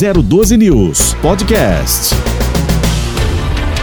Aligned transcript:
012 0.00 0.56
News 0.56 1.14
Podcast. 1.20 2.29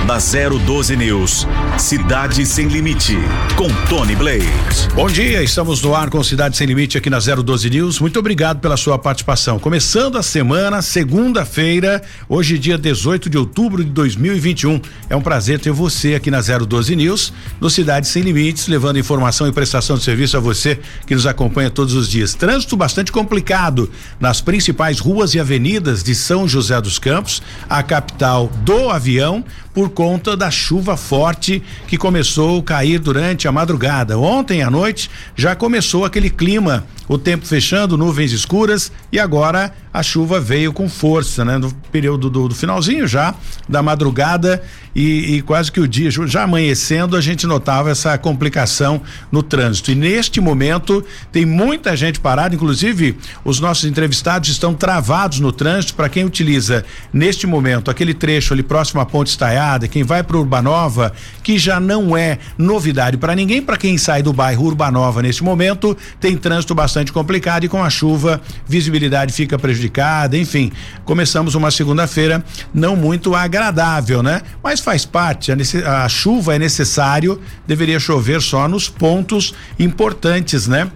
Na 0.08 0.20
012 0.20 0.96
News, 0.96 1.46
Cidade 1.78 2.46
Sem 2.46 2.70
Limite, 2.70 3.18
com 3.58 3.68
Tony 3.90 4.16
Blade. 4.16 4.48
Bom 4.96 5.10
dia, 5.10 5.44
estamos 5.44 5.82
no 5.82 5.94
ar 5.94 6.10
com 6.10 6.24
Cidade 6.24 6.56
Sem 6.56 6.66
Limite 6.66 6.98
aqui 6.98 7.10
na 7.10 7.20
012 7.20 7.70
News. 7.70 8.00
Muito 8.00 8.18
obrigado 8.18 8.62
pela 8.62 8.78
sua 8.78 8.98
participação. 8.98 9.60
Começando 9.60 10.18
a 10.18 10.24
semana, 10.24 10.82
segunda-feira, 10.82 12.02
hoje, 12.30 12.58
dia 12.58 12.78
18 12.78 13.30
de 13.30 13.38
outubro 13.38 13.84
de 13.84 13.90
2021. 13.90 14.80
É 15.10 15.16
um 15.16 15.22
prazer 15.22 15.60
ter 15.60 15.72
você 15.72 16.16
aqui 16.16 16.32
na 16.32 16.40
012 16.40 16.96
News, 16.96 17.34
no 17.60 17.70
Cidade 17.70 18.08
Sem 18.08 18.24
Limites, 18.24 18.70
levando 18.70 18.98
informação 18.98 19.46
e 19.46 19.52
prestação 19.52 19.98
de 19.98 20.06
serviço 20.06 20.38
a 20.38 20.40
você 20.40 20.80
que 21.06 21.16
nos 21.16 21.28
acompanha 21.28 21.70
todos 21.70 21.94
os 21.94 22.08
dias. 22.10 22.34
Trânsito 22.34 22.78
bastante 22.78 23.12
complicado 23.12 23.92
nas 24.22 24.40
principais 24.40 25.00
ruas 25.00 25.34
e 25.34 25.40
avenidas 25.42 26.02
de 26.02 26.16
São 26.16 26.48
José 26.48 26.80
dos 26.80 26.98
Campos, 26.98 27.44
a 27.70 27.84
capital 27.84 28.50
do 28.64 28.90
avião 28.90 29.44
por 29.78 29.92
conta 29.98 30.38
da 30.38 30.52
chuva 30.52 30.96
forte 30.96 31.60
que 31.88 31.98
começou 31.98 32.60
a 32.60 32.64
cair 32.64 33.00
durante 33.00 33.48
a 33.48 33.52
madrugada. 33.52 34.16
Ontem 34.16 34.62
à 34.62 34.70
noite 34.70 35.10
já 35.36 35.56
começou 35.56 36.06
aquele 36.06 36.30
clima 36.30 36.86
o 37.08 37.18
tempo 37.18 37.46
fechando, 37.46 37.98
nuvens 37.98 38.32
escuras 38.32 38.92
e 39.12 39.20
agora 39.20 39.74
a 39.94 40.04
chuva 40.04 40.40
veio 40.40 40.74
com 40.74 40.88
força, 40.90 41.44
né? 41.44 41.58
No 41.58 41.72
período 41.92 42.30
do, 42.30 42.50
do 42.50 42.54
finalzinho 42.54 43.08
já 43.08 43.34
da 43.68 43.82
madrugada 43.82 44.62
e, 44.94 45.36
e, 45.36 45.42
quase 45.42 45.72
que 45.72 45.80
o 45.80 45.88
dia 45.88 46.10
já 46.12 46.44
amanhecendo 46.44 47.16
a 47.16 47.22
gente 47.22 47.48
notava 47.48 47.90
essa 47.90 48.18
complicação 48.18 49.02
no 49.32 49.42
trânsito 49.42 49.92
e 49.92 49.96
neste 49.96 50.42
momento 50.42 51.04
tem 51.32 51.46
muita 51.46 51.96
gente 51.96 52.20
parada, 52.20 52.56
inclusive 52.56 53.16
os 53.46 53.60
nossos 53.60 53.86
entrevistados 53.86 54.50
estão 54.50 54.74
travados 54.74 55.40
no 55.40 55.52
trânsito 55.52 55.94
para 55.94 56.10
quem 56.10 56.26
utiliza 56.26 56.84
neste 57.14 57.48
momento 57.48 57.90
aquele 57.90 58.14
trecho 58.14 58.54
ali 58.54 58.64
próximo 58.64 59.00
à 59.00 59.06
Ponte 59.06 59.30
Estaiada, 59.30 59.87
quem 59.88 60.04
vai 60.04 60.24
para 60.24 60.38
Urbanova, 60.38 61.14
que 61.44 61.58
já 61.58 61.80
não 61.80 62.16
é 62.16 62.38
novidade 62.58 63.18
para 63.18 63.36
ninguém, 63.36 63.62
para 63.62 63.78
quem 63.78 63.98
sai 63.98 64.22
do 64.22 64.34
bairro 64.34 64.66
Urbanova 64.66 65.22
neste 65.22 65.44
momento 65.44 65.98
tem 66.20 66.36
trânsito 66.38 66.74
bastante 66.76 67.12
complicado 67.12 67.64
e 67.64 67.70
com 67.70 67.84
a 67.84 67.90
chuva, 67.90 68.42
visibilidade 68.68 69.34
fica 69.34 69.58
prejudicada, 69.58 70.38
enfim. 70.38 70.72
Começamos 71.06 71.56
uma 71.56 71.72
segunda-feira 71.72 72.44
não 72.74 72.96
muito 72.96 73.36
agradável, 73.36 74.22
né? 74.22 74.42
Mas 74.64 74.80
faz 74.80 75.06
parte, 75.06 75.52
a, 75.52 76.04
a 76.04 76.10
chuva 76.10 76.56
é 76.56 76.60
necessário, 76.60 77.40
deveria 77.66 78.00
chover 78.00 78.42
só 78.42 78.68
nos 78.68 78.90
pontos 78.90 79.54
importantes, 79.80 80.68
né? 80.68 80.90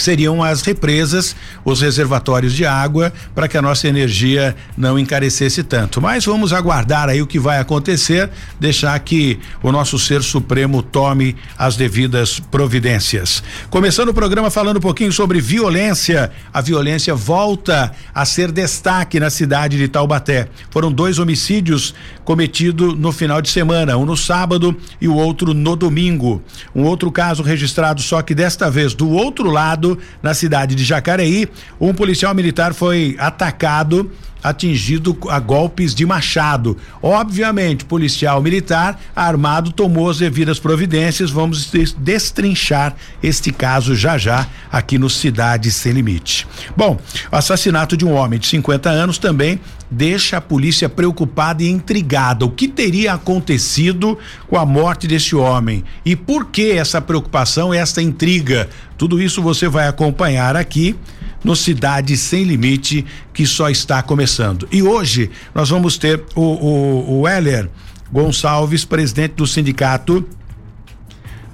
Que 0.00 0.04
seriam 0.04 0.42
as 0.42 0.62
represas, 0.62 1.36
os 1.62 1.82
reservatórios 1.82 2.54
de 2.54 2.64
água, 2.64 3.12
para 3.34 3.46
que 3.46 3.58
a 3.58 3.62
nossa 3.62 3.86
energia 3.86 4.56
não 4.74 4.98
encarecesse 4.98 5.62
tanto. 5.62 6.00
Mas 6.00 6.24
vamos 6.24 6.54
aguardar 6.54 7.10
aí 7.10 7.20
o 7.20 7.26
que 7.26 7.38
vai 7.38 7.58
acontecer, 7.58 8.30
deixar 8.58 8.98
que 9.00 9.38
o 9.62 9.70
nosso 9.70 9.98
ser 9.98 10.22
supremo 10.22 10.82
tome 10.82 11.36
as 11.58 11.76
devidas 11.76 12.40
providências. 12.40 13.42
Começando 13.68 14.08
o 14.08 14.14
programa 14.14 14.50
falando 14.50 14.78
um 14.78 14.80
pouquinho 14.80 15.12
sobre 15.12 15.38
violência. 15.38 16.30
A 16.50 16.62
violência 16.62 17.14
volta 17.14 17.92
a 18.14 18.24
ser 18.24 18.50
destaque 18.50 19.20
na 19.20 19.28
cidade 19.28 19.76
de 19.76 19.86
Taubaté. 19.86 20.48
Foram 20.70 20.90
dois 20.90 21.18
homicídios 21.18 21.94
cometidos 22.24 22.96
no 22.96 23.12
final 23.12 23.42
de 23.42 23.50
semana, 23.50 23.98
um 23.98 24.06
no 24.06 24.16
sábado 24.16 24.74
e 24.98 25.06
o 25.06 25.14
outro 25.14 25.52
no 25.52 25.76
domingo. 25.76 26.42
Um 26.74 26.84
outro 26.84 27.12
caso 27.12 27.42
registrado, 27.42 28.00
só 28.00 28.22
que 28.22 28.34
desta 28.34 28.70
vez 28.70 28.94
do 28.94 29.10
outro 29.10 29.50
lado 29.50 29.89
na 30.22 30.34
cidade 30.34 30.74
de 30.74 30.84
Jacareí, 30.84 31.48
um 31.80 31.94
policial 31.94 32.34
militar 32.34 32.74
foi 32.74 33.16
atacado 33.18 34.10
atingido 34.42 35.16
a 35.28 35.38
golpes 35.38 35.94
de 35.94 36.04
machado. 36.06 36.76
Obviamente, 37.02 37.84
policial 37.84 38.42
militar 38.42 39.00
armado 39.14 39.72
tomou 39.72 40.10
as 40.10 40.18
devidas 40.18 40.58
providências. 40.58 41.30
Vamos 41.30 41.70
destrinchar 41.98 42.94
este 43.22 43.52
caso 43.52 43.94
já 43.94 44.16
já 44.16 44.46
aqui 44.70 44.98
no 44.98 45.10
Cidade 45.10 45.70
Sem 45.70 45.92
Limite. 45.92 46.46
Bom, 46.76 46.98
o 47.30 47.36
assassinato 47.36 47.96
de 47.96 48.04
um 48.04 48.12
homem 48.12 48.38
de 48.38 48.46
50 48.46 48.88
anos 48.88 49.18
também 49.18 49.60
deixa 49.90 50.36
a 50.36 50.40
polícia 50.40 50.88
preocupada 50.88 51.62
e 51.62 51.68
intrigada. 51.68 52.44
O 52.44 52.50
que 52.50 52.68
teria 52.68 53.14
acontecido 53.14 54.16
com 54.46 54.56
a 54.56 54.64
morte 54.64 55.08
desse 55.08 55.34
homem? 55.34 55.82
E 56.04 56.14
por 56.14 56.46
que 56.46 56.70
essa 56.70 57.00
preocupação, 57.00 57.74
essa 57.74 58.00
intriga? 58.00 58.68
Tudo 58.96 59.20
isso 59.20 59.42
você 59.42 59.68
vai 59.68 59.88
acompanhar 59.88 60.54
aqui 60.54 60.94
no 61.42 61.56
Cidade 61.56 62.16
Sem 62.16 62.44
Limite, 62.44 63.04
que 63.32 63.46
só 63.46 63.70
está 63.70 64.02
começando. 64.02 64.68
E 64.70 64.82
hoje 64.82 65.30
nós 65.54 65.70
vamos 65.70 65.96
ter 65.96 66.22
o, 66.34 66.40
o, 66.40 67.20
o 67.20 67.28
Heller 67.28 67.68
Gonçalves, 68.12 68.84
presidente 68.84 69.34
do 69.34 69.46
sindicato 69.46 70.24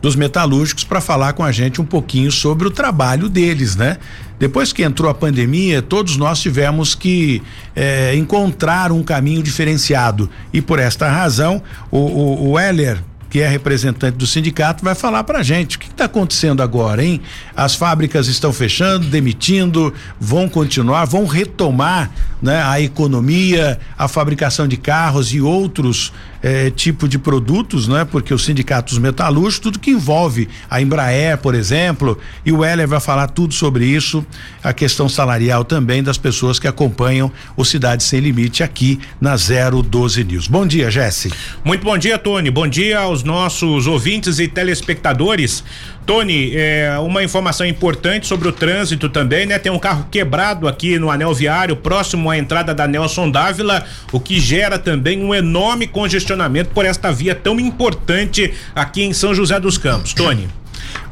dos 0.01 0.15
metalúrgicos 0.15 0.85
para 0.85 1.01
falar 1.01 1.33
com 1.33 1.43
a 1.43 1.51
gente 1.51 1.81
um 1.81 1.85
pouquinho 1.85 2.31
sobre 2.31 2.69
o 2.69 2.71
trabalho 2.71 3.29
deles, 3.29 3.77
né? 3.77 3.99
Depois 4.39 4.73
que 4.73 4.83
entrou 4.83 5.11
a 5.11 5.15
pandemia, 5.15 5.81
todos 5.81 6.17
nós 6.17 6.41
tivemos 6.41 6.95
que 6.95 7.43
eh, 7.75 8.15
encontrar 8.15 8.93
um 8.93 9.03
caminho 9.03 9.43
diferenciado 9.43 10.29
e 10.53 10.61
por 10.61 10.79
esta 10.79 11.11
razão 11.11 11.63
o, 11.91 11.99
o, 11.99 12.51
o 12.51 12.59
Heller 12.59 13.03
que 13.37 13.43
é 13.43 13.47
representante 13.47 14.17
do 14.17 14.27
sindicato, 14.27 14.83
vai 14.83 14.95
falar 14.95 15.23
para 15.23 15.41
a 15.41 15.43
gente 15.43 15.77
o 15.77 15.79
que 15.79 15.89
está 15.89 16.07
acontecendo 16.07 16.63
agora, 16.63 17.05
hein? 17.05 17.21
As 17.55 17.75
fábricas 17.75 18.29
estão 18.29 18.51
fechando, 18.51 19.09
demitindo, 19.09 19.93
vão 20.19 20.49
continuar, 20.49 21.05
vão 21.05 21.27
retomar, 21.27 22.11
né? 22.41 22.63
A 22.63 22.81
economia, 22.81 23.79
a 23.99 24.09
fabricação 24.09 24.67
de 24.67 24.79
carros 24.79 25.35
e 25.35 25.41
outros 25.43 26.15
eh, 26.49 26.71
tipo 26.71 27.09
de 27.09 27.19
produtos, 27.19 27.89
né? 27.89 28.05
Porque 28.05 28.33
os 28.33 28.45
sindicatos 28.45 28.99
metalúrgicos, 28.99 29.59
tudo 29.59 29.81
que 29.81 29.91
envolve 29.91 30.49
a 30.71 30.81
Embraer, 30.81 31.37
por 31.39 31.57
exemplo, 31.57 32.17
e 32.45 32.53
o 32.53 32.65
Heller 32.65 32.87
vai 32.87 33.01
falar 33.01 33.27
tudo 33.27 33.53
sobre 33.53 33.84
isso, 33.84 34.25
a 34.62 34.73
questão 34.73 35.09
salarial 35.09 35.65
também 35.65 36.05
das 36.05 36.17
pessoas 36.17 36.61
que 36.61 36.69
acompanham 36.69 37.33
o 37.56 37.65
Cidade 37.65 38.05
Sem 38.05 38.21
Limite 38.21 38.62
aqui 38.62 39.01
na 39.21 39.35
012 39.35 40.23
News. 40.23 40.47
Bom 40.47 40.65
dia, 40.65 40.89
Jesse. 40.89 41.33
Muito 41.65 41.83
bom 41.83 41.99
dia, 41.99 42.17
Tony. 42.17 42.49
Bom 42.49 42.69
dia 42.69 43.01
aos 43.01 43.25
nossos 43.25 43.89
ouvintes 43.89 44.39
e 44.39 44.47
telespectadores. 44.47 45.65
Tony, 46.06 46.53
é, 46.55 46.97
uma 47.00 47.25
informação 47.25 47.67
importante 47.67 48.28
sobre 48.28 48.47
o 48.47 48.53
trânsito 48.53 49.09
também, 49.09 49.44
né? 49.44 49.59
Tem 49.59 49.72
um 49.72 49.78
carro 49.78 50.06
quebrado 50.09 50.69
aqui 50.69 51.00
no 51.00 51.11
anel 51.11 51.34
viário, 51.34 51.75
próximo 51.75 52.31
à 52.31 52.39
entrada 52.39 52.72
da 52.72 52.87
Nelson 52.87 53.28
Dávila, 53.28 53.84
o 54.12 54.21
que 54.21 54.39
gera 54.39 54.78
também 54.78 55.22
um 55.22 55.34
enorme 55.34 55.89
congestionamento 55.89 56.71
por 56.71 56.84
esta 56.87 57.11
via 57.11 57.34
tão 57.34 57.59
importante 57.59 58.55
aqui 58.75 59.03
em 59.03 59.12
São 59.12 59.34
José 59.34 59.59
dos 59.59 59.77
Campos. 59.77 60.15
Tony. 60.15 60.49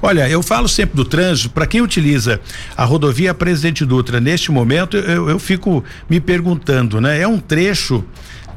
Olha, 0.01 0.29
eu 0.29 0.43
falo 0.43 0.69
sempre 0.69 0.97
do 0.97 1.05
trânsito, 1.05 1.51
para 1.51 1.67
quem 1.67 1.81
utiliza 1.81 2.41
a 2.77 2.85
rodovia 2.85 3.35
Presidente 3.35 3.85
Dutra 3.85 4.21
neste 4.21 4.53
momento, 4.53 4.97
eu, 4.97 5.29
eu 5.29 5.39
fico 5.39 5.83
me 6.09 6.21
perguntando, 6.21 7.01
né? 7.01 7.21
É 7.21 7.27
um 7.27 7.41
trecho 7.41 8.05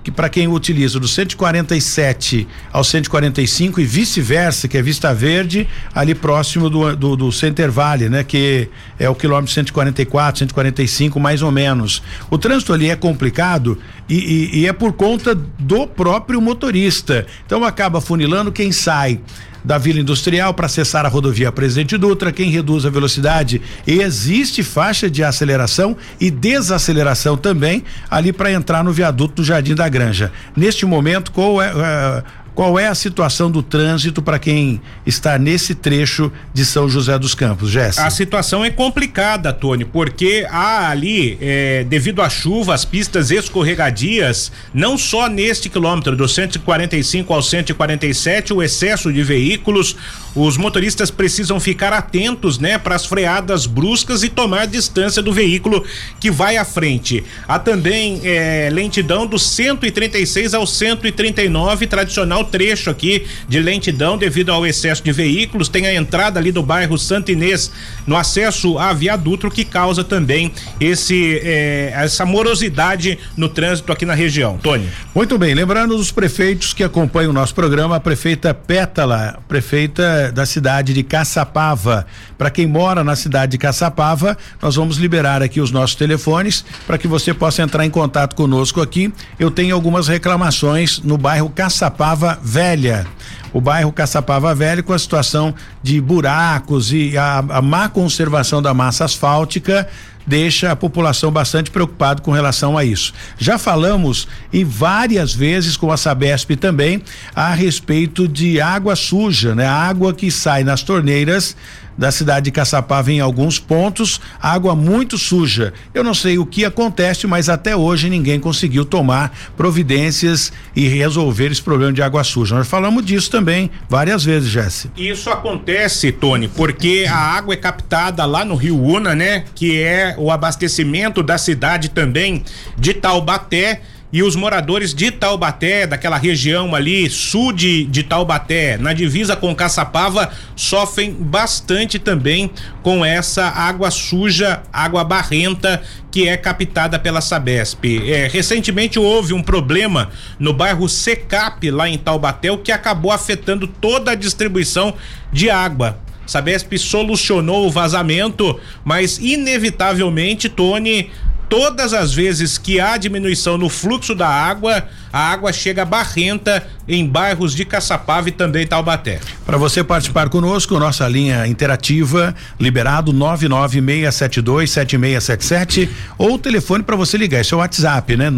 que 0.07 0.12
para 0.12 0.29
quem 0.29 0.47
utiliza 0.47 1.01
do 1.01 1.07
147 1.07 2.47
ao 2.72 2.81
145 2.81 3.81
e 3.81 3.85
vice-versa, 3.85 4.66
que 4.66 4.78
é 4.78 4.81
Vista 4.81 5.13
Verde, 5.13 5.68
ali 5.94 6.16
próximo 6.16 6.69
do, 6.69 6.95
do, 6.95 7.18
do 7.18 7.29
Center 7.29 7.69
Valley, 7.69 8.07
né? 8.07 8.23
Que 8.23 8.69
é 8.97 9.09
o 9.09 9.13
quilômetro 9.13 9.53
144, 9.53 10.40
145, 10.40 11.19
mais 11.19 11.41
ou 11.41 11.51
menos. 11.51 12.01
O 12.29 12.38
trânsito 12.38 12.72
ali 12.72 12.90
é 12.90 12.95
complicado 12.95 13.78
e, 14.07 14.16
e, 14.16 14.59
e 14.62 14.66
é 14.66 14.72
por 14.72 14.94
conta 14.94 15.35
do 15.35 15.85
próprio 15.85 16.39
motorista. 16.39 17.28
Então 17.45 17.66
acaba 17.66 18.00
funilando 18.00 18.50
quem 18.50 18.72
sai 18.72 19.19
da 19.68 19.78
Vila 19.78 20.00
Industrial 20.00 20.54
para 20.54 20.66
acessar 20.66 21.06
a 21.06 21.10
rodovia 21.10 21.52
Presidente 21.52 21.98
Dutra, 21.98 22.32
quem 22.32 22.50
reduz 22.50 22.86
a 22.86 22.90
velocidade. 22.90 23.62
Existe 23.86 24.64
faixa 24.64 25.10
de 25.10 25.22
aceleração 25.26 25.98
e 26.22 26.32
desaceleração 26.32 27.36
também 27.36 27.84
ali 28.10 28.32
para 28.32 28.50
entrar 28.50 28.81
no 28.81 28.94
viaduto 28.94 29.36
do 29.36 29.44
Jardim 29.44 29.75
da 29.75 29.90
Granja. 29.90 30.31
Neste 30.56 30.86
momento, 30.86 31.34
é 31.62 32.24
qual 32.57 32.80
é 32.80 32.88
a 32.88 32.95
situação 32.95 33.51
do 33.51 33.62
trânsito 33.62 34.19
para 34.19 34.39
quem 34.39 34.81
está 35.06 35.38
nesse 35.38 35.75
trecho 35.75 36.31
de 36.51 36.65
São 36.65 36.89
José 36.89 37.15
dos 37.19 37.36
Campos, 37.36 37.69
Jéssica? 37.69 38.07
A 38.07 38.09
situação 38.09 38.65
é 38.65 38.71
complicada, 38.71 39.54
Tony, 39.54 39.86
porque 39.86 40.44
há 40.50 40.89
ali, 40.89 41.38
é, 41.39 41.83
devido 41.83 42.19
à 42.19 42.27
chuva, 42.31 42.74
as 42.74 42.83
pistas 42.83 43.30
escorregadias, 43.30 44.51
não 44.74 44.98
só 44.98 45.30
neste 45.30 45.69
quilômetro, 45.69 46.15
do 46.15 46.27
145 46.27 47.31
ao 47.31 47.44
147, 47.44 48.51
o 48.51 48.63
excesso 48.63 49.13
de 49.13 49.21
veículos, 49.21 49.95
os 50.33 50.57
motoristas 50.57 51.12
precisam 51.12 51.60
ficar 51.60 51.94
atentos, 51.94 52.57
né, 52.57 52.80
para 52.80 52.95
as 52.95 53.06
freadas 53.06 53.68
bruscas 53.68 54.24
e 54.24 54.30
tomar 54.30 54.65
distância 54.65 55.21
do 55.21 55.31
veículo 55.31 55.86
que 56.19 56.31
vai 56.31 56.57
à 56.57 56.65
frente. 56.65 57.24
Há 57.48 57.60
também 57.60 58.19
é, 58.24 58.68
lentidão 58.71 59.27
do 59.27 59.38
136 59.38 60.56
ao 60.56 60.65
139, 60.65 61.86
tradicional 61.86 62.47
trecho 62.48 62.90
aqui 62.90 63.28
de 63.48 63.60
lentidão 63.60 64.18
devido 64.18 64.52
ao 64.52 64.66
excesso 64.66 65.04
de 65.04 65.12
veículos. 65.12 65.70
Tem 65.70 65.86
a 65.86 65.94
entrada 65.94 66.40
ali 66.40 66.52
do 66.52 66.64
bairro 66.64 66.98
Santo 66.98 67.32
Inês 67.32 67.72
no 68.07 68.15
acesso 68.15 68.80
a 68.80 68.94
viaduto 68.94 69.51
que 69.51 69.65
causa 69.65 70.04
também 70.04 70.51
esse 70.80 71.42
eh, 71.44 71.92
essa 71.94 72.25
morosidade 72.25 73.19
no 73.36 73.50
trânsito 73.50 73.92
aqui 73.92 74.06
na 74.06 74.13
região. 74.13 74.57
Tony. 74.57 74.89
Muito 75.13 75.38
bem, 75.38 75.54
lembrando 75.54 75.95
os 75.95 76.12
prefeitos 76.12 76.74
que 76.74 76.83
acompanham 76.83 77.31
o 77.31 77.33
nosso 77.33 77.54
programa, 77.54 77.98
a 77.98 78.00
prefeita 78.00 78.54
Pétala, 78.54 79.39
prefeita 79.48 80.31
da 80.31 80.45
cidade 80.45 80.94
de 80.94 81.04
Caçapava. 81.04 82.07
Para 82.38 82.50
quem 82.50 82.65
mora 82.65 83.04
na 83.04 83.15
cidade 83.15 83.51
de 83.51 83.57
Caçapava, 83.57 84.38
nós 84.62 84.75
vamos 84.75 84.98
liberar 84.98 85.44
aqui 85.44 85.60
os 85.60 85.71
nossos 85.71 85.95
telefones 85.95 86.63
para 86.86 86.98
que 86.98 87.07
você 87.07 87.33
possa 87.33 87.62
entrar 87.62 87.86
em 87.86 87.89
contato 87.89 88.36
conosco 88.36 88.81
aqui. 88.81 89.13
Eu 89.38 89.51
tenho 89.51 89.75
algumas 89.75 90.07
reclamações 90.07 91.00
no 91.00 91.18
bairro 91.18 91.50
Caçapava 91.50 92.39
Velha 92.42 93.06
o 93.53 93.62
bairro 93.62 93.92
Caçapava 93.92 94.53
Velho 94.53 94.83
com 94.83 94.94
a 94.94 95.00
situação 95.00 95.53
de 95.81 96.00
buracos 96.00 96.92
e 96.92 97.18
a, 97.18 97.39
a 97.39 97.62
má 97.62 97.89
conservação 97.98 98.62
da 98.62 98.76
massa 98.76 99.06
asfáltica 99.06 99.90
deixa 100.28 100.72
a 100.72 100.76
população 100.76 101.32
bastante 101.32 101.72
preocupada 101.72 102.22
com 102.22 102.30
relação 102.30 102.78
a 102.78 102.86
isso. 102.86 103.12
Já 103.40 103.58
falamos 103.58 104.28
em 104.54 104.64
várias 104.64 105.34
vezes 105.34 105.76
com 105.76 105.92
a 105.92 105.98
Sabesp 105.98 106.52
também 106.58 107.02
a 107.34 107.52
respeito 107.56 108.28
de 108.28 108.62
água 108.62 108.96
suja, 108.96 109.56
né? 109.56 109.66
Água 109.66 110.14
que 110.14 110.30
sai 110.30 110.64
nas 110.64 110.84
torneiras 110.84 111.58
da 111.98 112.12
cidade 112.12 112.46
de 112.46 112.52
Caçapava 112.52 113.12
em 113.12 113.20
alguns 113.20 113.60
pontos, 113.60 114.22
água 114.40 114.76
muito 114.76 115.18
suja. 115.18 115.74
Eu 115.94 116.04
não 116.04 116.14
sei 116.14 116.38
o 116.38 116.46
que 116.46 116.64
acontece, 116.64 117.26
mas 117.26 117.50
até 117.50 117.76
hoje 117.76 118.10
ninguém 118.10 118.40
conseguiu 118.40 118.86
tomar 118.86 119.36
providências 119.58 120.52
e 120.76 120.88
resolver 120.88 121.52
esse 121.52 121.62
problema 121.62 121.92
de 121.92 122.02
água 122.02 122.24
suja. 122.24 122.56
Nós 122.56 122.68
falamos 122.68 123.06
disso 123.06 123.32
também 123.32 123.70
várias 123.90 124.24
vezes, 124.24 124.50
Jesse. 124.50 124.92
Isso 124.96 125.30
acontece, 125.30 126.12
Tony, 126.12 126.48
porque 126.48 127.06
a 127.10 127.18
água 127.18 127.54
é 127.54 127.58
captada 127.58 128.26
lá 128.26 128.46
no 128.46 128.56
Rio 128.56 128.82
Una, 128.82 129.16
né? 129.16 129.46
Que 129.56 129.82
é 129.82 130.16
o 130.18 130.32
abastecimento 130.32 131.24
da 131.24 131.38
cidade 131.38 131.90
também 131.90 132.44
de 132.78 132.94
Taubaté 132.94 133.82
e 134.12 134.24
os 134.24 134.36
moradores 134.36 134.94
de 134.94 135.12
Taubaté, 135.12 135.86
daquela 135.86 136.18
região 136.18 136.74
ali, 136.74 137.09
sul 137.09 137.51
de, 137.51 137.83
de 137.86 138.04
Taubaté, 138.04 138.77
na 138.77 138.94
divisa 138.94 139.36
com 139.36 139.54
Caçapava, 139.54 140.31
sofrem 140.56 141.12
bastante 141.12 142.00
também 142.00 142.50
com 142.81 143.04
essa 143.04 143.45
água 143.45 143.92
suja, 143.92 144.63
água 144.71 145.04
barrenta 145.04 145.81
que 146.09 146.27
é 146.27 146.38
captada 146.38 146.98
pela 146.98 147.19
Sabesp. 147.19 147.83
É, 148.09 148.27
recentemente 148.27 148.98
houve 148.98 149.33
um 149.33 149.44
problema 149.44 150.10
no 150.39 150.53
bairro 150.53 150.88
Secap, 150.88 151.69
lá 151.69 151.89
em 151.89 151.98
Taubaté, 151.98 152.50
o 152.50 152.57
que 152.57 152.71
acabou 152.71 153.12
afetando 153.12 153.68
toda 153.68 154.12
a 154.12 154.15
distribuição 154.15 154.94
de 155.33 155.50
água. 155.50 156.00
Sabesp 156.27 156.77
solucionou 156.77 157.65
o 157.65 157.71
vazamento, 157.71 158.60
mas 158.83 159.18
inevitavelmente, 159.18 160.50
Tony, 160.50 161.10
todas 161.50 161.94
as 161.94 162.14
vezes 162.14 162.58
que 162.58 162.80
há 162.80 162.96
diminuição 162.98 163.58
no 163.58 163.70
fluxo 163.70 164.14
da 164.14 164.28
água, 164.28 164.84
a 165.12 165.32
água 165.32 165.52
chega 165.54 165.86
barrenta 165.86 166.68
em 166.88 167.08
bairros 167.08 167.54
de 167.54 167.64
Caçapava 167.66 168.30
e 168.30 168.32
também 168.32 168.68
Taubaté. 168.68 169.20
Para 169.46 169.58
você 169.58 169.84
participar 169.84 170.30
conosco, 170.30 170.80
nossa 170.80 171.06
linha 171.08 171.46
interativa 171.48 172.34
liberado 172.60 173.14
996727677 173.14 175.90
ou 176.18 176.40
telefone 176.40 176.84
para 176.84 176.96
você 176.96 177.18
ligar, 177.18 177.42
esse 177.42 177.54
é 177.54 177.58
o 177.58 177.60
WhatsApp, 177.60 178.16
né? 178.16 178.30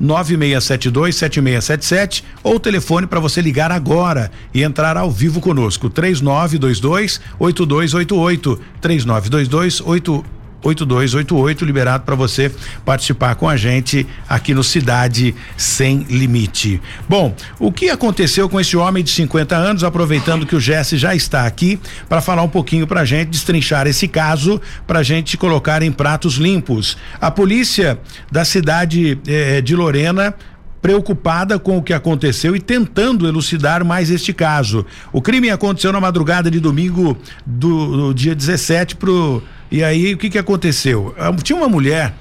996727677 0.00 2.24
ou 2.42 2.58
telefone 2.58 3.06
para 3.06 3.20
você 3.20 3.40
ligar 3.40 3.70
agora 3.70 4.32
e 4.52 4.62
entrar 4.62 4.96
ao 4.96 5.10
vivo 5.10 5.40
conosco, 5.40 5.90
3922 5.90 7.20
8288 7.38 8.60
3922 8.80 9.80
8288 9.80 10.33
8288 10.64 11.64
liberado 11.64 12.04
para 12.04 12.14
você 12.14 12.50
participar 12.84 13.34
com 13.34 13.48
a 13.48 13.56
gente 13.56 14.06
aqui 14.28 14.54
no 14.54 14.64
Cidade 14.64 15.34
Sem 15.56 16.04
Limite. 16.08 16.80
Bom, 17.08 17.34
o 17.58 17.70
que 17.70 17.90
aconteceu 17.90 18.48
com 18.48 18.58
esse 18.58 18.76
homem 18.76 19.04
de 19.04 19.10
50 19.10 19.54
anos, 19.56 19.84
aproveitando 19.84 20.46
que 20.46 20.56
o 20.56 20.60
Jesse 20.60 20.96
já 20.96 21.14
está 21.14 21.46
aqui 21.46 21.78
para 22.08 22.20
falar 22.20 22.42
um 22.42 22.48
pouquinho 22.48 22.86
pra 22.86 23.04
gente, 23.04 23.28
destrinchar 23.28 23.86
esse 23.86 24.08
caso 24.08 24.60
pra 24.86 25.02
gente 25.02 25.36
colocar 25.36 25.82
em 25.82 25.92
pratos 25.92 26.34
limpos. 26.34 26.96
A 27.20 27.30
polícia 27.30 27.98
da 28.30 28.44
cidade 28.44 29.18
eh, 29.26 29.60
de 29.60 29.76
Lorena 29.76 30.34
preocupada 30.84 31.58
com 31.58 31.78
o 31.78 31.82
que 31.82 31.94
aconteceu 31.94 32.54
e 32.54 32.60
tentando 32.60 33.26
elucidar 33.26 33.82
mais 33.82 34.10
este 34.10 34.34
caso. 34.34 34.84
O 35.14 35.22
crime 35.22 35.48
aconteceu 35.48 35.90
na 35.90 35.98
madrugada 35.98 36.50
de 36.50 36.60
domingo 36.60 37.16
do, 37.46 38.08
do 38.08 38.14
dia 38.14 38.34
17 38.34 38.96
pro 38.96 39.42
e 39.74 39.82
aí 39.82 40.14
o 40.14 40.16
que 40.16 40.30
que 40.30 40.38
aconteceu? 40.38 41.12
Ah, 41.18 41.32
tinha 41.42 41.58
uma 41.58 41.68
mulher 41.68 42.14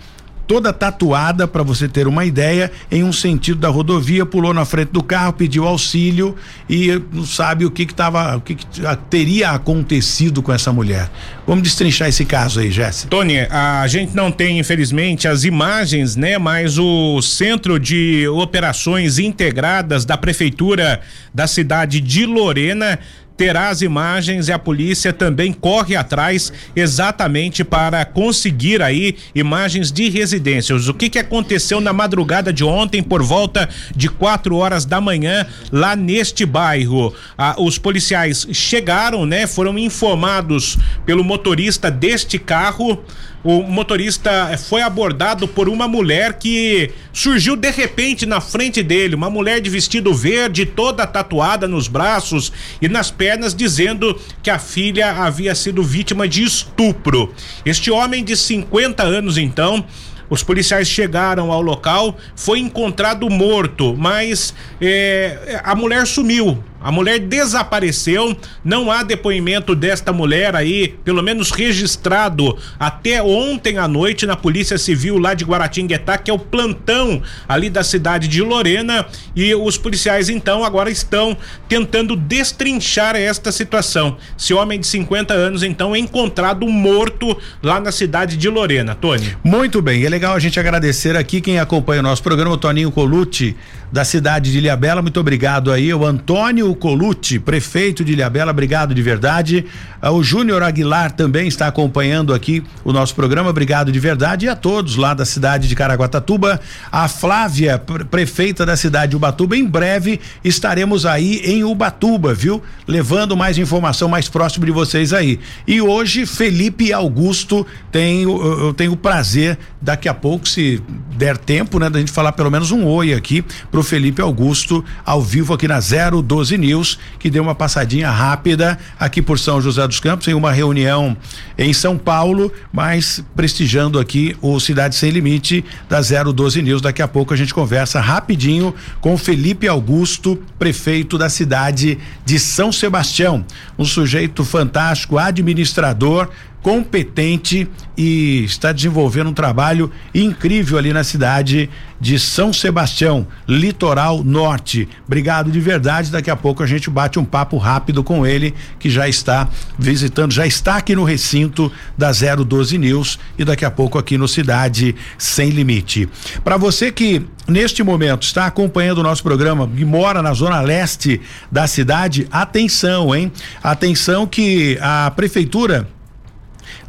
toda 0.48 0.74
tatuada 0.74 1.48
para 1.48 1.62
você 1.62 1.88
ter 1.88 2.08
uma 2.08 2.26
ideia 2.26 2.72
em 2.92 3.04
um 3.04 3.14
sentido 3.14 3.60
da 3.60 3.70
rodovia 3.70 4.26
pulou 4.26 4.56
na 4.56 4.66
frente 4.66 4.90
do 4.90 5.04
carro 5.04 5.34
pediu 5.34 5.66
auxílio 5.66 6.36
e 6.68 7.00
não 7.14 7.26
sabe 7.26 7.64
o 7.64 7.72
que 7.72 7.86
que 7.86 7.94
tava 7.94 8.36
o 8.38 8.42
que, 8.42 8.56
que 8.56 8.66
teria 9.10 9.52
acontecido 9.52 10.42
com 10.42 10.52
essa 10.52 10.74
mulher 10.74 11.10
vamos 11.48 11.64
destrinchar 11.64 12.10
esse 12.10 12.26
caso 12.26 12.60
aí 12.60 12.72
Jéssica 12.72 13.10
Tony 13.10 13.38
a 13.50 13.88
gente 13.88 14.16
não 14.16 14.32
tem 14.32 14.60
infelizmente 14.60 15.28
as 15.28 15.44
imagens 15.44 16.16
né 16.16 16.38
mas 16.38 16.78
o 16.78 17.22
centro 17.22 17.80
de 17.80 18.28
operações 18.28 19.20
integradas 19.20 20.04
da 20.04 20.18
prefeitura 20.18 21.02
da 21.34 21.48
cidade 21.48 22.02
de 22.02 22.26
Lorena 22.26 23.00
terá 23.36 23.70
as 23.70 23.82
imagens 23.82 24.48
e 24.48 24.52
a 24.52 24.60
polícia 24.60 25.12
também 25.12 25.52
corre 25.52 25.96
atrás 25.96 26.54
exatamente 26.76 27.64
para 27.64 28.06
conseguir 28.06 28.82
aí 28.82 29.16
imagens 29.34 29.92
de 29.92 30.10
residências. 30.10 30.88
O 30.88 30.94
que 30.94 31.10
que 31.10 31.20
aconteceu 31.20 31.82
na 31.82 31.92
madrugada 31.92 32.54
de 32.54 32.64
ontem 32.64 33.02
por 33.02 33.24
volta 33.24 33.68
de 33.96 34.10
quatro 34.10 34.56
horas 34.58 34.86
da 34.86 35.02
manhã 35.02 35.46
lá 35.72 35.96
neste 35.96 36.46
bairro? 36.46 37.14
Ah, 37.38 37.56
os 37.58 37.78
policiais 37.78 38.48
chegaram, 38.52 39.26
né? 39.26 39.48
Foram 39.48 39.78
informados 39.78 40.78
pelo 41.06 41.24
motorista 41.24 41.90
deste 41.90 42.38
carro 42.38 43.04
o 43.44 43.62
motorista 43.62 44.58
foi 44.58 44.82
abordado 44.82 45.48
por 45.48 45.68
uma 45.68 45.88
mulher 45.88 46.34
que 46.36 46.92
surgiu 47.12 47.56
de 47.56 47.70
repente 47.70 48.26
na 48.26 48.40
frente 48.40 48.82
dele, 48.82 49.16
uma 49.16 49.30
mulher 49.30 49.60
de 49.60 49.70
vestido 49.70 50.14
verde, 50.14 50.66
toda 50.66 51.06
tatuada 51.06 51.68
nos 51.68 51.88
braços 51.88 52.54
e 52.82 52.88
nas 52.88 53.12
pernas, 53.12 53.54
dizendo 53.54 54.20
que 54.42 54.50
a 54.50 54.58
filha 54.58 55.12
havia 55.12 55.54
sido 55.54 55.84
vítima 55.84 56.28
de 56.28 56.44
estupro. 56.44 57.34
Este 57.66 57.92
homem 57.92 58.24
de 58.24 58.38
50 58.38 59.04
anos, 59.04 59.38
então, 59.38 59.86
os 60.30 60.42
policiais 60.42 60.88
chegaram 60.88 61.52
ao 61.52 61.62
local, 61.62 62.18
foi 62.36 62.60
encontrado 62.60 63.30
morto, 63.30 63.96
mas 63.96 64.54
é, 64.80 65.62
a 65.64 65.76
mulher 65.76 66.08
sumiu. 66.08 66.64
A 66.84 66.92
mulher 66.92 67.18
desapareceu, 67.20 68.36
não 68.64 68.92
há 68.92 69.04
depoimento 69.04 69.74
desta 69.74 70.12
mulher 70.12 70.54
aí, 70.54 70.90
pelo 71.04 71.24
menos 71.24 71.50
registrado 71.50 72.58
até 72.78 73.24
ontem 73.24 73.78
à 73.78 73.88
noite 73.88 74.26
na 74.26 74.36
Polícia 74.36 74.78
Civil 74.78 75.18
lá 75.18 75.34
de 75.34 75.46
Guaratinguetá, 75.46 76.18
que 76.18 76.30
é 76.30 76.34
o 76.34 76.38
plantão 76.38 77.22
ali 77.48 77.70
da 77.70 77.84
cidade 77.84 78.28
de 78.28 78.42
Lorena, 78.42 79.06
e 79.34 79.56
os 79.56 79.78
policiais 79.78 80.28
então 80.28 80.64
agora 80.64 80.92
estão 80.92 81.38
tentando 81.70 82.16
destrinchar 82.16 83.16
esta 83.16 83.52
situação. 83.52 84.18
Esse 84.38 84.54
homem 84.54 84.80
de 84.80 84.88
50 84.88 85.34
anos 85.34 85.64
então 85.64 85.96
é 85.96 86.00
encontrado 86.00 86.68
morto 86.68 87.38
lá 87.62 87.80
na 87.80 87.92
cidade 87.92 88.36
de 88.36 88.50
Lorena, 88.50 88.94
Tony. 88.94 89.38
Muito 89.44 89.82
bem, 89.82 90.06
é 90.06 90.10
legal 90.10 90.36
a 90.36 90.40
gente 90.40 90.60
agradecer 90.60 91.16
aqui 91.16 91.40
quem 91.40 91.60
acompanha 91.60 92.02
o 92.02 92.04
nosso 92.04 92.22
programa, 92.22 92.56
o 92.56 92.58
Toninho 92.58 92.92
Colucci, 92.92 93.56
da 93.94 94.04
cidade 94.04 94.52
de 94.52 94.58
Ilhabela, 94.58 95.04
muito 95.04 95.20
obrigado 95.20 95.72
aí, 95.72 95.94
o 95.94 96.04
Antônio 96.04 96.74
Colucci, 96.74 97.38
prefeito 97.38 98.04
de 98.04 98.14
Ilhabela, 98.14 98.50
obrigado 98.50 98.92
de 98.92 99.02
verdade. 99.04 99.66
O 100.02 100.24
Júnior 100.24 100.64
Aguilar 100.64 101.12
também 101.12 101.48
está 101.48 101.68
acompanhando 101.68 102.34
aqui 102.34 102.64
o 102.84 102.92
nosso 102.92 103.14
programa, 103.14 103.52
obrigado 103.52 103.92
de 103.92 104.00
verdade 104.00 104.48
e 104.48 104.50
a 104.50 104.56
todos 104.56 104.96
lá 104.96 105.14
da 105.14 105.26
cidade 105.26 105.68
de 105.68 105.76
Caraguatatuba. 105.76 106.60
A 106.92 107.08
Flávia, 107.08 107.78
prefeita 108.10 108.66
da 108.66 108.76
cidade 108.76 109.12
de 109.12 109.16
Ubatuba, 109.16 109.56
em 109.56 109.64
breve 109.64 110.20
estaremos 110.44 111.06
aí 111.06 111.42
em 111.46 111.64
Ubatuba, 111.64 112.34
viu? 112.34 112.64
Levando 112.88 113.38
mais 113.38 113.60
informação 113.60 114.10
mais 114.10 114.28
próximo 114.28 114.66
de 114.66 114.72
vocês 114.72 115.14
aí. 115.14 115.40
E 115.68 115.80
hoje 115.80 116.26
Felipe 116.26 116.92
Augusto 116.92 117.64
tem 117.92 118.24
eu 118.24 118.74
tenho 118.74 118.94
o 118.94 118.98
prazer 118.98 119.56
daqui 119.80 120.10
a 120.10 120.16
pouco 120.16 120.50
se 120.50 120.82
der 121.16 121.38
tempo, 121.38 121.78
né, 121.78 121.92
da 121.92 122.00
gente 122.00 122.12
falar 122.12 122.32
pelo 122.32 122.50
menos 122.50 122.72
um 122.72 122.86
oi 122.86 123.14
aqui 123.14 123.46
pro 123.70 123.83
Felipe 123.84 124.22
Augusto, 124.22 124.84
ao 125.06 125.22
vivo 125.22 125.54
aqui 125.54 125.68
na 125.68 125.80
012 125.80 126.58
News, 126.58 127.00
que 127.20 127.30
deu 127.30 127.44
uma 127.44 127.54
passadinha 127.54 128.10
rápida 128.10 128.78
aqui 129.00 129.22
por 129.22 129.38
São 129.38 129.62
José 129.62 129.88
dos 129.88 130.00
Campos, 130.00 130.28
em 130.28 130.34
uma 130.34 130.52
reunião 130.52 131.16
em 131.58 131.74
São 131.74 131.98
Paulo, 131.98 132.52
mas 132.72 133.24
prestigiando 133.36 134.00
aqui 134.00 134.36
o 134.42 134.60
Cidade 134.60 134.96
Sem 134.96 135.12
Limite 135.12 135.64
da 135.90 136.00
012 136.02 136.62
News. 136.62 136.82
Daqui 136.82 137.02
a 137.02 137.08
pouco 137.08 137.34
a 137.34 137.38
gente 137.38 137.54
conversa 137.54 138.00
rapidinho 138.00 138.74
com 139.02 139.14
o 139.14 139.18
Felipe 139.18 139.68
Augusto, 139.68 140.42
prefeito 140.58 141.18
da 141.18 141.30
cidade 141.30 141.98
de 142.26 142.40
São 142.40 142.72
Sebastião. 142.72 143.46
Um 143.78 143.86
sujeito 143.86 144.44
fantástico, 144.44 145.18
administrador, 145.18 146.30
competente 146.64 147.70
e 147.96 148.46
está 148.46 148.72
desenvolvendo 148.72 149.30
um 149.30 149.34
trabalho 149.34 149.92
incrível 150.16 150.78
ali 150.78 150.94
na 150.94 151.04
cidade 151.04 151.70
de 152.00 152.18
São 152.18 152.52
Sebastião, 152.52 153.28
litoral 153.48 154.24
norte. 154.24 154.88
Obrigado 155.06 155.52
de 155.52 155.60
verdade. 155.60 156.10
Daqui 156.10 156.32
a 156.32 156.36
pouco 156.36 156.64
a 156.64 156.66
gente 156.66 156.90
bate 156.90 157.20
um 157.20 157.26
papo 157.26 157.58
rápido 157.58 158.04
com 158.04 158.26
ele, 158.26 158.54
que 158.80 158.90
já 158.90 159.08
está 159.08 159.48
visitando, 159.78 160.32
já 160.32 160.48
está 160.48 160.78
aqui 160.78 160.96
no 160.96 161.04
recinto 161.04 161.72
da 161.98 162.12
012 162.12 162.78
News 162.78 163.20
e 163.38 163.44
daqui 163.44 163.66
a 163.66 163.72
pouco 163.72 163.98
aqui 163.98 164.18
no 164.18 164.28
Cidade 164.28 164.96
Sem 165.18 165.50
Limite. 165.50 166.10
Para 166.44 166.58
você 166.58 166.92
que 166.92 167.22
neste 167.48 167.84
momento 167.84 168.24
está 168.24 168.46
acompanhando 168.46 169.00
o 169.00 169.04
nosso 169.04 169.22
programa 169.22 169.70
e 169.76 169.84
mora 169.84 170.22
na 170.22 170.34
zona 170.34 170.62
leste 170.62 171.20
da 171.52 171.68
cidade, 171.68 172.28
atenção, 172.32 173.14
hein? 173.14 173.32
Atenção 173.62 174.26
que 174.26 174.78
a 174.82 175.12
prefeitura 175.12 175.88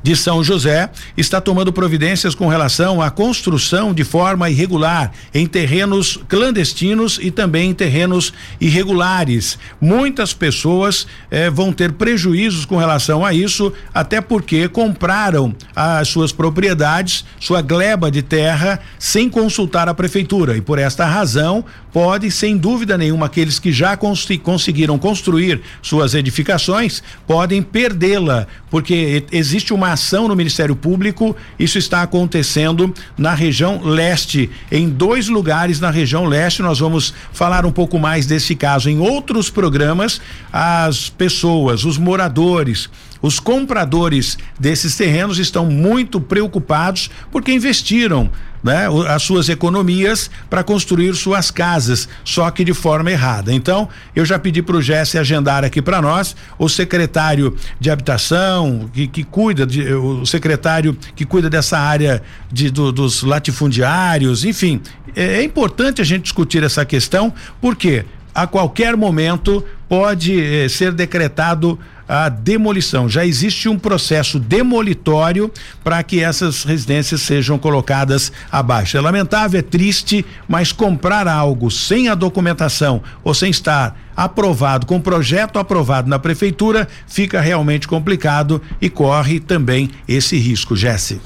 de 0.02 0.14
São 0.16 0.42
José 0.42 0.90
está 1.16 1.40
tomando 1.40 1.72
providências 1.72 2.34
com 2.34 2.48
relação 2.48 3.00
à 3.00 3.10
construção 3.10 3.92
de 3.94 4.04
forma 4.04 4.50
irregular 4.50 5.12
em 5.32 5.46
terrenos 5.46 6.18
clandestinos 6.28 7.18
e 7.22 7.30
também 7.30 7.70
em 7.70 7.74
terrenos 7.74 8.32
irregulares. 8.60 9.58
Muitas 9.80 10.32
pessoas 10.32 11.06
eh, 11.30 11.50
vão 11.50 11.72
ter 11.72 11.92
prejuízos 11.92 12.64
com 12.64 12.76
relação 12.76 13.24
a 13.24 13.32
isso, 13.32 13.72
até 13.92 14.20
porque 14.20 14.68
compraram 14.68 15.54
as 15.74 16.08
suas 16.08 16.32
propriedades, 16.32 17.24
sua 17.40 17.62
gleba 17.62 18.10
de 18.10 18.22
terra, 18.22 18.80
sem 18.98 19.28
consultar 19.28 19.88
a 19.88 19.94
prefeitura. 19.94 20.56
E 20.56 20.60
por 20.60 20.78
esta 20.78 21.04
razão, 21.06 21.64
pode, 21.92 22.30
sem 22.30 22.56
dúvida 22.56 22.98
nenhuma, 22.98 23.26
aqueles 23.26 23.58
que 23.58 23.72
já 23.72 23.96
cons 23.96 24.26
conseguiram 24.42 24.98
construir 24.98 25.60
suas 25.80 26.14
edificações 26.14 27.02
podem 27.26 27.62
perdê-la, 27.62 28.46
porque 28.70 29.24
existe 29.30 29.63
uma 29.72 29.92
ação 29.92 30.28
no 30.28 30.36
Ministério 30.36 30.76
Público, 30.76 31.36
isso 31.58 31.78
está 31.78 32.02
acontecendo 32.02 32.92
na 33.16 33.34
região 33.34 33.80
leste, 33.82 34.50
em 34.70 34.88
dois 34.88 35.28
lugares 35.28 35.80
na 35.80 35.90
região 35.90 36.24
leste. 36.24 36.62
Nós 36.62 36.78
vamos 36.78 37.14
falar 37.32 37.64
um 37.64 37.72
pouco 37.72 37.98
mais 37.98 38.26
desse 38.26 38.54
caso 38.54 38.90
em 38.90 38.98
outros 38.98 39.50
programas. 39.50 40.20
As 40.52 41.08
pessoas, 41.08 41.84
os 41.84 41.98
moradores, 41.98 42.88
os 43.24 43.40
compradores 43.40 44.36
desses 44.60 44.98
terrenos 44.98 45.38
estão 45.38 45.64
muito 45.64 46.20
preocupados 46.20 47.10
porque 47.32 47.50
investiram 47.50 48.30
né, 48.62 48.86
as 49.08 49.22
suas 49.22 49.48
economias 49.48 50.30
para 50.50 50.62
construir 50.62 51.14
suas 51.14 51.50
casas, 51.50 52.06
só 52.22 52.50
que 52.50 52.62
de 52.62 52.74
forma 52.74 53.10
errada. 53.10 53.50
Então, 53.50 53.88
eu 54.14 54.26
já 54.26 54.38
pedi 54.38 54.60
para 54.60 54.76
o 54.76 54.82
Jesse 54.82 55.16
agendar 55.16 55.64
aqui 55.64 55.80
para 55.80 56.02
nós. 56.02 56.36
O 56.58 56.68
secretário 56.68 57.56
de 57.80 57.90
habitação 57.90 58.90
que, 58.92 59.06
que 59.06 59.24
cuida 59.24 59.66
de, 59.66 59.94
o 59.94 60.26
secretário 60.26 60.94
que 61.16 61.24
cuida 61.24 61.48
dessa 61.48 61.78
área 61.78 62.22
de, 62.52 62.70
do, 62.70 62.92
dos 62.92 63.22
latifundiários, 63.22 64.44
enfim, 64.44 64.82
é, 65.16 65.36
é 65.36 65.42
importante 65.42 66.02
a 66.02 66.04
gente 66.04 66.24
discutir 66.24 66.62
essa 66.62 66.84
questão. 66.84 67.32
Porque 67.58 68.04
a 68.34 68.46
qualquer 68.46 68.96
momento 68.96 69.64
pode 69.88 70.42
eh, 70.42 70.68
ser 70.68 70.92
decretado 70.92 71.78
a 72.08 72.28
demolição. 72.28 73.08
Já 73.08 73.24
existe 73.24 73.68
um 73.68 73.78
processo 73.78 74.38
demolitório 74.38 75.50
para 75.82 76.02
que 76.02 76.20
essas 76.20 76.64
residências 76.64 77.22
sejam 77.22 77.58
colocadas 77.58 78.30
abaixo. 78.50 78.96
É 78.96 79.00
lamentável, 79.00 79.60
é 79.60 79.62
triste, 79.62 80.24
mas 80.46 80.72
comprar 80.72 81.26
algo 81.26 81.70
sem 81.70 82.08
a 82.08 82.14
documentação 82.14 83.02
ou 83.22 83.32
sem 83.32 83.50
estar 83.50 83.96
aprovado, 84.16 84.86
com 84.86 85.00
projeto 85.00 85.58
aprovado 85.58 86.08
na 86.08 86.18
prefeitura, 86.18 86.86
fica 87.06 87.40
realmente 87.40 87.88
complicado 87.88 88.60
e 88.80 88.88
corre 88.88 89.40
também 89.40 89.90
esse 90.06 90.36
risco, 90.36 90.76
Jesse. 90.76 91.20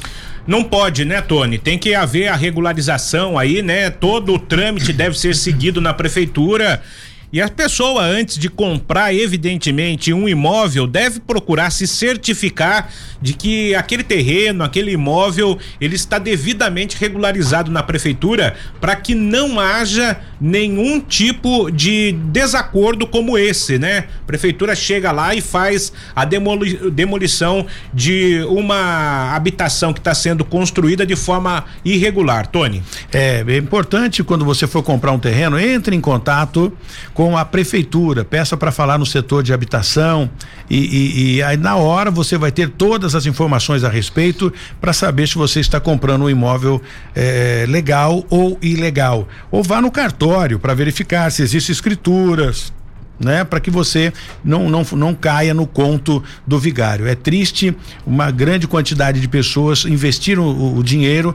Não 0.49 0.65
pode, 0.65 1.05
né, 1.05 1.21
Tony? 1.21 1.59
Tem 1.59 1.77
que 1.77 1.95
haver 1.95 2.29
a 2.29 2.35
regularização 2.35 3.39
aí, 3.39 3.61
né? 3.61 3.91
Todo 3.91 4.33
o 4.33 4.39
trâmite 4.39 4.95
deve 4.95 5.19
ser 5.19 5.37
seguido 5.37 5.79
na 5.79 5.93
prefeitura 5.93 6.83
e 7.31 7.43
a 7.43 7.49
pessoa, 7.49 8.03
antes 8.03 8.39
de 8.39 8.49
comprar, 8.49 9.15
evidentemente, 9.15 10.15
um 10.15 10.27
imóvel, 10.27 10.87
deve 10.87 11.21
procurar 11.21 11.71
se 11.71 11.87
certificar 11.87 12.91
de 13.21 13.35
que 13.35 13.75
aquele 13.75 14.03
terreno, 14.03 14.65
aquele 14.65 14.93
imóvel, 14.93 15.59
ele 15.79 15.95
está 15.95 16.19
devidamente 16.19 16.97
regularizado 16.99 17.71
na 17.71 17.83
prefeitura 17.83 18.57
para 18.81 18.97
que 18.97 19.15
não 19.15 19.61
haja 19.61 20.19
nenhum 20.41 21.01
tipo 21.01 21.71
de 21.71 22.13
desacordo 22.13 23.07
como 23.07 23.37
esse, 23.37 23.79
né? 23.79 24.05
A 24.23 24.27
prefeitura 24.27 24.75
chega 24.75 25.13
lá 25.13 25.35
e 25.35 25.41
faz 25.41 25.93
a 26.17 26.25
demoli 26.25 26.91
demolição 26.91 27.67
de 27.93 28.43
uma 28.49 29.35
habitação 29.35 29.93
que 29.93 30.01
está 30.01 30.15
sendo 30.15 30.45
construída 30.45 31.05
de 31.05 31.17
forma 31.17 31.65
irregular. 31.85 32.47
Tony. 32.47 32.83
É, 33.13 33.45
é 33.47 33.57
importante 33.57 34.23
quando 34.23 34.45
você 34.45 34.67
for 34.67 34.83
comprar 34.83 35.13
um 35.13 35.19
terreno, 35.19 35.59
entre 35.59 35.95
em 35.95 36.01
contato 36.01 36.73
com 37.19 37.37
a 37.37 37.45
prefeitura, 37.45 38.25
peça 38.25 38.57
para 38.57 38.71
falar 38.71 38.97
no 38.97 39.05
setor 39.05 39.43
de 39.43 39.53
habitação 39.53 40.31
e, 40.71 40.77
e, 40.79 41.35
e, 41.35 41.43
aí 41.43 41.57
na 41.57 41.75
hora 41.75 42.13
você 42.13 42.39
vai 42.39 42.53
ter 42.53 42.69
todas 42.69 43.17
as 43.17 43.27
informações 43.27 43.83
a 43.83 43.89
respeito 43.89 44.53
para 44.81 44.93
saber 44.93 45.27
se 45.27 45.35
você 45.35 45.59
está 45.59 45.81
comprando 45.81 46.27
um 46.27 46.31
imóvel 46.31 46.81
eh, 47.17 47.67
legal 47.69 48.25
ou 48.31 48.57
ilegal. 48.63 49.27
Ou 49.51 49.65
vá 49.65 49.81
no 49.81 49.91
cartório 49.91 50.61
para 50.61 50.75
verificar 50.75 51.29
se 51.33 51.43
existem 51.43 51.73
escrituras, 51.73 52.73
né? 53.19 53.45
Para 53.45 53.61
que 53.61 53.71
você 53.71 54.13
não, 54.45 54.69
não, 54.69 54.83
não 54.93 55.15
caia 55.15 55.53
no 55.53 55.67
conto 55.67 56.23
do 56.47 56.59
vigário. 56.59 57.07
É 57.07 57.15
triste, 57.15 57.77
uma 58.07 58.31
grande 58.31 58.67
quantidade 58.67 59.21
de 59.21 59.29
pessoas 59.29 59.85
investiram 59.85 60.45
o, 60.45 60.79
o, 60.79 60.83
dinheiro, 60.83 61.35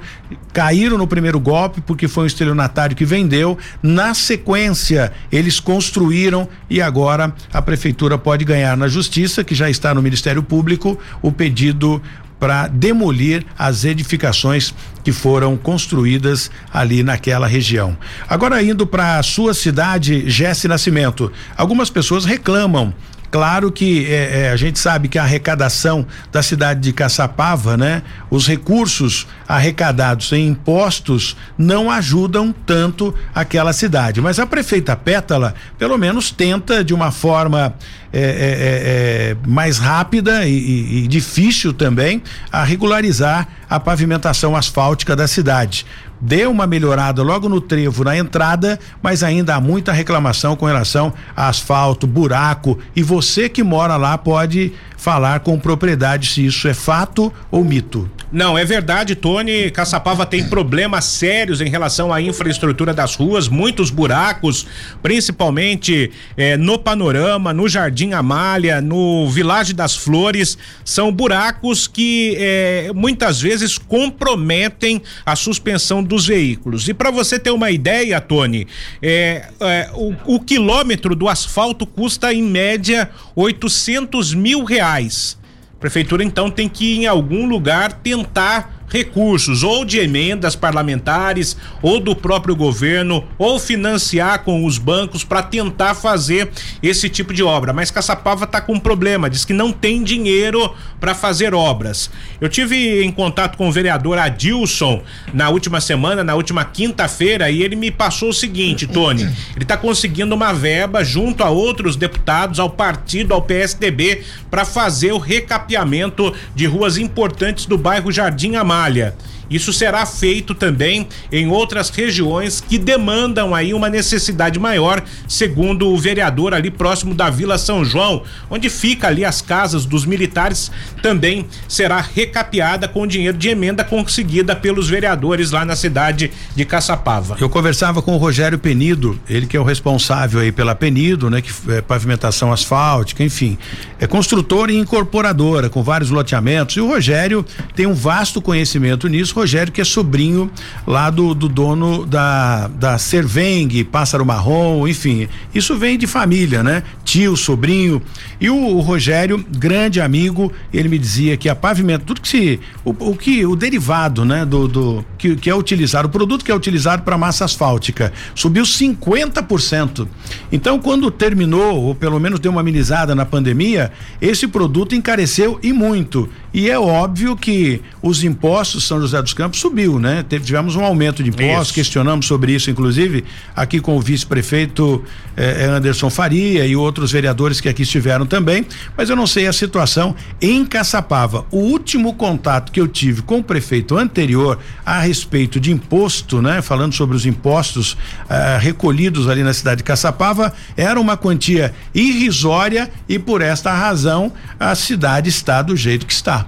caíram 0.51 0.97
no 0.97 1.07
primeiro 1.07 1.39
golpe 1.39 1.81
porque 1.81 2.07
foi 2.07 2.23
um 2.23 2.27
estelionatário 2.27 2.95
que 2.95 3.05
vendeu. 3.05 3.57
Na 3.81 4.13
sequência, 4.13 5.11
eles 5.31 5.59
construíram 5.59 6.47
e 6.69 6.81
agora 6.81 7.33
a 7.51 7.61
prefeitura 7.61 8.17
pode 8.17 8.45
ganhar 8.45 8.77
na 8.77 8.87
justiça, 8.87 9.43
que 9.43 9.55
já 9.55 9.69
está 9.69 9.93
no 9.93 10.01
Ministério 10.01 10.41
Público, 10.41 10.97
o 11.21 11.31
pedido 11.31 12.01
para 12.39 12.67
demolir 12.67 13.45
as 13.57 13.85
edificações 13.85 14.73
que 15.03 15.11
foram 15.11 15.57
construídas 15.57 16.49
ali 16.73 17.03
naquela 17.03 17.47
região. 17.47 17.97
Agora 18.27 18.61
indo 18.61 18.85
para 18.87 19.17
a 19.17 19.23
sua 19.23 19.53
cidade, 19.53 20.29
Jesse 20.29 20.67
Nascimento, 20.67 21.31
algumas 21.57 21.89
pessoas 21.89 22.25
reclamam 22.25 22.93
Claro 23.33 23.71
que 23.71 24.05
é, 24.05 24.41
é, 24.41 24.51
a 24.51 24.55
gente 24.55 24.77
sabe 24.77 25.07
que 25.07 25.17
a 25.17 25.23
arrecadação 25.23 26.05
da 26.31 26.43
cidade 26.43 26.81
de 26.81 26.93
Caçapava, 26.93 27.75
né? 27.75 28.03
Os 28.29 28.47
recursos 28.47 29.25
arrecadados 29.47 30.31
em 30.33 30.49
impostos 30.49 31.35
não 31.57 31.89
ajudam 31.89 32.53
tanto 32.63 33.11
aquela 33.33 33.73
cidade. 33.73 34.21
Mas 34.21 34.37
a 34.37 34.45
prefeita 34.45 34.95
Pétala, 34.95 35.55
pelo 35.79 35.97
menos, 35.97 36.29
tenta 36.29 36.83
de 36.83 36.93
uma 36.93 37.09
forma 37.09 37.73
é, 38.13 38.19
é, 38.19 38.21
é, 38.21 39.31
é 39.31 39.37
mais 39.47 39.79
rápida 39.79 40.45
e, 40.45 40.53
e, 40.53 40.97
e 40.99 41.07
difícil 41.07 41.73
também 41.73 42.21
a 42.51 42.63
regularizar 42.63 43.47
a 43.67 43.79
pavimentação 43.79 44.55
asfáltica 44.55 45.15
da 45.15 45.27
cidade 45.27 45.87
deu 46.23 46.49
uma 46.49 46.65
melhorada 46.65 47.21
logo 47.21 47.49
no 47.49 47.59
trevo 47.59 48.05
na 48.05 48.17
entrada, 48.17 48.79
mas 49.01 49.23
ainda 49.23 49.55
há 49.55 49.61
muita 49.61 49.91
reclamação 49.91 50.55
com 50.55 50.65
relação 50.65 51.13
a 51.35 51.49
asfalto, 51.49 52.07
buraco 52.07 52.79
e 52.95 53.03
você 53.03 53.49
que 53.49 53.61
mora 53.61 53.97
lá 53.97 54.17
pode 54.17 54.71
falar 55.03 55.41
com 55.41 55.59
propriedade 55.59 56.29
se 56.29 56.45
isso 56.45 56.65
é 56.65 56.73
fato 56.73 57.31
ou 57.51 57.61
mito. 57.61 58.09
Não, 58.31 58.57
é 58.57 58.63
verdade, 58.63 59.15
Tony. 59.15 59.69
Caçapava 59.69 60.25
tem 60.25 60.45
problemas 60.45 61.05
sérios 61.05 61.59
em 61.59 61.69
relação 61.69 62.11
à 62.11 62.21
infraestrutura 62.21 62.93
das 62.93 63.15
ruas, 63.15 63.49
muitos 63.49 63.91
buracos, 63.91 64.65
principalmente 65.03 66.09
eh, 66.37 66.55
no 66.57 66.79
Panorama, 66.79 67.53
no 67.53 67.67
Jardim 67.67 68.13
Amália, 68.13 68.81
no 68.81 69.29
Vilagem 69.29 69.75
das 69.75 69.95
Flores. 69.95 70.57
São 70.85 71.11
buracos 71.11 71.85
que 71.85 72.35
eh, 72.39 72.91
muitas 72.95 73.41
vezes 73.41 73.77
comprometem 73.77 75.01
a 75.25 75.35
suspensão 75.35 76.01
dos 76.13 76.27
veículos. 76.27 76.88
E 76.88 76.93
para 76.93 77.10
você 77.10 77.39
ter 77.39 77.50
uma 77.50 77.72
ideia, 77.72 78.22
Tony, 78.22 78.67
eh, 79.01 79.48
o, 79.96 80.36
o 80.36 80.39
quilômetro 80.39 81.15
do 81.15 81.27
asfalto 81.27 81.88
custa 81.88 82.32
em 82.32 82.43
média 82.43 83.10
800 83.36 84.36
mil 84.36 84.63
reais. 84.63 85.39
A 85.75 85.79
prefeitura 85.79 86.24
então 86.24 86.51
tem 86.51 86.70
que 86.70 87.00
em 87.00 87.08
algum 87.08 87.48
lugar 87.48 87.93
tentar 87.93 88.82
recursos 88.93 89.63
ou 89.63 89.83
de 89.83 89.97
emendas 89.97 90.55
parlamentares 90.55 91.57
ou 91.81 92.00
do 92.00 92.15
próprio 92.15 92.55
governo 92.55 93.23
ou 93.39 93.57
financiar 93.57 94.43
com 94.43 94.63
os 94.63 94.77
bancos 94.77 95.23
para 95.23 95.41
tentar 95.41 95.95
fazer 95.95 96.51
esse 96.81 97.09
tipo 97.09 97.33
de 97.33 97.41
obra. 97.41 97.73
Mas 97.73 97.89
Caçapava 97.89 98.43
está 98.45 98.62
com 98.62 98.73
um 98.73 98.79
problema, 98.79 99.31
diz 99.31 99.43
que 99.43 99.51
não 99.51 99.71
tem 99.71 100.03
dinheiro 100.03 100.71
para 101.00 101.15
fazer 101.15 101.55
obras. 101.55 102.12
Eu 102.39 102.47
tive 102.47 103.03
em 103.03 103.12
contato 103.12 103.57
com 103.57 103.67
o 103.67 103.71
vereador 103.71 104.19
Adilson 104.19 105.01
na 105.33 105.50
última 105.50 105.81
semana, 105.81 106.23
na 106.23 106.35
última 106.35 106.63
quinta-feira, 106.63 107.50
e 107.50 107.63
ele 107.63 107.75
me 107.75 107.89
passou 107.89 108.29
o 108.29 108.33
seguinte, 108.33 108.85
Tony, 108.85 109.23
ele 109.23 109.63
está 109.63 109.75
conseguindo 109.75 110.35
uma 110.35 110.53
verba 110.53 111.03
junto 111.03 111.43
a 111.43 111.50
outros 111.50 111.95
deputados, 111.95 112.59
ao 112.59 112.69
partido, 112.69 113.33
ao 113.33 113.41
PSDB, 113.41 114.23
para 114.51 114.65
fazer 114.65 115.13
o 115.13 115.17
recapeamento 115.17 116.31
de 116.53 116.67
ruas 116.67 116.97
importantes 116.97 117.65
do 117.65 117.75
bairro 117.75 118.12
Jardim 118.12 118.55
Amália. 118.83 119.13
Isso 119.50 119.73
será 119.73 120.05
feito 120.05 120.53
também 120.55 121.07
em 121.31 121.47
outras 121.47 121.89
regiões 121.89 122.62
que 122.62 122.77
demandam 122.77 123.53
aí 123.53 123.73
uma 123.73 123.89
necessidade 123.89 124.59
maior, 124.59 125.03
segundo 125.27 125.89
o 125.89 125.97
vereador 125.97 126.53
ali 126.53 126.71
próximo 126.71 127.13
da 127.13 127.29
Vila 127.29 127.57
São 127.57 127.83
João, 127.83 128.23
onde 128.50 128.69
fica 128.69 129.07
ali 129.07 129.23
as 129.25 129.41
casas 129.41 129.85
dos 129.85 130.05
militares, 130.05 130.71
também 131.01 131.45
será 131.67 132.00
recapeada 132.01 132.88
com 132.88 133.05
dinheiro 133.05 133.38
de 133.38 133.50
emenda 133.50 133.83
conseguida 133.83 134.55
pelos 134.55 134.89
vereadores 134.89 135.51
lá 135.51 135.65
na 135.65 135.75
cidade 135.75 136.31
de 136.55 136.65
Caçapava. 136.65 137.38
Eu 137.39 137.50
conversava 137.50 138.01
com 138.01 138.13
o 138.13 138.17
Rogério 138.17 138.57
Penido, 138.57 139.19
ele 139.29 139.45
que 139.45 139.57
é 139.57 139.59
o 139.59 139.63
responsável 139.63 140.39
aí 140.39 140.51
pela 140.51 140.75
Penido, 140.75 141.29
né, 141.29 141.41
que 141.41 141.51
é 141.71 141.81
pavimentação 141.81 142.51
asfáltica, 142.51 143.23
enfim, 143.23 143.57
é 144.00 144.07
construtora 144.07 144.71
e 144.71 144.77
incorporadora 144.77 145.69
com 145.69 145.83
vários 145.83 146.09
loteamentos. 146.09 146.75
E 146.75 146.81
o 146.81 146.88
Rogério 146.88 147.45
tem 147.75 147.85
um 147.85 147.93
vasto 147.93 148.41
conhecimento 148.41 149.07
nisso. 149.07 149.33
Rogério, 149.43 149.73
que 149.73 149.81
é 149.81 149.83
sobrinho 149.83 150.50
lá 150.88 151.09
do, 151.09 151.35
do 151.35 151.50
dono 151.50 152.05
da, 152.05 152.67
da 152.69 152.97
Cerveng, 152.97 153.83
Pássaro 153.83 154.25
Marrom, 154.25 154.88
enfim. 154.88 155.27
Isso 155.53 155.77
vem 155.77 155.97
de 155.97 156.07
família, 156.07 156.63
né? 156.63 156.81
Tio, 157.13 157.38
sobrinho. 157.38 158.01
E 158.41 158.50
o, 158.50 158.55
o 158.55 158.79
Rogério, 158.79 159.46
grande 159.55 160.01
amigo, 160.01 160.51
ele 160.74 160.89
me 160.89 160.98
dizia 160.98 161.38
que 161.38 161.48
a 161.48 161.53
pavimento, 161.53 162.05
tudo 162.05 162.20
que 162.20 162.27
se. 162.27 162.60
O, 162.84 162.89
o 163.12 163.15
que, 163.15 163.46
o 163.46 163.55
derivado, 163.55 164.25
né? 164.25 164.43
Do, 164.43 164.67
do 164.67 165.05
que, 165.15 165.36
que 165.36 165.48
é 165.48 165.53
utilizado, 165.53 166.08
o 166.08 166.12
produto 166.12 166.43
que 166.43 166.51
é 166.51 166.55
utilizado 166.55 167.03
para 167.03 167.15
massa 167.15 167.46
asfáltica, 167.46 168.12
subiu 168.34 168.63
50%. 168.63 170.08
Então, 170.51 170.79
quando 170.79 171.12
terminou, 171.12 171.84
ou 171.84 171.93
pelo 171.93 172.20
menos 172.20 172.39
deu 172.39 172.51
uma 172.51 172.62
amenizada 172.62 173.13
na 173.13 173.27
pandemia, 173.27 173.91
esse 174.20 174.48
produto 174.48 174.96
encareceu 174.96 175.60
e 175.62 175.72
muito. 175.72 176.27
E 176.51 176.67
é 176.70 176.79
óbvio 176.79 177.36
que 177.36 177.82
os 178.01 178.24
impostos 178.24 178.88
São 178.88 179.00
José 179.00 179.22
dos 179.22 179.34
Campos 179.34 179.60
subiu, 179.60 180.00
né? 180.00 180.25
Tivemos 180.27 180.75
um 180.75 180.84
aumento 180.84 181.24
de 181.24 181.29
impostos, 181.29 181.67
isso. 181.67 181.74
questionamos 181.74 182.25
sobre 182.25 182.53
isso, 182.53 182.72
inclusive, 182.72 183.24
aqui 183.55 183.79
com 183.79 183.98
o 183.98 184.01
vice-prefeito 184.01 185.03
eh, 185.38 185.65
Anderson 185.65 186.10
Faria 186.10 186.65
e 186.65 186.75
outros 186.75 187.02
vereadores 187.12 187.60
que 187.60 187.69
aqui 187.69 187.83
estiveram 187.83 188.25
também, 188.25 188.65
mas 188.98 189.10
eu 189.10 189.15
não 189.15 189.27
sei 189.27 189.48
a 189.48 189.53
situação 189.53 190.15
em 190.41 190.65
Caçapava. 190.65 191.45
O 191.51 191.57
último 191.57 192.13
contato 192.13 192.72
que 192.72 192.79
eu 192.79 192.88
tive 192.88 193.22
com 193.22 193.39
o 193.39 193.43
prefeito 193.43 193.98
anterior 193.98 194.60
a 194.86 195.00
respeito 195.00 195.60
de 195.60 195.72
imposto, 195.72 196.41
né? 196.41 196.62
Falando 196.62 196.93
sobre 196.93 197.15
os 197.15 197.25
impostos 197.25 197.98
eh, 198.29 198.57
recolhidos 198.60 199.29
ali 199.29 199.43
na 199.43 199.53
cidade 199.53 199.77
de 199.77 199.83
Caçapava, 199.83 200.53
era 200.75 201.00
uma 201.00 201.17
quantia 201.17 201.74
irrisória 201.93 202.89
e 203.07 203.17
por 203.19 203.41
esta 203.41 203.74
razão 203.74 204.31
a 204.60 204.75
cidade 204.75 205.29
está 205.29 205.62
do 205.62 205.75
jeito 205.75 206.05
que 206.05 206.13
está. 206.13 206.45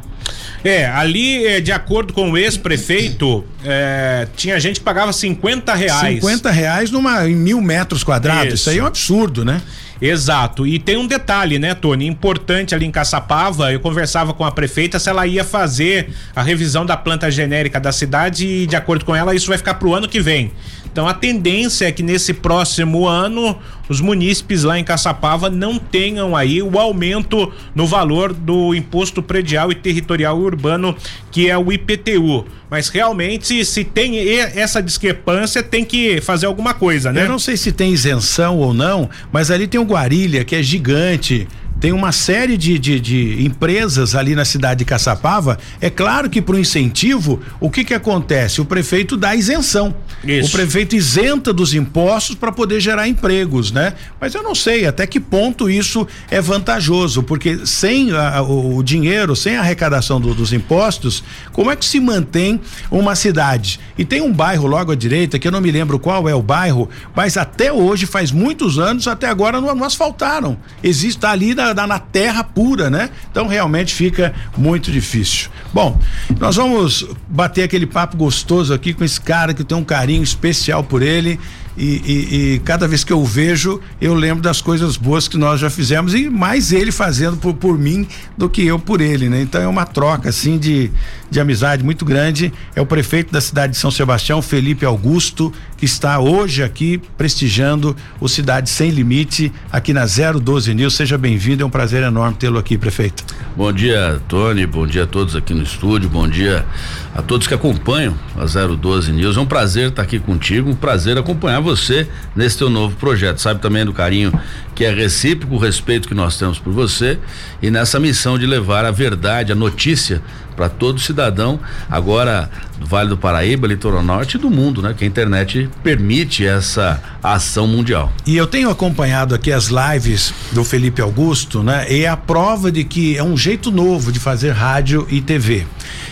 É, 0.63 0.87
ali, 0.87 1.45
é, 1.45 1.61
de 1.61 1.71
acordo 1.71 2.11
com 2.11 2.31
o 2.31 2.37
ex-prefeito, 2.37 3.43
é, 3.63 4.27
tinha 4.35 4.59
gente 4.59 4.79
que 4.79 4.83
pagava 4.83 5.13
50 5.13 5.73
reais. 5.75 6.15
50 6.15 6.49
reais 6.49 6.91
numa, 6.91 7.29
em 7.29 7.35
mil 7.35 7.61
metros 7.61 8.03
quadrados. 8.03 8.45
Isso. 8.47 8.55
Isso 8.55 8.69
aí 8.71 8.79
é 8.79 8.83
um 8.83 8.87
absurdo, 8.87 9.45
né? 9.45 9.61
Exato. 10.01 10.67
E 10.67 10.77
tem 10.77 10.97
um 10.97 11.07
detalhe, 11.07 11.57
né, 11.57 11.73
Tony? 11.73 12.05
Importante 12.05 12.75
ali 12.75 12.85
em 12.85 12.91
Caçapava, 12.91 13.71
eu 13.71 13.79
conversava 13.79 14.33
com 14.33 14.43
a 14.43 14.51
prefeita 14.51 14.99
se 14.99 15.09
ela 15.09 15.25
ia 15.25 15.43
fazer 15.43 16.09
a 16.35 16.43
revisão 16.43 16.85
da 16.85 16.97
planta 16.97 17.31
genérica 17.31 17.79
da 17.79 17.91
cidade 17.91 18.45
e, 18.45 18.67
de 18.67 18.75
acordo 18.75 19.05
com 19.05 19.15
ela, 19.15 19.33
isso 19.33 19.47
vai 19.47 19.57
ficar 19.57 19.75
pro 19.75 19.93
ano 19.93 20.07
que 20.07 20.19
vem. 20.19 20.51
Então 20.95 21.09
a 21.09 21.13
tendência 21.13 21.89
é 21.89 21.91
que 21.91 22.01
nesse 22.01 22.33
próximo 22.33 23.05
ano 23.05 23.59
os 23.89 23.99
munícipes 23.99 24.63
lá 24.63 24.79
em 24.79 24.83
Caçapava 24.83 25.49
não 25.49 25.77
tenham 25.77 26.33
aí 26.33 26.61
o 26.61 26.79
aumento 26.79 27.51
no 27.75 27.85
valor 27.85 28.31
do 28.31 28.73
imposto 28.73 29.21
predial 29.21 29.73
e 29.73 29.75
territorial 29.75 30.39
urbano, 30.39 30.95
que 31.29 31.49
é 31.49 31.57
o 31.57 31.69
IPTU. 31.69 32.45
Mas 32.69 32.87
realmente, 32.87 33.65
se 33.65 33.83
tem 33.83 34.17
essa 34.37 34.81
discrepância, 34.81 35.61
tem 35.61 35.83
que 35.83 36.21
fazer 36.21 36.45
alguma 36.45 36.73
coisa, 36.73 37.11
né? 37.11 37.25
Eu 37.25 37.29
não 37.29 37.39
sei 37.39 37.57
se 37.57 37.73
tem 37.73 37.91
isenção 37.91 38.57
ou 38.57 38.73
não, 38.73 39.09
mas 39.33 39.51
ali 39.51 39.67
tem 39.67 39.81
o 39.81 39.83
Guarilha, 39.83 40.45
que 40.45 40.55
é 40.55 40.63
gigante 40.63 41.45
tem 41.79 41.91
uma 41.91 42.11
série 42.11 42.57
de, 42.57 42.79
de, 42.79 42.99
de, 42.99 43.45
empresas 43.45 44.15
ali 44.15 44.33
na 44.33 44.45
cidade 44.45 44.79
de 44.79 44.85
Caçapava. 44.85 45.57
É 45.81 45.89
claro 45.89 46.29
que 46.29 46.41
para 46.41 46.55
o 46.55 46.59
incentivo, 46.59 47.39
o 47.59 47.69
que 47.69 47.83
que 47.83 47.93
acontece? 47.93 48.61
O 48.61 48.65
prefeito 48.65 49.17
dá 49.17 49.35
isenção. 49.35 49.93
Isso. 50.23 50.49
O 50.49 50.51
prefeito 50.51 50.95
isenta 50.95 51.51
dos 51.51 51.73
impostos 51.73 52.35
para 52.35 52.51
poder 52.51 52.79
gerar 52.79 53.07
empregos, 53.07 53.71
né? 53.71 53.93
Mas 54.19 54.33
eu 54.33 54.41
não 54.41 54.55
sei 54.55 54.87
até 54.87 55.05
que 55.05 55.19
ponto 55.19 55.69
isso 55.69 56.07
é 56.31 56.39
vantajoso, 56.39 57.21
porque 57.23 57.65
sem 57.65 58.11
a, 58.11 58.41
o, 58.41 58.77
o, 58.77 58.83
dinheiro, 58.83 59.35
sem 59.35 59.57
a 59.57 59.59
arrecadação 59.59 60.19
do, 60.19 60.33
dos 60.33 60.53
impostos, 60.53 61.23
como 61.51 61.69
é 61.69 61.75
que 61.75 61.85
se 61.85 61.99
mantém 61.99 62.59
uma 62.89 63.15
cidade? 63.15 63.79
E 63.97 64.05
tem 64.05 64.21
um 64.21 64.31
bairro 64.31 64.65
logo 64.65 64.91
à 64.91 64.95
direita, 64.95 65.37
que 65.37 65.47
eu 65.47 65.51
não 65.51 65.61
me 65.61 65.71
lembro 65.71 65.99
qual 65.99 66.27
é 66.29 66.33
o 66.33 66.41
bairro, 66.41 66.89
mas 67.15 67.37
até 67.37 67.71
hoje, 67.71 68.05
faz 68.05 68.31
muitos 68.31 68.79
anos, 68.79 69.07
até 69.07 69.27
agora 69.27 69.59
não, 69.59 69.75
não 69.75 69.85
asfaltaram. 69.85 70.57
Existe 70.81 71.19
tá 71.19 71.31
ali 71.31 71.53
na 71.53 71.74
na, 71.75 71.85
na 71.85 71.99
terra 71.99 72.43
pura, 72.43 72.89
né? 72.89 73.09
Então 73.29 73.47
realmente 73.47 73.93
fica 73.93 74.33
muito 74.57 74.91
difícil. 74.91 75.49
Bom, 75.73 75.99
nós 76.39 76.55
vamos 76.55 77.05
bater 77.27 77.63
aquele 77.63 77.85
papo 77.85 78.17
gostoso 78.17 78.73
aqui 78.73 78.93
com 78.93 79.03
esse 79.03 79.19
cara 79.19 79.53
que 79.53 79.63
tem 79.63 79.77
um 79.77 79.83
carinho 79.83 80.23
especial 80.23 80.83
por 80.83 81.01
ele. 81.01 81.39
E, 81.77 81.83
e, 81.83 82.53
e, 82.53 82.59
cada 82.59 82.87
vez 82.87 83.03
que 83.03 83.11
eu 83.11 83.23
vejo, 83.25 83.81
eu 83.99 84.13
lembro 84.13 84.41
das 84.41 84.61
coisas 84.61 84.95
boas 84.95 85.27
que 85.27 85.37
nós 85.37 85.59
já 85.59 85.69
fizemos 85.69 86.13
e 86.13 86.29
mais 86.29 86.71
ele 86.71 86.89
fazendo 86.89 87.35
por, 87.35 87.53
por 87.53 87.77
mim 87.77 88.07
do 88.37 88.49
que 88.49 88.65
eu 88.65 88.79
por 88.79 89.01
ele, 89.01 89.27
né? 89.27 89.41
Então 89.41 89.61
é 89.61 89.67
uma 89.67 89.85
troca 89.85 90.29
assim 90.29 90.57
de, 90.57 90.89
de 91.35 91.39
amizade 91.41 91.83
muito 91.83 92.05
grande. 92.05 92.51
É 92.75 92.81
o 92.81 92.85
prefeito 92.85 93.31
da 93.31 93.41
cidade 93.41 93.73
de 93.73 93.77
São 93.77 93.91
Sebastião, 93.91 94.41
Felipe 94.41 94.85
Augusto, 94.85 95.51
que 95.77 95.83
está 95.83 96.17
hoje 96.19 96.63
aqui 96.63 97.01
prestigiando 97.17 97.95
o 98.21 98.29
Cidade 98.29 98.69
Sem 98.69 98.89
Limite 98.89 99.51
aqui 99.69 99.93
na 99.93 100.05
012 100.05 100.73
News. 100.73 100.95
Seja 100.95 101.17
bem-vindo, 101.17 101.61
é 101.61 101.65
um 101.65 101.69
prazer 101.69 102.03
enorme 102.03 102.37
tê-lo 102.37 102.57
aqui, 102.57 102.77
prefeito. 102.77 103.25
Bom 103.55 103.71
dia, 103.71 104.21
Tony, 104.29 104.65
bom 104.65 104.87
dia 104.87 105.03
a 105.03 105.07
todos 105.07 105.35
aqui 105.35 105.53
no 105.53 105.63
estúdio, 105.63 106.09
bom 106.09 106.27
dia 106.27 106.65
a 107.13 107.21
todos 107.21 107.47
que 107.47 107.53
acompanham 107.53 108.15
a 108.37 108.45
012 108.45 109.11
News. 109.11 109.35
É 109.35 109.39
um 109.39 109.45
prazer 109.45 109.89
estar 109.89 110.03
aqui 110.03 110.19
contigo, 110.19 110.69
um 110.69 110.75
prazer 110.75 111.17
acompanhar 111.17 111.59
você 111.59 112.07
nesse 112.33 112.57
teu 112.57 112.69
novo 112.69 112.95
projeto. 112.95 113.41
Sabe 113.41 113.61
também 113.61 113.83
do 113.83 113.91
carinho 113.91 114.33
que 114.73 114.83
é 114.85 114.93
recíproco, 114.93 115.55
o 115.55 115.57
respeito 115.57 116.07
que 116.07 116.13
nós 116.13 116.37
temos 116.37 116.59
por 116.59 116.71
você 116.71 117.17
e 117.61 117.71
nessa 117.71 117.99
missão 117.99 118.37
de 118.37 118.45
levar 118.45 118.83
a 118.83 118.91
verdade, 118.91 119.51
a 119.51 119.55
notícia 119.55 120.21
para 120.55 120.69
todo 120.69 120.99
cidadão, 120.99 121.59
agora 121.89 122.49
do 122.77 122.85
Vale 122.85 123.09
do 123.09 123.17
Paraíba, 123.17 123.67
Litoral 123.67 124.03
Norte 124.03 124.35
e 124.35 124.39
do 124.39 124.49
mundo, 124.49 124.81
né? 124.81 124.93
Que 124.97 125.03
a 125.03 125.07
internet 125.07 125.69
permite 125.83 126.45
essa 126.45 127.01
ação 127.21 127.67
mundial. 127.67 128.11
E 128.25 128.35
eu 128.35 128.47
tenho 128.47 128.69
acompanhado 128.69 129.33
aqui 129.33 129.51
as 129.51 129.67
lives 129.69 130.33
do 130.51 130.63
Felipe 130.63 131.01
Augusto, 131.01 131.63
né? 131.63 131.85
E 131.89 132.03
é 132.03 132.07
a 132.07 132.17
prova 132.17 132.71
de 132.71 132.83
que 132.83 133.17
é 133.17 133.23
um 133.23 133.37
jeito 133.37 133.71
novo 133.71 134.11
de 134.11 134.19
fazer 134.19 134.51
rádio 134.51 135.07
e 135.09 135.21
TV. 135.21 135.65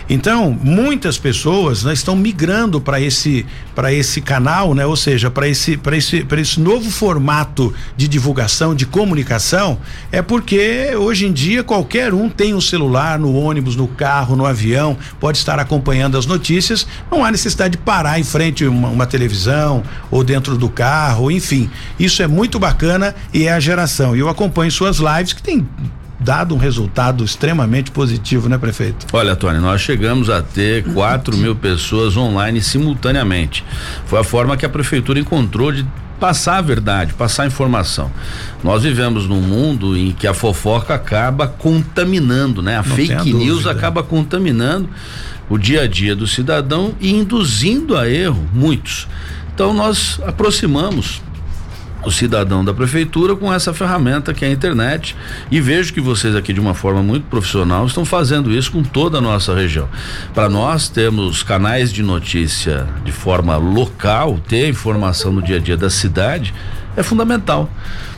Então, 0.09 0.57
muitas 0.61 1.17
pessoas 1.17 1.83
né, 1.83 1.93
estão 1.93 2.15
migrando 2.15 2.81
para 2.81 2.99
esse 2.99 3.45
para 3.73 3.91
esse 3.91 4.21
canal, 4.21 4.75
né? 4.75 4.85
Ou 4.85 4.95
seja, 4.95 5.31
para 5.31 5.47
esse 5.47 5.77
para 5.77 5.97
esse 5.97 6.23
para 6.23 6.39
esse 6.39 6.59
novo 6.59 6.91
formato 6.91 7.73
de 7.97 8.07
divulgação, 8.07 8.75
de 8.75 8.85
comunicação, 8.85 9.79
é 10.11 10.21
porque 10.21 10.95
hoje 10.95 11.25
em 11.25 11.33
dia 11.33 11.63
qualquer 11.63 12.13
um 12.13 12.29
tem 12.29 12.53
um 12.53 12.61
celular 12.61 13.17
no 13.17 13.33
ônibus, 13.33 13.75
no 13.75 13.87
carro, 13.87 14.35
no 14.35 14.45
avião, 14.45 14.97
pode 15.19 15.37
estar 15.37 15.57
acompanhando 15.57 16.17
as 16.17 16.25
notícias, 16.25 16.52
não 17.11 17.23
há 17.23 17.31
necessidade 17.31 17.73
de 17.73 17.77
parar 17.77 18.19
em 18.19 18.23
frente 18.23 18.65
a 18.65 18.69
uma, 18.69 18.89
uma 18.89 19.05
televisão 19.05 19.83
ou 20.11 20.23
dentro 20.23 20.57
do 20.57 20.69
carro, 20.69 21.31
enfim. 21.31 21.69
Isso 21.99 22.21
é 22.21 22.27
muito 22.27 22.59
bacana 22.59 23.15
e 23.33 23.45
é 23.45 23.53
a 23.53 23.59
geração. 23.59 24.15
E 24.15 24.19
eu 24.19 24.29
acompanho 24.29 24.71
suas 24.71 24.97
lives 24.97 25.33
que 25.33 25.41
tem 25.41 25.67
dado 26.19 26.55
um 26.55 26.57
resultado 26.57 27.23
extremamente 27.23 27.91
positivo, 27.91 28.47
né, 28.47 28.57
prefeito? 28.57 29.05
Olha, 29.11 29.35
Tony, 29.35 29.59
nós 29.59 29.81
chegamos 29.81 30.29
a 30.29 30.41
ter 30.41 30.83
4 30.93 31.35
mil 31.37 31.55
pessoas 31.55 32.15
online 32.15 32.61
simultaneamente. 32.61 33.63
Foi 34.05 34.19
a 34.19 34.23
forma 34.23 34.55
que 34.55 34.65
a 34.65 34.69
prefeitura 34.69 35.19
encontrou 35.19 35.71
de 35.71 35.85
passar 36.19 36.57
a 36.57 36.61
verdade, 36.61 37.13
passar 37.13 37.43
a 37.43 37.47
informação. 37.47 38.11
Nós 38.63 38.83
vivemos 38.83 39.27
num 39.27 39.41
mundo 39.41 39.97
em 39.97 40.11
que 40.11 40.27
a 40.27 40.33
fofoca 40.33 40.93
acaba 40.93 41.47
contaminando, 41.47 42.61
né? 42.61 42.77
A 42.77 42.83
Não 42.83 42.95
fake 42.95 43.33
news 43.33 43.65
acaba 43.67 44.03
contaminando 44.03 44.89
o 45.49 45.57
dia 45.57 45.81
a 45.81 45.87
dia 45.87 46.15
do 46.15 46.25
cidadão 46.25 46.93
e 46.99 47.11
induzindo 47.11 47.97
a 47.97 48.09
erro 48.09 48.47
muitos. 48.53 49.07
Então 49.53 49.73
nós 49.73 50.19
aproximamos 50.25 51.21
o 52.05 52.11
cidadão 52.11 52.63
da 52.63 52.73
prefeitura 52.73 53.35
com 53.35 53.53
essa 53.53 53.73
ferramenta 53.73 54.33
que 54.33 54.43
é 54.43 54.47
a 54.47 54.51
internet 54.51 55.15
e 55.49 55.59
vejo 55.59 55.93
que 55.93 56.01
vocês 56.01 56.35
aqui 56.35 56.53
de 56.53 56.59
uma 56.59 56.73
forma 56.73 57.01
muito 57.01 57.25
profissional 57.25 57.85
estão 57.85 58.05
fazendo 58.05 58.51
isso 58.51 58.71
com 58.71 58.83
toda 58.83 59.17
a 59.17 59.21
nossa 59.21 59.53
região. 59.55 59.87
Para 60.33 60.49
nós 60.49 60.89
temos 60.89 61.43
canais 61.43 61.91
de 61.91 62.03
notícia 62.03 62.87
de 63.03 63.11
forma 63.11 63.57
local, 63.57 64.39
ter 64.47 64.67
informação 64.69 65.31
no 65.31 65.41
dia 65.41 65.57
a 65.57 65.59
dia 65.59 65.77
da 65.77 65.89
cidade 65.89 66.53
é 66.95 67.03
fundamental. 67.03 67.69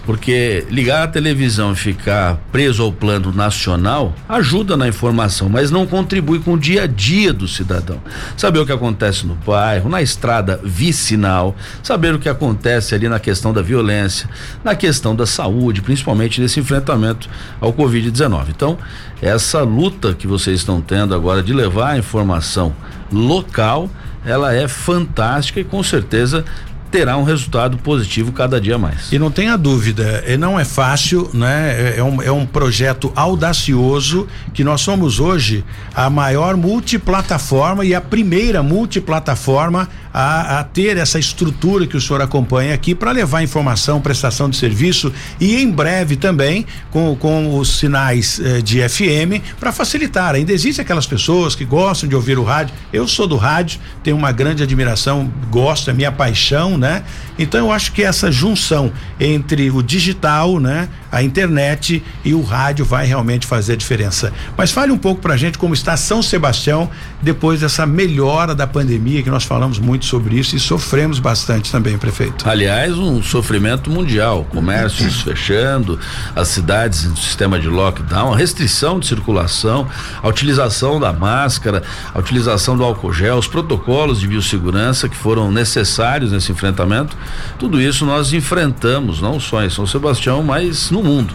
Porque 0.05 0.65
ligar 0.69 1.03
a 1.03 1.07
televisão 1.07 1.73
e 1.73 1.75
ficar 1.75 2.37
preso 2.51 2.83
ao 2.83 2.91
plano 2.91 3.33
nacional 3.33 4.13
ajuda 4.29 4.77
na 4.77 4.87
informação, 4.87 5.49
mas 5.49 5.71
não 5.71 5.87
contribui 5.87 6.39
com 6.39 6.53
o 6.53 6.57
dia 6.57 6.83
a 6.83 6.87
dia 6.87 7.33
do 7.33 7.47
cidadão. 7.47 7.99
Saber 8.37 8.59
o 8.59 8.65
que 8.65 8.71
acontece 8.71 9.25
no 9.25 9.33
bairro, 9.35 9.89
na 9.89 10.01
estrada 10.01 10.59
vicinal, 10.63 11.55
saber 11.81 12.13
o 12.13 12.19
que 12.19 12.29
acontece 12.29 12.93
ali 12.93 13.09
na 13.09 13.19
questão 13.19 13.51
da 13.51 13.61
violência, 13.61 14.29
na 14.63 14.75
questão 14.75 15.15
da 15.15 15.25
saúde, 15.25 15.81
principalmente 15.81 16.39
nesse 16.39 16.59
enfrentamento 16.59 17.27
ao 17.59 17.73
Covid-19. 17.73 18.49
Então, 18.49 18.77
essa 19.21 19.61
luta 19.61 20.13
que 20.13 20.27
vocês 20.27 20.59
estão 20.59 20.81
tendo 20.81 21.15
agora 21.15 21.41
de 21.41 21.53
levar 21.53 21.91
a 21.91 21.97
informação 21.97 22.75
local, 23.11 23.89
ela 24.25 24.53
é 24.53 24.67
fantástica 24.67 25.59
e 25.59 25.63
com 25.63 25.81
certeza 25.83 26.45
terá 26.95 27.17
um 27.17 27.23
resultado 27.23 27.77
positivo 27.77 28.31
cada 28.31 28.59
dia 28.61 28.77
mais. 28.77 29.11
E 29.11 29.19
não 29.19 29.29
tenha 29.29 29.57
dúvida, 29.57 30.23
não 30.39 30.57
é 30.57 30.63
fácil, 30.63 31.29
né? 31.33 31.75
É, 31.77 31.95
é 31.97 32.03
um, 32.03 32.21
é 32.21 32.31
um 32.31 32.45
projeto 32.45 33.11
audacioso 33.13 34.29
que 34.53 34.63
nós 34.63 34.79
somos 34.79 35.19
hoje 35.19 35.65
a 35.93 36.09
maior 36.09 36.55
multiplataforma 36.55 37.83
e 37.83 37.93
a 37.93 37.99
primeira 37.99 38.63
multiplataforma 38.63 39.89
a, 40.17 40.59
a 40.59 40.63
ter 40.63 40.95
essa 40.95 41.19
estrutura 41.19 41.85
que 41.85 41.97
o 41.97 41.99
senhor 41.99 42.21
acompanha 42.21 42.73
aqui 42.73 42.95
para 42.95 43.11
levar 43.11 43.43
informação, 43.43 43.99
prestação 43.99 44.49
de 44.49 44.55
serviço 44.55 45.11
e 45.41 45.57
em 45.57 45.69
breve 45.69 46.15
também 46.15 46.65
com, 46.89 47.13
com 47.17 47.59
os 47.59 47.79
sinais 47.79 48.39
eh, 48.39 48.61
de 48.61 48.87
FM 48.87 49.43
para 49.59 49.73
facilitar. 49.73 50.33
Ainda 50.33 50.53
existem 50.53 50.81
aquelas 50.81 51.05
pessoas 51.05 51.53
que 51.53 51.65
gostam 51.65 52.07
de 52.07 52.15
ouvir 52.15 52.39
o 52.39 52.43
rádio. 52.43 52.73
Eu 52.93 53.05
sou 53.09 53.27
do 53.27 53.35
rádio, 53.35 53.77
tenho 54.05 54.15
uma 54.15 54.31
grande 54.31 54.63
admiração, 54.63 55.29
gosto, 55.51 55.89
é 55.89 55.93
minha 55.93 56.13
paixão, 56.13 56.77
né? 56.77 57.03
Então 57.37 57.59
eu 57.59 57.71
acho 57.71 57.91
que 57.91 58.03
essa 58.03 58.31
junção 58.31 58.91
entre 59.19 59.69
o 59.69 59.81
digital, 59.81 60.59
né, 60.59 60.89
a 61.11 61.23
internet 61.23 62.03
e 62.23 62.33
o 62.33 62.41
rádio 62.41 62.85
vai 62.85 63.05
realmente 63.05 63.45
fazer 63.47 63.73
a 63.73 63.75
diferença. 63.75 64.33
Mas 64.57 64.71
fale 64.71 64.91
um 64.91 64.97
pouco 64.97 65.21
pra 65.21 65.37
gente 65.37 65.57
como 65.57 65.73
está 65.73 65.95
São 65.95 66.21
Sebastião 66.21 66.89
depois 67.21 67.61
dessa 67.61 67.85
melhora 67.85 68.53
da 68.53 68.67
pandemia 68.67 69.23
que 69.23 69.29
nós 69.29 69.43
falamos 69.43 69.79
muito 69.79 70.05
sobre 70.05 70.37
isso 70.37 70.55
e 70.55 70.59
sofremos 70.59 71.19
bastante 71.19 71.71
também, 71.71 71.97
prefeito. 71.97 72.47
Aliás, 72.47 72.97
um 72.97 73.21
sofrimento 73.23 73.89
mundial, 73.89 74.45
comércios 74.49 75.21
fechando, 75.23 75.99
as 76.35 76.49
cidades 76.49 77.05
em 77.05 77.15
sistema 77.15 77.59
de 77.59 77.67
lockdown, 77.67 78.33
a 78.33 78.37
restrição 78.37 78.99
de 78.99 79.07
circulação, 79.07 79.87
a 80.21 80.27
utilização 80.27 80.99
da 80.99 81.13
máscara, 81.13 81.83
a 82.13 82.19
utilização 82.19 82.75
do 82.77 82.83
álcool 82.83 83.13
gel, 83.13 83.37
os 83.37 83.47
protocolos 83.47 84.19
de 84.19 84.27
biossegurança 84.27 85.07
que 85.07 85.15
foram 85.15 85.51
necessários 85.51 86.31
nesse 86.31 86.51
enfrentamento 86.51 87.15
tudo 87.57 87.81
isso 87.81 88.05
nós 88.05 88.33
enfrentamos, 88.33 89.21
não 89.21 89.39
só 89.39 89.63
em 89.63 89.69
São 89.69 89.85
Sebastião, 89.85 90.43
mas 90.43 90.91
no 90.91 91.03
mundo. 91.03 91.33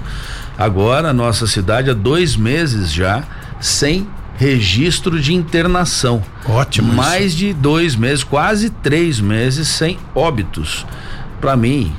Agora, 0.59 1.13
nossa 1.13 1.47
cidade 1.47 1.91
há 1.91 1.95
dois 1.95 2.37
meses 2.37 2.93
já 2.93 3.25
sem 3.61 4.07
registro 4.37 5.21
de 5.21 5.35
internação. 5.35 6.23
Ótimo. 6.49 6.93
Mais 6.93 7.27
isso. 7.27 7.37
de 7.37 7.53
dois 7.53 7.95
meses, 7.95 8.25
quase 8.25 8.71
três 8.71 9.21
meses 9.21 9.69
sem 9.69 9.99
óbitos. 10.15 10.87
Para 11.41 11.57
mim, 11.57 11.93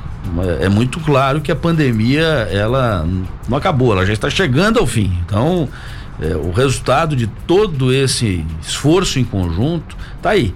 é 0.60 0.70
muito 0.70 1.00
claro 1.00 1.42
que 1.42 1.52
a 1.52 1.56
pandemia 1.56 2.48
ela 2.52 3.08
não 3.48 3.58
acabou, 3.58 3.94
ela 3.94 4.06
já 4.06 4.14
está 4.14 4.30
chegando 4.30 4.80
ao 4.80 4.88
fim. 4.88 5.18
Então, 5.26 5.70
é, 6.20 6.36
o 6.36 6.52
resultado 6.52 7.16
de 7.16 7.28
todo 7.28 7.94
esse 7.94 8.46
esforço 8.62 9.20
em 9.20 9.24
conjunto 9.24 9.96
está 10.18 10.32
aí 10.32 10.54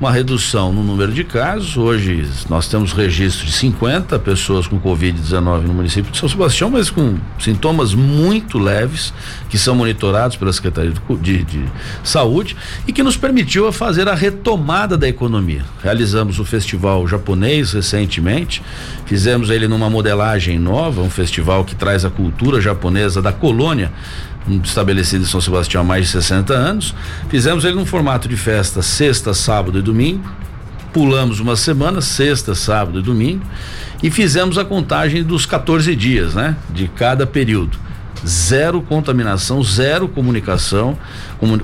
uma 0.00 0.12
redução 0.12 0.72
no 0.72 0.84
número 0.84 1.12
de 1.12 1.24
casos. 1.24 1.76
Hoje 1.76 2.24
nós 2.48 2.68
temos 2.68 2.92
registro 2.92 3.44
de 3.44 3.52
50 3.52 4.16
pessoas 4.20 4.66
com 4.66 4.78
Covid-19 4.78 5.62
no 5.62 5.74
município 5.74 6.12
de 6.12 6.18
São 6.18 6.28
Sebastião, 6.28 6.70
mas 6.70 6.88
com 6.88 7.18
sintomas 7.38 7.94
muito 7.94 8.58
leves, 8.58 9.12
que 9.50 9.58
são 9.58 9.74
monitorados 9.74 10.36
pela 10.36 10.52
Secretaria 10.52 10.92
de, 11.20 11.42
de 11.42 11.64
Saúde 12.04 12.56
e 12.86 12.92
que 12.92 13.02
nos 13.02 13.16
permitiu 13.16 13.70
fazer 13.72 14.08
a 14.08 14.14
retomada 14.14 14.96
da 14.96 15.08
economia. 15.08 15.64
Realizamos 15.82 16.38
o 16.38 16.44
festival 16.44 17.06
japonês 17.08 17.72
recentemente, 17.72 18.62
fizemos 19.04 19.50
ele 19.50 19.66
numa 19.66 19.90
modelagem 19.90 20.60
nova, 20.60 21.02
um 21.02 21.10
festival 21.10 21.64
que 21.64 21.74
traz 21.74 22.04
a 22.04 22.10
cultura 22.10 22.60
japonesa 22.60 23.20
da 23.20 23.32
colônia 23.32 23.92
estabelecido 24.62 25.24
em 25.24 25.26
São 25.26 25.40
Sebastião 25.40 25.82
há 25.82 25.84
mais 25.84 26.06
de 26.06 26.12
60 26.12 26.52
anos. 26.52 26.94
Fizemos 27.28 27.64
ele 27.64 27.74
num 27.74 27.86
formato 27.86 28.28
de 28.28 28.36
festa 28.36 28.82
sexta, 28.82 29.34
sábado 29.34 29.78
e 29.78 29.82
domingo. 29.82 30.30
Pulamos 30.92 31.38
uma 31.38 31.54
semana, 31.54 32.00
sexta, 32.00 32.54
sábado 32.54 32.98
e 32.98 33.02
domingo, 33.02 33.44
e 34.02 34.10
fizemos 34.10 34.56
a 34.56 34.64
contagem 34.64 35.22
dos 35.22 35.44
14 35.44 35.94
dias, 35.94 36.34
né? 36.34 36.56
De 36.70 36.88
cada 36.88 37.26
período. 37.26 37.78
Zero 38.26 38.82
contaminação, 38.82 39.62
zero 39.62 40.08
comunicação, 40.08 40.98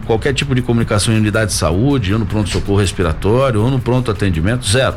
qualquer 0.06 0.34
tipo 0.34 0.54
de 0.54 0.62
comunicação 0.62 1.12
em 1.12 1.16
unidade 1.16 1.50
de 1.50 1.56
saúde, 1.56 2.12
ou 2.12 2.18
no 2.18 2.26
pronto-socorro 2.26 2.78
respiratório, 2.78 3.60
ou 3.60 3.70
no 3.70 3.80
pronto 3.80 4.10
atendimento, 4.10 4.66
zero. 4.66 4.96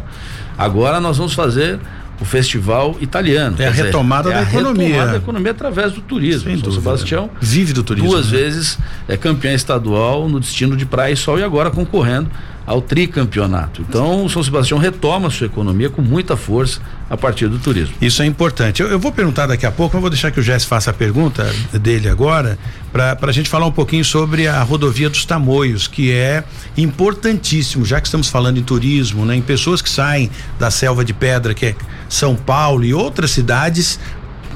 Agora 0.57 0.99
nós 0.99 1.17
vamos 1.17 1.33
fazer 1.33 1.79
o 2.19 2.25
festival 2.25 2.95
italiano. 2.99 3.55
É 3.59 3.67
a 3.67 3.69
dizer, 3.69 3.85
retomada 3.85 4.29
é 4.29 4.33
da 4.33 4.39
a 4.39 4.43
economia. 4.43 4.87
Retomada 4.87 5.11
da 5.11 5.17
economia 5.17 5.51
através 5.51 5.93
do 5.93 6.01
turismo. 6.01 6.49
Sem 6.49 6.59
São 6.59 6.71
Sebastião 6.71 7.29
vive 7.39 7.73
do 7.73 7.83
turismo. 7.83 8.09
Duas 8.09 8.31
né? 8.31 8.37
vezes 8.39 8.77
é 9.07 9.15
campeão 9.15 9.53
estadual 9.53 10.27
no 10.27 10.39
destino 10.39 10.75
de 10.75 10.85
praia 10.85 11.13
e 11.13 11.17
sol 11.17 11.39
e 11.39 11.43
agora 11.43 11.69
concorrendo 11.69 12.29
ao 12.67 12.81
tricampeonato. 12.81 13.81
Então, 13.81 14.25
o 14.25 14.29
São 14.29 14.43
Sebastião 14.43 14.77
retoma 14.77 15.29
a 15.29 15.31
sua 15.31 15.47
economia 15.47 15.89
com 15.89 16.01
muita 16.01 16.35
força 16.35 16.81
a 17.09 17.15
partir 17.15 17.47
do 17.47 17.57
turismo. 17.57 17.95
Isso 18.01 18.21
é 18.21 18.25
importante. 18.25 18.81
Eu, 18.81 18.89
eu 18.89 18.99
vou 18.99 19.13
perguntar 19.13 19.47
daqui 19.47 19.65
a 19.65 19.71
pouco, 19.71 19.95
eu 19.95 20.01
vou 20.01 20.09
deixar 20.09 20.31
que 20.31 20.39
o 20.41 20.43
Jess 20.43 20.65
faça 20.65 20.91
a 20.91 20.93
pergunta 20.93 21.49
dele 21.71 22.09
agora, 22.09 22.59
para 22.91 23.17
a 23.21 23.31
gente 23.31 23.49
falar 23.49 23.65
um 23.65 23.71
pouquinho 23.71 24.03
sobre 24.03 24.49
a 24.49 24.61
rodovia 24.63 25.09
dos 25.09 25.23
Tamoios, 25.23 25.87
que 25.87 26.11
é 26.11 26.43
importantíssimo, 26.75 27.85
já 27.85 28.01
que 28.01 28.07
estamos 28.07 28.27
falando 28.27 28.57
em 28.57 28.63
turismo, 28.63 29.25
né, 29.25 29.35
em 29.37 29.41
pessoas 29.41 29.81
que 29.81 29.89
saem 29.89 30.29
da 30.59 30.69
selva 30.69 31.05
de 31.05 31.13
pedra, 31.13 31.53
que 31.53 31.67
é 31.67 31.75
São 32.09 32.35
Paulo 32.35 32.83
e 32.83 32.93
outras 32.93 33.31
cidades 33.31 33.97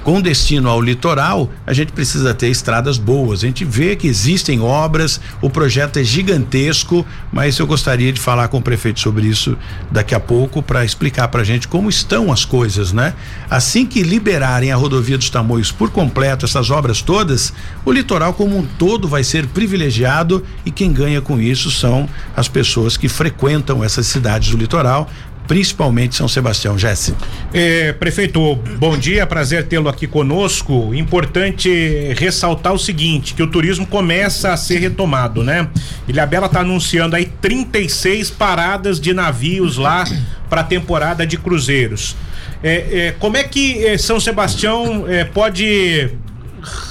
com 0.03 0.21
destino 0.21 0.69
ao 0.69 0.81
litoral, 0.81 1.49
a 1.65 1.73
gente 1.73 1.91
precisa 1.91 2.33
ter 2.33 2.49
estradas 2.49 2.97
boas. 2.97 3.43
A 3.43 3.47
gente 3.47 3.63
vê 3.63 3.95
que 3.95 4.07
existem 4.07 4.59
obras, 4.59 5.21
o 5.41 5.49
projeto 5.49 5.97
é 5.97 6.03
gigantesco, 6.03 7.05
mas 7.31 7.57
eu 7.57 7.67
gostaria 7.67 8.11
de 8.11 8.19
falar 8.19 8.47
com 8.47 8.57
o 8.57 8.61
prefeito 8.61 8.99
sobre 8.99 9.27
isso 9.27 9.57
daqui 9.91 10.15
a 10.15 10.19
pouco 10.19 10.61
para 10.61 10.83
explicar 10.83 11.27
para 11.27 11.41
a 11.41 11.43
gente 11.43 11.67
como 11.67 11.89
estão 11.89 12.31
as 12.31 12.45
coisas, 12.45 12.91
né? 12.91 13.13
Assim 13.49 13.85
que 13.85 14.01
liberarem 14.01 14.71
a 14.71 14.75
rodovia 14.75 15.17
dos 15.17 15.29
Tamoios 15.29 15.71
por 15.71 15.91
completo, 15.91 16.45
essas 16.45 16.69
obras 16.69 17.01
todas, 17.01 17.53
o 17.85 17.91
litoral 17.91 18.33
como 18.33 18.57
um 18.57 18.65
todo 18.65 19.07
vai 19.07 19.23
ser 19.23 19.47
privilegiado 19.47 20.43
e 20.65 20.71
quem 20.71 20.91
ganha 20.91 21.21
com 21.21 21.39
isso 21.39 21.69
são 21.69 22.09
as 22.35 22.47
pessoas 22.47 22.97
que 22.97 23.07
frequentam 23.07 23.83
essas 23.83 24.07
cidades 24.07 24.49
do 24.51 24.57
litoral, 24.57 25.09
principalmente 25.51 26.15
São 26.15 26.29
Sebastião. 26.29 26.77
Jesse. 26.77 27.13
É, 27.53 27.91
prefeito, 27.91 28.55
bom 28.79 28.97
dia, 28.97 29.27
prazer 29.27 29.67
tê-lo 29.67 29.89
aqui 29.89 30.07
conosco. 30.07 30.95
Importante 30.95 31.69
ressaltar 32.17 32.71
o 32.71 32.79
seguinte, 32.79 33.33
que 33.33 33.43
o 33.43 33.47
turismo 33.47 33.85
começa 33.85 34.53
a 34.53 34.55
ser 34.55 34.79
retomado, 34.79 35.43
né? 35.43 35.67
Ilhabela 36.07 36.45
está 36.45 36.61
anunciando 36.61 37.17
aí 37.17 37.25
36 37.41 38.31
paradas 38.31 38.97
de 38.97 39.13
navios 39.13 39.75
lá 39.75 40.05
para 40.49 40.61
a 40.61 40.63
temporada 40.63 41.27
de 41.27 41.37
cruzeiros. 41.37 42.15
É, 42.63 43.07
é, 43.07 43.15
como 43.19 43.35
é 43.35 43.43
que 43.43 43.97
São 43.97 44.21
Sebastião 44.21 45.03
pode 45.33 46.11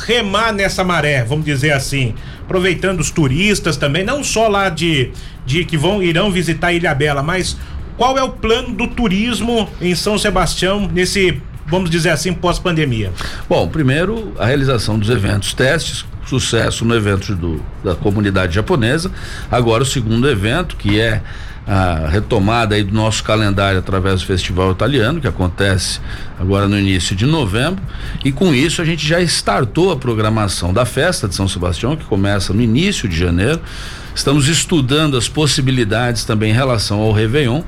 remar 0.06 0.52
nessa 0.52 0.84
maré, 0.84 1.24
vamos 1.24 1.46
dizer 1.46 1.72
assim, 1.72 2.14
aproveitando 2.42 3.00
os 3.00 3.10
turistas 3.10 3.76
também, 3.76 4.04
não 4.04 4.24
só 4.24 4.48
lá 4.48 4.68
de, 4.68 5.12
de 5.46 5.64
que 5.64 5.76
vão 5.76 6.02
irão 6.02 6.30
visitar 6.30 6.72
Ilha 6.72 6.94
Bela, 6.94 7.22
mas 7.22 7.56
qual 8.00 8.16
é 8.16 8.22
o 8.22 8.30
plano 8.30 8.72
do 8.72 8.86
turismo 8.86 9.68
em 9.78 9.94
São 9.94 10.16
Sebastião 10.16 10.88
nesse 10.90 11.38
vamos 11.66 11.90
dizer 11.90 12.08
assim, 12.08 12.32
pós-pandemia? 12.32 13.12
Bom, 13.46 13.68
primeiro, 13.68 14.32
a 14.38 14.46
realização 14.46 14.98
dos 14.98 15.10
eventos 15.10 15.52
testes, 15.52 16.06
sucesso 16.24 16.82
no 16.86 16.94
evento 16.94 17.34
do, 17.36 17.62
da 17.84 17.94
comunidade 17.94 18.54
japonesa. 18.54 19.10
Agora, 19.50 19.82
o 19.82 19.86
segundo 19.86 20.26
evento, 20.30 20.76
que 20.76 20.98
é 20.98 21.20
a 21.66 22.08
retomada 22.08 22.74
aí 22.74 22.82
do 22.82 22.94
nosso 22.94 23.22
calendário 23.22 23.78
através 23.78 24.22
do 24.22 24.26
Festival 24.26 24.72
Italiano, 24.72 25.20
que 25.20 25.28
acontece 25.28 26.00
agora 26.38 26.66
no 26.66 26.78
início 26.78 27.14
de 27.14 27.26
novembro. 27.26 27.82
E 28.24 28.32
com 28.32 28.54
isso 28.54 28.80
a 28.80 28.84
gente 28.84 29.06
já 29.06 29.20
startou 29.20 29.92
a 29.92 29.96
programação 29.96 30.72
da 30.72 30.86
festa 30.86 31.28
de 31.28 31.34
São 31.34 31.46
Sebastião, 31.46 31.94
que 31.96 32.06
começa 32.06 32.54
no 32.54 32.62
início 32.62 33.06
de 33.06 33.16
janeiro. 33.16 33.60
Estamos 34.14 34.48
estudando 34.48 35.16
as 35.16 35.28
possibilidades 35.28 36.24
também 36.24 36.50
em 36.50 36.54
relação 36.54 37.00
ao 37.00 37.12
Réveillon. 37.12 37.62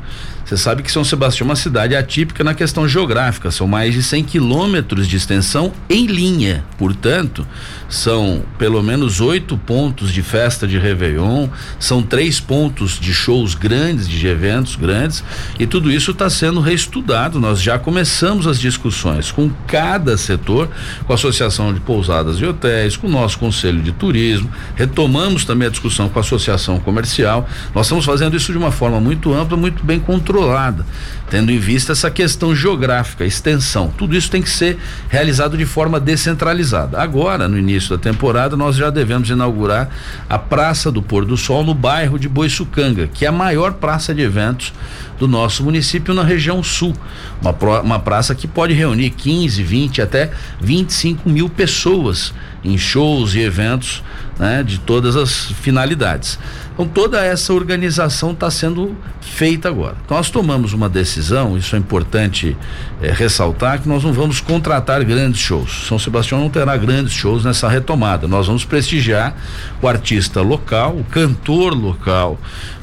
Você 0.45 0.57
sabe 0.57 0.83
que 0.83 0.93
São 0.93 1.05
Sebastião 1.05 1.47
é 1.47 1.51
uma 1.51 1.57
cidade 1.57 1.97
atípica 1.97 2.45
na 2.45 2.53
questão 2.53 2.87
geográfica, 2.87 3.51
são 3.51 3.67
mais 3.67 3.95
de 3.95 4.03
100 4.03 4.25
quilômetros 4.25 5.09
de 5.09 5.17
extensão 5.17 5.73
em 5.89 6.07
linha. 6.07 6.65
Portanto, 6.77 7.47
são 7.93 8.43
pelo 8.59 8.83
menos 8.83 9.21
oito 9.21 9.59
pontos 9.59 10.11
de 10.11 10.23
festa 10.23 10.67
de 10.67 10.79
Réveillon, 10.79 11.49
são 11.79 12.03
três 12.03 12.41
pontos 12.41 12.99
de 12.99 13.13
shows 13.13 13.55
grandes, 13.55 14.09
de 14.09 14.27
eventos 14.27 14.77
grandes, 14.77 15.23
e 15.59 15.67
tudo 15.67 15.93
isso 15.93 16.13
está 16.13 16.31
sendo 16.31 16.61
reestudado. 16.61 17.39
Nós 17.39 17.61
já 17.61 17.79
começamos 17.79 18.47
as 18.47 18.59
discussões 18.59 19.31
com 19.31 19.51
cada 19.67 20.17
setor, 20.17 20.71
com 21.05 21.13
a 21.13 21.17
Associação 21.17 21.75
de 21.75 21.81
Pousadas 21.81 22.39
e 22.39 22.47
Hotéis, 22.47 22.97
com 22.97 23.07
o 23.07 23.11
nosso 23.11 23.39
Conselho 23.39 23.83
de 23.83 23.93
Turismo, 23.93 24.51
retomamos 24.75 25.45
também 25.45 25.69
a 25.69 25.71
discussão 25.71 26.09
com 26.09 26.19
a 26.19 26.23
Associação 26.23 26.81
Comercial. 26.81 27.47
Nós 27.75 27.87
estamos 27.87 28.07
fazendo 28.07 28.35
isso 28.37 28.53
de 28.53 28.59
uma 28.59 28.73
forma 28.73 28.99
muito 29.01 29.35
ampla, 29.35 29.57
muito 29.57 29.85
bem 29.85 30.01
controlada 30.01 30.87
tendo 31.33 31.51
em 31.51 31.59
vista 31.59 31.93
essa 31.93 32.11
questão 32.11 32.55
geográfica, 32.55 33.25
extensão. 33.25 33.91
Tudo 33.97 34.15
isso 34.15 34.31
tem 34.31 34.43
que 34.43 34.51
ser 34.51 34.77
realizado 35.09 35.57
de 35.57 35.65
forma 35.65 35.99
descentralizada. 35.99 37.01
Agora, 37.01 37.49
no 37.49 37.59
início 37.59 37.97
da 37.97 37.97
temporada, 37.97 38.55
nós 38.55 38.77
já 38.77 38.91
devemos 38.91 39.31
inaugurar 39.31 39.89
a 40.29 40.39
Praça 40.39 40.93
do 40.93 41.01
Pôr 41.01 41.25
do 41.25 41.39
Sol 41.39 41.65
no 41.65 41.73
bairro 41.73 42.19
de 42.19 42.29
Boiçucanga, 42.29 43.07
que 43.07 43.25
é 43.25 43.29
a 43.29 43.33
maior 43.33 43.73
praça 43.73 44.15
de 44.15 44.21
eventos 44.21 44.75
do 45.19 45.27
nosso 45.27 45.65
município 45.65 46.13
na 46.13 46.23
região 46.23 46.63
sul. 46.63 46.95
Uma, 47.41 47.81
uma 47.81 47.99
praça 47.99 48.35
que 48.35 48.47
pode 48.47 48.75
reunir 48.75 49.09
15, 49.09 49.63
20 49.63 50.03
até 50.03 50.33
25 50.61 51.31
mil 51.31 51.49
pessoas 51.49 52.35
em 52.63 52.77
shows 52.77 53.35
e 53.35 53.41
eventos 53.41 54.03
né, 54.39 54.63
de 54.63 54.79
todas 54.79 55.17
as 55.17 55.47
finalidades. 55.63 56.39
Então 56.73 56.87
toda 56.87 57.23
essa 57.25 57.53
organização 57.53 58.33
está 58.33 58.51
sendo 58.51 58.97
feita 59.21 59.69
agora. 59.69 59.97
Nós 60.09 60.31
tomamos 60.31 60.73
uma 60.73 60.89
decisão, 60.89 61.57
isso 61.57 61.77
é 61.77 61.79
importante 61.79 62.57
é, 63.01 63.11
ressaltar, 63.13 63.81
que 63.81 63.89
nós 63.89 64.03
não 64.03 64.13
vamos 64.13 64.41
contratar 64.41 65.05
grandes 65.05 65.41
shows. 65.41 65.87
São 65.87 65.99
Sebastião 65.99 66.41
não 66.41 66.49
terá 66.49 66.77
grandes 66.77 67.13
shows 67.13 67.45
nessa 67.45 67.69
retomada. 67.69 68.27
Nós 68.27 68.47
vamos 68.47 68.65
prestigiar 68.65 69.35
o 69.81 69.89
artista 69.89 70.41
local, 70.41 70.97
o 70.97 71.05
cantor 71.05 71.75
local. 71.75 72.39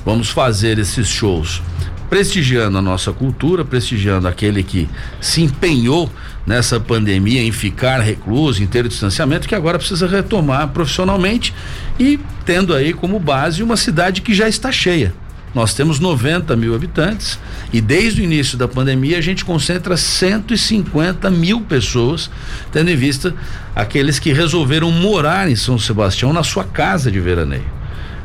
Vamos 0.06 0.30
fazer 0.30 0.78
esses 0.78 1.08
shows 1.08 1.62
prestigiando 2.10 2.78
a 2.78 2.82
nossa 2.82 3.14
cultura, 3.14 3.64
prestigiando 3.64 4.28
aquele 4.28 4.64
que 4.64 4.90
se 5.22 5.44
empenhou 5.44 6.10
nessa 6.46 6.80
pandemia 6.80 7.44
em 7.44 7.52
ficar 7.52 8.00
recluso, 8.00 8.64
em 8.64 8.68
ter 8.68 8.88
distanciamento, 8.88 9.48
que 9.48 9.54
agora 9.54 9.78
precisa 9.78 10.08
retomar 10.08 10.70
profissionalmente 10.70 11.54
e 12.00 12.20
tendo 12.46 12.74
aí 12.74 12.94
como 12.94 13.20
base 13.20 13.62
uma 13.62 13.76
cidade 13.76 14.22
que 14.22 14.34
já 14.34 14.48
está 14.48 14.72
cheia. 14.72 15.14
Nós 15.54 15.74
temos 15.74 16.00
90 16.00 16.56
mil 16.56 16.76
habitantes 16.76 17.40
e 17.74 17.82
desde 17.82 18.22
o 18.22 18.24
início 18.24 18.58
da 18.58 18.68
pandemia 18.68 19.18
a 19.18 19.22
gente 19.22 19.44
concentra 19.44 19.98
150 19.98 21.30
mil 21.32 21.62
pessoas, 21.62 22.30
tendo 22.72 22.92
em 22.92 22.96
vista 22.96 23.34
aqueles 23.76 24.20
que 24.20 24.32
resolveram 24.32 24.92
morar 24.92 25.50
em 25.50 25.56
São 25.56 25.80
Sebastião 25.80 26.32
na 26.32 26.44
sua 26.44 26.64
casa 26.64 27.12
de 27.12 27.20
veraneio. 27.20 27.79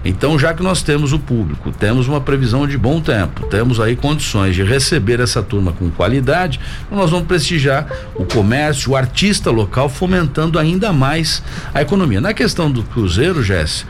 Então, 0.04 0.38
já 0.38 0.52
que 0.52 0.62
nós 0.62 0.82
temos 0.82 1.12
o 1.12 1.18
público, 1.18 1.72
temos 1.72 2.06
uma 2.06 2.20
previsão 2.20 2.66
de 2.66 2.76
bom 2.76 3.00
tempo, 3.00 3.46
temos 3.46 3.80
aí 3.80 3.96
condições 3.96 4.54
de 4.54 4.62
receber 4.62 5.18
essa 5.18 5.42
turma 5.42 5.72
com 5.72 5.90
qualidade, 5.90 6.60
nós 6.90 7.10
vamos 7.10 7.26
prestigiar 7.26 7.86
o 8.14 8.24
comércio, 8.24 8.92
o 8.92 8.96
artista 8.96 9.50
local, 9.50 9.88
fomentando 9.88 10.58
ainda 10.58 10.92
mais 10.92 11.42
a 11.72 11.80
economia. 11.80 12.20
Na 12.20 12.34
questão 12.34 12.70
do 12.70 12.82
cruzeiro, 12.82 13.42
Jesse, 13.42 13.86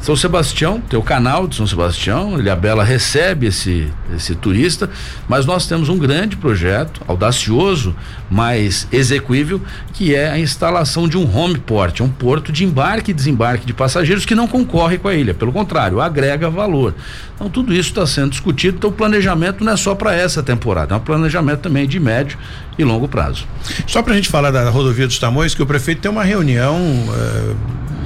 são 0.00 0.16
Sebastião, 0.16 0.80
tem 0.80 0.98
o 0.98 1.02
canal 1.02 1.46
de 1.46 1.56
São 1.56 1.66
Sebastião, 1.66 2.38
Ilha 2.38 2.54
Bela 2.54 2.84
recebe 2.84 3.46
esse, 3.46 3.92
esse 4.14 4.34
turista, 4.34 4.88
mas 5.28 5.44
nós 5.44 5.66
temos 5.66 5.88
um 5.88 5.98
grande 5.98 6.36
projeto, 6.36 7.02
audacioso, 7.06 7.94
mas 8.30 8.86
execuível, 8.92 9.60
que 9.92 10.14
é 10.14 10.30
a 10.30 10.38
instalação 10.38 11.08
de 11.08 11.18
um 11.18 11.36
home 11.36 11.58
port, 11.58 12.00
um 12.00 12.08
porto 12.08 12.52
de 12.52 12.64
embarque 12.64 13.10
e 13.10 13.14
desembarque 13.14 13.66
de 13.66 13.74
passageiros 13.74 14.24
que 14.24 14.34
não 14.34 14.46
concorre 14.46 14.98
com 14.98 15.08
a 15.08 15.14
ilha, 15.14 15.34
pelo 15.34 15.52
contrário, 15.52 16.00
agrega 16.00 16.48
valor. 16.48 16.94
Então 17.38 17.48
tudo 17.48 17.72
isso 17.72 17.90
está 17.90 18.04
sendo 18.04 18.30
discutido, 18.30 18.78
então 18.78 18.90
o 18.90 18.92
planejamento 18.92 19.62
não 19.62 19.72
é 19.72 19.76
só 19.76 19.94
para 19.94 20.12
essa 20.12 20.42
temporada, 20.42 20.92
é 20.92 20.98
um 20.98 21.00
planejamento 21.00 21.60
também 21.60 21.86
de 21.86 22.00
médio 22.00 22.36
e 22.76 22.82
longo 22.82 23.06
prazo. 23.06 23.46
Só 23.86 24.02
para 24.02 24.12
a 24.12 24.16
gente 24.16 24.28
falar 24.28 24.50
da 24.50 24.68
rodovia 24.68 25.06
dos 25.06 25.20
Tamoios, 25.20 25.54
que 25.54 25.62
o 25.62 25.66
prefeito 25.66 26.00
tem 26.00 26.10
uma 26.10 26.24
reunião 26.24 26.76
uh, 26.76 27.56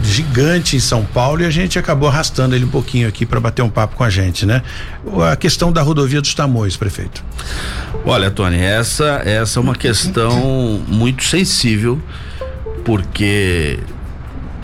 gigante 0.02 0.76
em 0.76 0.80
São 0.80 1.02
Paulo 1.02 1.40
e 1.40 1.46
a 1.46 1.50
gente 1.50 1.78
acabou 1.78 2.10
arrastando 2.10 2.54
ele 2.54 2.66
um 2.66 2.68
pouquinho 2.68 3.08
aqui 3.08 3.24
para 3.24 3.40
bater 3.40 3.62
um 3.62 3.70
papo 3.70 3.96
com 3.96 4.04
a 4.04 4.10
gente, 4.10 4.44
né? 4.44 4.62
A 5.30 5.34
questão 5.34 5.72
da 5.72 5.80
rodovia 5.80 6.20
dos 6.20 6.34
Tamoios, 6.34 6.76
prefeito. 6.76 7.24
Olha, 8.04 8.30
Tony, 8.30 8.58
essa 8.58 9.22
essa 9.24 9.58
é 9.58 9.62
uma 9.62 9.74
questão 9.74 10.82
muito 10.86 11.24
sensível 11.24 12.02
porque 12.84 13.78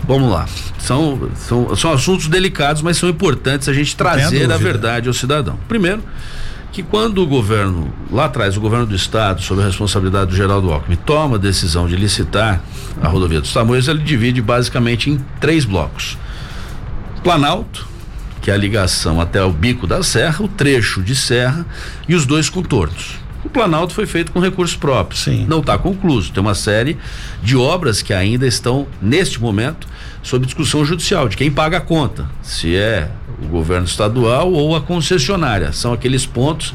vamos 0.05 0.29
lá, 0.29 0.45
são, 0.79 1.29
são, 1.35 1.75
são 1.75 1.93
assuntos 1.93 2.27
delicados, 2.27 2.81
mas 2.81 2.97
são 2.97 3.09
importantes 3.09 3.67
a 3.69 3.73
gente 3.73 3.95
trazer 3.95 4.51
a 4.51 4.57
verdade 4.57 5.07
ao 5.07 5.13
cidadão. 5.13 5.57
Primeiro, 5.67 6.03
que 6.71 6.83
quando 6.83 7.21
o 7.21 7.27
governo, 7.27 7.93
lá 8.11 8.25
atrás, 8.25 8.55
o 8.55 8.61
governo 8.61 8.85
do 8.85 8.95
estado, 8.95 9.41
sob 9.41 9.61
a 9.61 9.65
responsabilidade 9.65 10.31
do 10.31 10.35
Geraldo 10.35 10.71
Alckmin, 10.71 10.95
toma 10.97 11.35
a 11.35 11.39
decisão 11.39 11.87
de 11.87 11.95
licitar 11.95 12.61
a 13.01 13.07
rodovia 13.07 13.41
dos 13.41 13.53
Tamoios, 13.53 13.87
ele 13.87 13.99
divide 13.99 14.41
basicamente 14.41 15.09
em 15.09 15.19
três 15.39 15.65
blocos. 15.65 16.17
Planalto, 17.23 17.87
que 18.41 18.49
é 18.49 18.53
a 18.53 18.57
ligação 18.57 19.19
até 19.19 19.43
o 19.43 19.51
bico 19.51 19.85
da 19.85 20.01
serra, 20.03 20.43
o 20.43 20.47
trecho 20.47 21.01
de 21.01 21.15
serra 21.15 21.65
e 22.07 22.15
os 22.15 22.25
dois 22.25 22.49
contornos. 22.49 23.18
O 23.43 23.49
Planalto 23.49 23.93
foi 23.93 24.05
feito 24.05 24.31
com 24.31 24.39
recursos 24.39 24.75
próprios. 24.75 25.23
Sim. 25.23 25.45
Não 25.47 25.59
está 25.59 25.77
concluído. 25.77 26.31
Tem 26.31 26.41
uma 26.41 26.55
série 26.55 26.97
de 27.41 27.55
obras 27.55 28.01
que 28.01 28.13
ainda 28.13 28.45
estão, 28.45 28.87
neste 29.01 29.41
momento, 29.41 29.87
sob 30.21 30.45
discussão 30.45 30.83
judicial, 30.83 31.29
de 31.29 31.37
quem 31.37 31.49
paga 31.49 31.77
a 31.77 31.81
conta. 31.81 32.29
Se 32.41 32.75
é 32.75 33.09
o 33.41 33.47
governo 33.47 33.85
estadual 33.85 34.51
ou 34.51 34.75
a 34.75 34.81
concessionária. 34.81 35.71
São 35.71 35.93
aqueles 35.93 36.25
pontos 36.25 36.73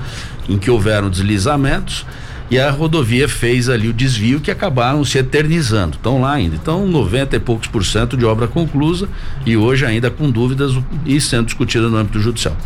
em 0.49 0.59
que 0.59 0.71
houveram 0.71 1.11
deslizamentos 1.11 2.07
e 2.51 2.59
a 2.59 2.71
rodovia 2.71 3.29
fez 3.29 3.69
ali 3.69 3.89
o 3.89 3.93
desvio 3.93 4.41
que 4.41 4.51
acabaram 4.51 5.05
se 5.05 5.19
eternizando. 5.19 5.97
Estão 5.97 6.21
lá 6.21 6.33
ainda. 6.33 6.57
Então, 6.57 6.87
90 6.87 7.37
e 7.37 7.41
poucos 7.41 7.69
por 7.69 7.85
cento 7.85 8.17
de 8.17 8.25
obra 8.25 8.47
conclusa 8.47 9.09
e 9.45 9.57
hoje 9.57 9.85
ainda 9.85 10.11
com 10.11 10.31
dúvidas 10.31 10.73
e 11.05 11.21
sendo 11.21 11.47
discutida 11.47 11.89
no 11.89 11.97
âmbito 11.97 12.21
judicial. 12.21 12.57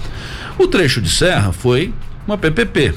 O 0.58 0.66
trecho 0.66 1.00
de 1.00 1.08
serra 1.08 1.52
foi 1.52 1.92
uma 2.26 2.36
PPP. 2.36 2.94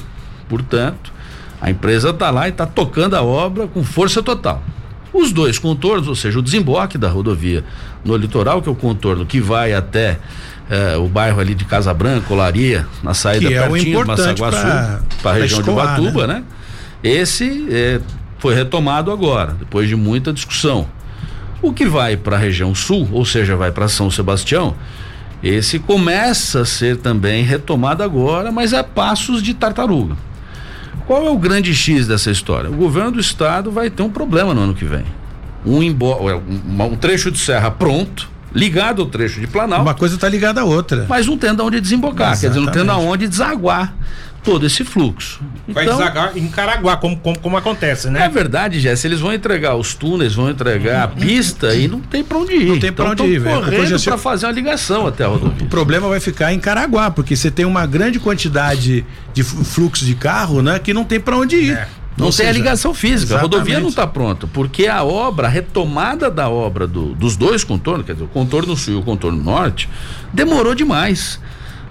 Portanto, 0.48 1.12
a 1.60 1.70
empresa 1.70 2.10
está 2.10 2.30
lá 2.30 2.48
e 2.48 2.50
está 2.50 2.66
tocando 2.66 3.14
a 3.14 3.22
obra 3.22 3.66
com 3.66 3.84
força 3.84 4.22
total. 4.22 4.62
Os 5.12 5.30
dois 5.30 5.58
contornos, 5.58 6.08
ou 6.08 6.14
seja, 6.14 6.38
o 6.38 6.42
desemboque 6.42 6.96
da 6.96 7.08
rodovia 7.08 7.64
no 8.04 8.16
litoral, 8.16 8.62
que 8.62 8.68
é 8.68 8.72
o 8.72 8.74
contorno 8.74 9.26
que 9.26 9.40
vai 9.40 9.74
até 9.74 10.18
é, 10.70 10.96
o 10.96 11.06
bairro 11.06 11.38
ali 11.40 11.54
de 11.54 11.64
Casa 11.64 11.92
Branca, 11.92 12.32
Olaria, 12.32 12.86
na 13.02 13.12
saída 13.12 13.46
que 13.46 13.54
pertinho 13.54 13.98
é 13.98 14.02
de 14.02 14.08
Massaguaçu, 14.08 15.04
para 15.22 15.30
a 15.30 15.34
região 15.34 15.60
escoar, 15.60 15.94
de 15.94 16.00
Ubatuba, 16.00 16.26
né? 16.26 16.34
né? 16.34 16.44
Esse 17.04 17.66
é, 17.70 18.00
foi 18.38 18.54
retomado 18.54 19.10
agora, 19.12 19.54
depois 19.58 19.88
de 19.88 19.94
muita 19.94 20.32
discussão. 20.32 20.86
O 21.60 21.72
que 21.72 21.86
vai 21.86 22.16
para 22.16 22.36
a 22.36 22.38
região 22.38 22.74
sul, 22.74 23.08
ou 23.12 23.24
seja, 23.24 23.54
vai 23.54 23.70
para 23.70 23.86
São 23.86 24.10
Sebastião, 24.10 24.74
esse 25.42 25.78
começa 25.78 26.60
a 26.60 26.64
ser 26.64 26.96
também 26.96 27.44
retomado 27.44 28.02
agora, 28.02 28.50
mas 28.50 28.72
é 28.72 28.82
passos 28.82 29.42
de 29.42 29.54
tartaruga. 29.54 30.16
Qual 31.06 31.26
é 31.26 31.30
o 31.30 31.36
grande 31.36 31.74
X 31.74 32.06
dessa 32.06 32.30
história? 32.30 32.70
O 32.70 32.74
governo 32.74 33.12
do 33.12 33.20
estado 33.20 33.70
vai 33.70 33.90
ter 33.90 34.02
um 34.02 34.10
problema 34.10 34.54
no 34.54 34.60
ano 34.60 34.74
que 34.74 34.84
vem. 34.84 35.04
Um, 35.64 35.80
um, 35.80 36.82
um 36.84 36.96
trecho 36.96 37.30
de 37.30 37.38
serra 37.38 37.70
pronto, 37.70 38.28
ligado 38.54 39.02
ao 39.02 39.08
trecho 39.08 39.40
de 39.40 39.46
Planalto. 39.46 39.82
Uma 39.82 39.94
coisa 39.94 40.14
está 40.14 40.28
ligada 40.28 40.60
à 40.60 40.64
outra. 40.64 41.06
Mas 41.08 41.26
não 41.26 41.36
tendo 41.36 41.64
onde 41.64 41.80
desembocar, 41.80 42.32
Exatamente. 42.32 42.40
quer 42.40 42.48
dizer, 42.48 42.60
não 42.60 42.72
tendo 42.72 42.90
aonde 42.90 43.28
desaguar 43.28 43.94
todo 44.42 44.66
esse 44.66 44.84
fluxo. 44.84 45.40
Vai 45.68 45.84
então, 45.84 45.96
desaguar 45.98 46.36
em 46.36 46.48
Caraguá, 46.48 46.96
como, 46.96 47.16
como, 47.16 47.38
como 47.38 47.56
acontece, 47.56 48.10
né? 48.10 48.24
É 48.24 48.28
verdade, 48.28 48.80
Jess, 48.80 49.04
eles 49.04 49.20
vão 49.20 49.32
entregar 49.32 49.76
os 49.76 49.94
túneis, 49.94 50.34
vão 50.34 50.50
entregar 50.50 51.04
a 51.04 51.08
pista 51.08 51.74
e 51.74 51.86
não 51.86 52.00
tem 52.00 52.24
para 52.24 52.38
onde 52.38 52.52
ir. 52.54 52.66
Não 52.66 52.78
tem 52.80 52.92
para 52.92 53.12
então, 53.12 53.24
onde 53.26 53.36
ir, 53.36 53.42
correndo 53.42 54.02
para 54.02 54.18
fazer 54.18 54.46
uma 54.46 54.52
ligação 54.52 55.06
até 55.06 55.24
a 55.24 55.28
rodovia. 55.28 55.64
O 55.64 55.68
problema 55.68 56.08
vai 56.08 56.18
ficar 56.20 56.52
em 56.52 56.58
Caraguá, 56.58 57.10
porque 57.10 57.36
você 57.36 57.50
tem 57.50 57.64
uma 57.64 57.86
grande 57.86 58.18
quantidade 58.18 59.04
de 59.32 59.42
fluxo 59.44 60.04
de 60.04 60.14
carro, 60.14 60.60
né, 60.60 60.78
que 60.78 60.92
não 60.92 61.04
tem 61.04 61.20
para 61.20 61.36
onde 61.36 61.56
ir. 61.56 61.72
É. 61.76 61.88
Não 62.14 62.26
Ou 62.26 62.32
tem 62.32 62.44
a 62.44 62.48
seja, 62.48 62.52
ligação 62.52 62.92
física, 62.92 63.34
a 63.34 63.38
exatamente. 63.38 63.52
rodovia 63.54 63.80
não 63.80 63.88
está 63.88 64.06
pronta, 64.06 64.46
porque 64.46 64.86
a 64.86 65.02
obra, 65.02 65.46
a 65.46 65.50
retomada 65.50 66.30
da 66.30 66.46
obra 66.50 66.86
do- 66.86 67.14
dos 67.14 67.36
dois 67.36 67.64
contornos, 67.64 68.04
quer 68.04 68.12
dizer, 68.12 68.24
o 68.24 68.28
contorno 68.28 68.76
sul 68.76 68.94
e 68.94 68.96
o 68.98 69.02
contorno 69.02 69.42
norte, 69.42 69.88
demorou 70.30 70.74
demais. 70.74 71.40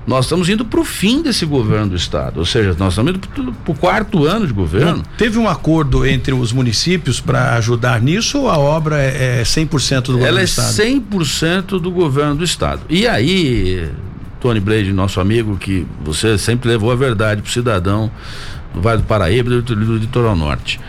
Nós 0.05 0.25
estamos 0.25 0.49
indo 0.49 0.65
para 0.65 0.79
o 0.79 0.83
fim 0.83 1.21
desse 1.21 1.45
governo 1.45 1.89
do 1.89 1.95
estado, 1.95 2.39
ou 2.39 2.45
seja, 2.45 2.75
nós 2.79 2.93
estamos 2.93 3.13
indo 3.13 3.19
para 3.19 3.71
o 3.71 3.75
quarto 3.75 4.25
ano 4.25 4.47
de 4.47 4.53
governo. 4.53 4.97
Não 4.97 5.03
teve 5.17 5.37
um 5.37 5.47
acordo 5.47 6.05
entre 6.05 6.33
os 6.33 6.51
municípios 6.51 7.19
para 7.19 7.55
ajudar 7.55 8.01
nisso 8.01 8.39
ou 8.39 8.49
a 8.49 8.57
obra 8.57 8.99
é, 8.99 9.41
é 9.41 9.43
100% 9.43 10.01
do 10.01 10.13
governo 10.13 10.27
Ela 10.27 10.37
do 10.37 10.41
é 10.41 10.43
estado? 10.43 10.73
100% 10.73 11.79
do 11.79 11.91
governo 11.91 12.35
do 12.35 12.43
estado. 12.43 12.81
E 12.89 13.07
aí, 13.07 13.89
Tony 14.39 14.59
Blade, 14.59 14.91
nosso 14.91 15.19
amigo, 15.19 15.55
que 15.55 15.85
você 16.03 16.35
sempre 16.37 16.67
levou 16.67 16.91
a 16.91 16.95
verdade 16.95 17.43
para 17.43 17.49
o 17.49 17.51
cidadão 17.51 18.11
do 18.73 18.81
Vale 18.81 19.03
do 19.03 19.07
Paraíba 19.07 19.53
e 19.53 19.61
do, 19.61 19.75
do 19.75 19.97
Litoral 19.97 20.35
Norte. 20.35 20.79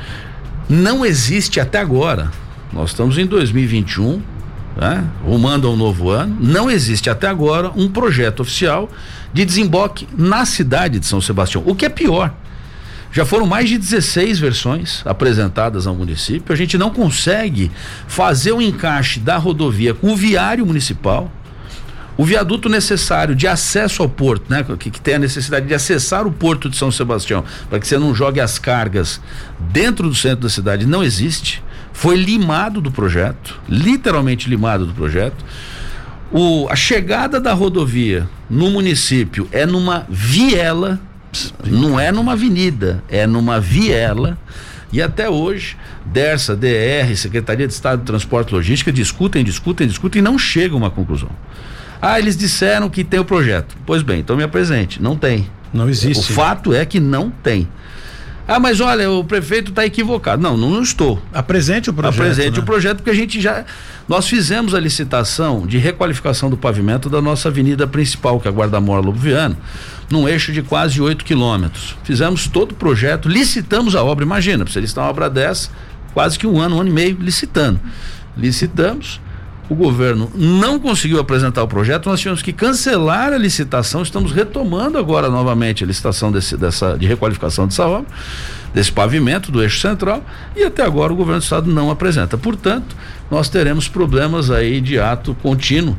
Não 0.70 1.05
existe 1.05 1.61
até 1.61 1.79
agora, 1.79 2.31
nós 2.72 2.90
estamos 2.90 3.18
em 3.18 3.27
2021, 3.27 4.22
né? 4.76 5.04
rumando 5.24 5.66
ao 5.66 5.76
novo 5.76 6.11
ano, 6.11 6.37
não 6.40 6.70
existe 6.70 7.11
até 7.11 7.28
agora 7.28 7.70
um 7.74 7.88
projeto 7.88 8.40
oficial 8.40 8.90
de 9.32 9.44
desemboque 9.44 10.08
na 10.16 10.44
cidade 10.44 10.98
de 10.98 11.06
São 11.06 11.20
Sebastião. 11.20 11.62
O 11.66 11.74
que 11.74 11.85
é 11.85 11.88
pior. 11.88 12.35
Já 13.12 13.26
foram 13.26 13.46
mais 13.46 13.68
de 13.68 13.76
16 13.76 14.38
versões 14.38 15.02
apresentadas 15.04 15.87
ao 15.87 15.94
município. 15.94 16.50
A 16.52 16.56
gente 16.56 16.78
não 16.78 16.88
consegue 16.88 17.70
fazer 18.06 18.52
o 18.52 18.62
encaixe 18.62 19.20
da 19.20 19.37
rodovia 19.37 19.92
com 19.92 20.12
o 20.12 20.16
viário 20.16 20.64
municipal. 20.64 21.30
O 22.16 22.24
viaduto 22.24 22.70
necessário 22.70 23.35
de 23.35 23.46
acesso 23.46 24.02
ao 24.02 24.08
porto, 24.08 24.44
né? 24.48 24.64
Que, 24.78 24.90
que 24.90 25.00
tem 25.00 25.14
a 25.14 25.18
necessidade 25.18 25.66
de 25.66 25.74
acessar 25.74 26.26
o 26.26 26.32
porto 26.32 26.70
de 26.70 26.76
São 26.76 26.90
Sebastião, 26.90 27.44
para 27.68 27.78
que 27.78 27.87
você 27.87 27.98
não 27.98 28.14
jogue 28.14 28.40
as 28.40 28.58
cargas 28.58 29.20
dentro 29.58 30.08
do 30.08 30.14
centro 30.14 30.42
da 30.42 30.48
cidade, 30.48 30.87
não 30.87 31.02
existe. 31.02 31.62
Foi 31.92 32.16
limado 32.16 32.81
do 32.81 32.90
projeto, 32.90 33.61
literalmente 33.68 34.48
limado 34.48 34.87
do 34.87 34.92
projeto. 34.92 35.44
O, 36.31 36.66
a 36.70 36.76
chegada 36.76 37.38
da 37.38 37.52
rodovia 37.52 38.28
no 38.48 38.70
município 38.70 39.46
é 39.52 39.66
numa 39.66 40.07
viela, 40.09 40.98
não 41.64 42.00
é 42.00 42.11
numa 42.11 42.33
avenida, 42.33 43.02
é 43.09 43.26
numa 43.26 43.61
viela. 43.61 44.38
E 44.92 45.00
até 45.00 45.28
hoje, 45.28 45.76
DERSA, 46.05 46.55
DR, 46.55 47.14
Secretaria 47.16 47.66
de 47.66 47.72
Estado 47.72 48.00
de 48.00 48.05
Transporte 48.07 48.50
e 48.50 48.55
Logística 48.55 48.92
discutem, 48.92 49.42
discutem, 49.42 49.87
discutem 49.87 50.20
e 50.20 50.22
não 50.22 50.38
chegam 50.38 50.76
a 50.76 50.83
uma 50.83 50.90
conclusão. 50.90 51.31
Ah, 52.00 52.18
eles 52.18 52.37
disseram 52.37 52.90
que 52.90 53.05
tem 53.05 53.20
o 53.20 53.24
projeto. 53.24 53.76
Pois 53.87 54.02
bem, 54.02 54.20
então 54.20 54.37
me 54.37 54.42
apresente. 54.42 55.00
Não 55.00 55.16
tem. 55.16 55.48
Não 55.72 55.88
existe. 55.88 56.33
O 56.33 56.35
fato 56.35 56.74
é 56.74 56.85
que 56.85 57.00
não 57.00 57.31
tem. 57.31 57.68
Ah, 58.46 58.59
mas 58.59 58.81
olha, 58.81 59.11
o 59.11 59.24
prefeito 59.24 59.70
está 59.70 59.87
equivocado. 59.87 60.42
Não, 60.42 60.57
não 60.57 60.83
estou. 60.83 61.22
Apresente 61.33 61.90
o 61.90 61.94
projeto. 61.94 62.20
Apresente 62.20 62.57
né? 62.57 62.62
o 62.62 62.62
projeto, 62.64 62.96
porque 62.96 63.11
a 63.11 63.14
gente 63.14 63.40
já. 63.40 63.64
Nós 64.09 64.26
fizemos 64.26 64.74
a 64.74 64.81
licitação 64.81 65.66
de 65.66 65.78
requalificação 65.78 66.50
do 66.50 66.57
pavimento 66.57 67.09
da 67.09 67.22
nossa 67.22 67.48
avenida 67.48 67.87
principal, 67.87 68.40
que 68.40 68.48
é 68.48 68.50
a 68.50 68.55
Guarda-Mora 68.55 69.00
Lobo 69.00 69.18
Viano, 69.18 69.57
num 70.11 70.28
eixo 70.28 70.52
de 70.52 70.61
quase 70.61 71.00
8 71.00 71.24
quilômetros. 71.24 71.96
Fizemos 72.02 72.48
todo 72.48 72.72
o 72.72 72.74
projeto, 72.74 73.28
licitamos 73.28 73.94
a 73.94 74.02
obra. 74.02 74.24
Imagina, 74.24 74.64
você 74.64 74.81
licitar 74.81 75.05
uma 75.05 75.11
obra 75.11 75.31
dessa, 75.31 75.70
quase 76.12 76.38
que 76.38 76.46
um 76.46 76.61
ano, 76.61 76.76
um 76.76 76.81
ano 76.81 76.90
e 76.90 76.92
meio 76.92 77.16
licitando. 77.20 77.81
Licitamos. 78.37 79.20
O 79.68 79.75
governo 79.75 80.31
não 80.35 80.79
conseguiu 80.79 81.20
apresentar 81.20 81.62
o 81.62 81.68
projeto, 81.68 82.09
nós 82.09 82.20
tivemos 82.20 82.42
que 82.42 82.53
cancelar 82.53 83.33
a 83.33 83.38
licitação. 83.38 84.03
Estamos 84.03 84.33
retomando 84.33 84.98
agora 84.98 85.31
novamente 85.31 85.85
a 85.85 85.87
licitação 85.87 86.33
desse, 86.33 86.57
dessa, 86.57 86.98
de 86.98 87.07
requalificação 87.07 87.66
dessa 87.66 87.87
obra, 87.87 88.07
desse 88.75 88.90
pavimento 88.90 89.53
do 89.53 89.62
eixo 89.62 89.81
central, 89.81 90.25
e 90.57 90.64
até 90.64 90.83
agora 90.83 91.12
o 91.12 91.16
governo 91.16 91.40
do 91.40 91.44
estado 91.44 91.70
não 91.70 91.90
apresenta. 91.90 92.37
Portanto, 92.37 92.96
nós 93.31 93.48
teremos 93.48 93.88
problemas 93.88 94.51
aí 94.51 94.81
de 94.81 94.98
ato 94.98 95.35
contínuo. 95.42 95.96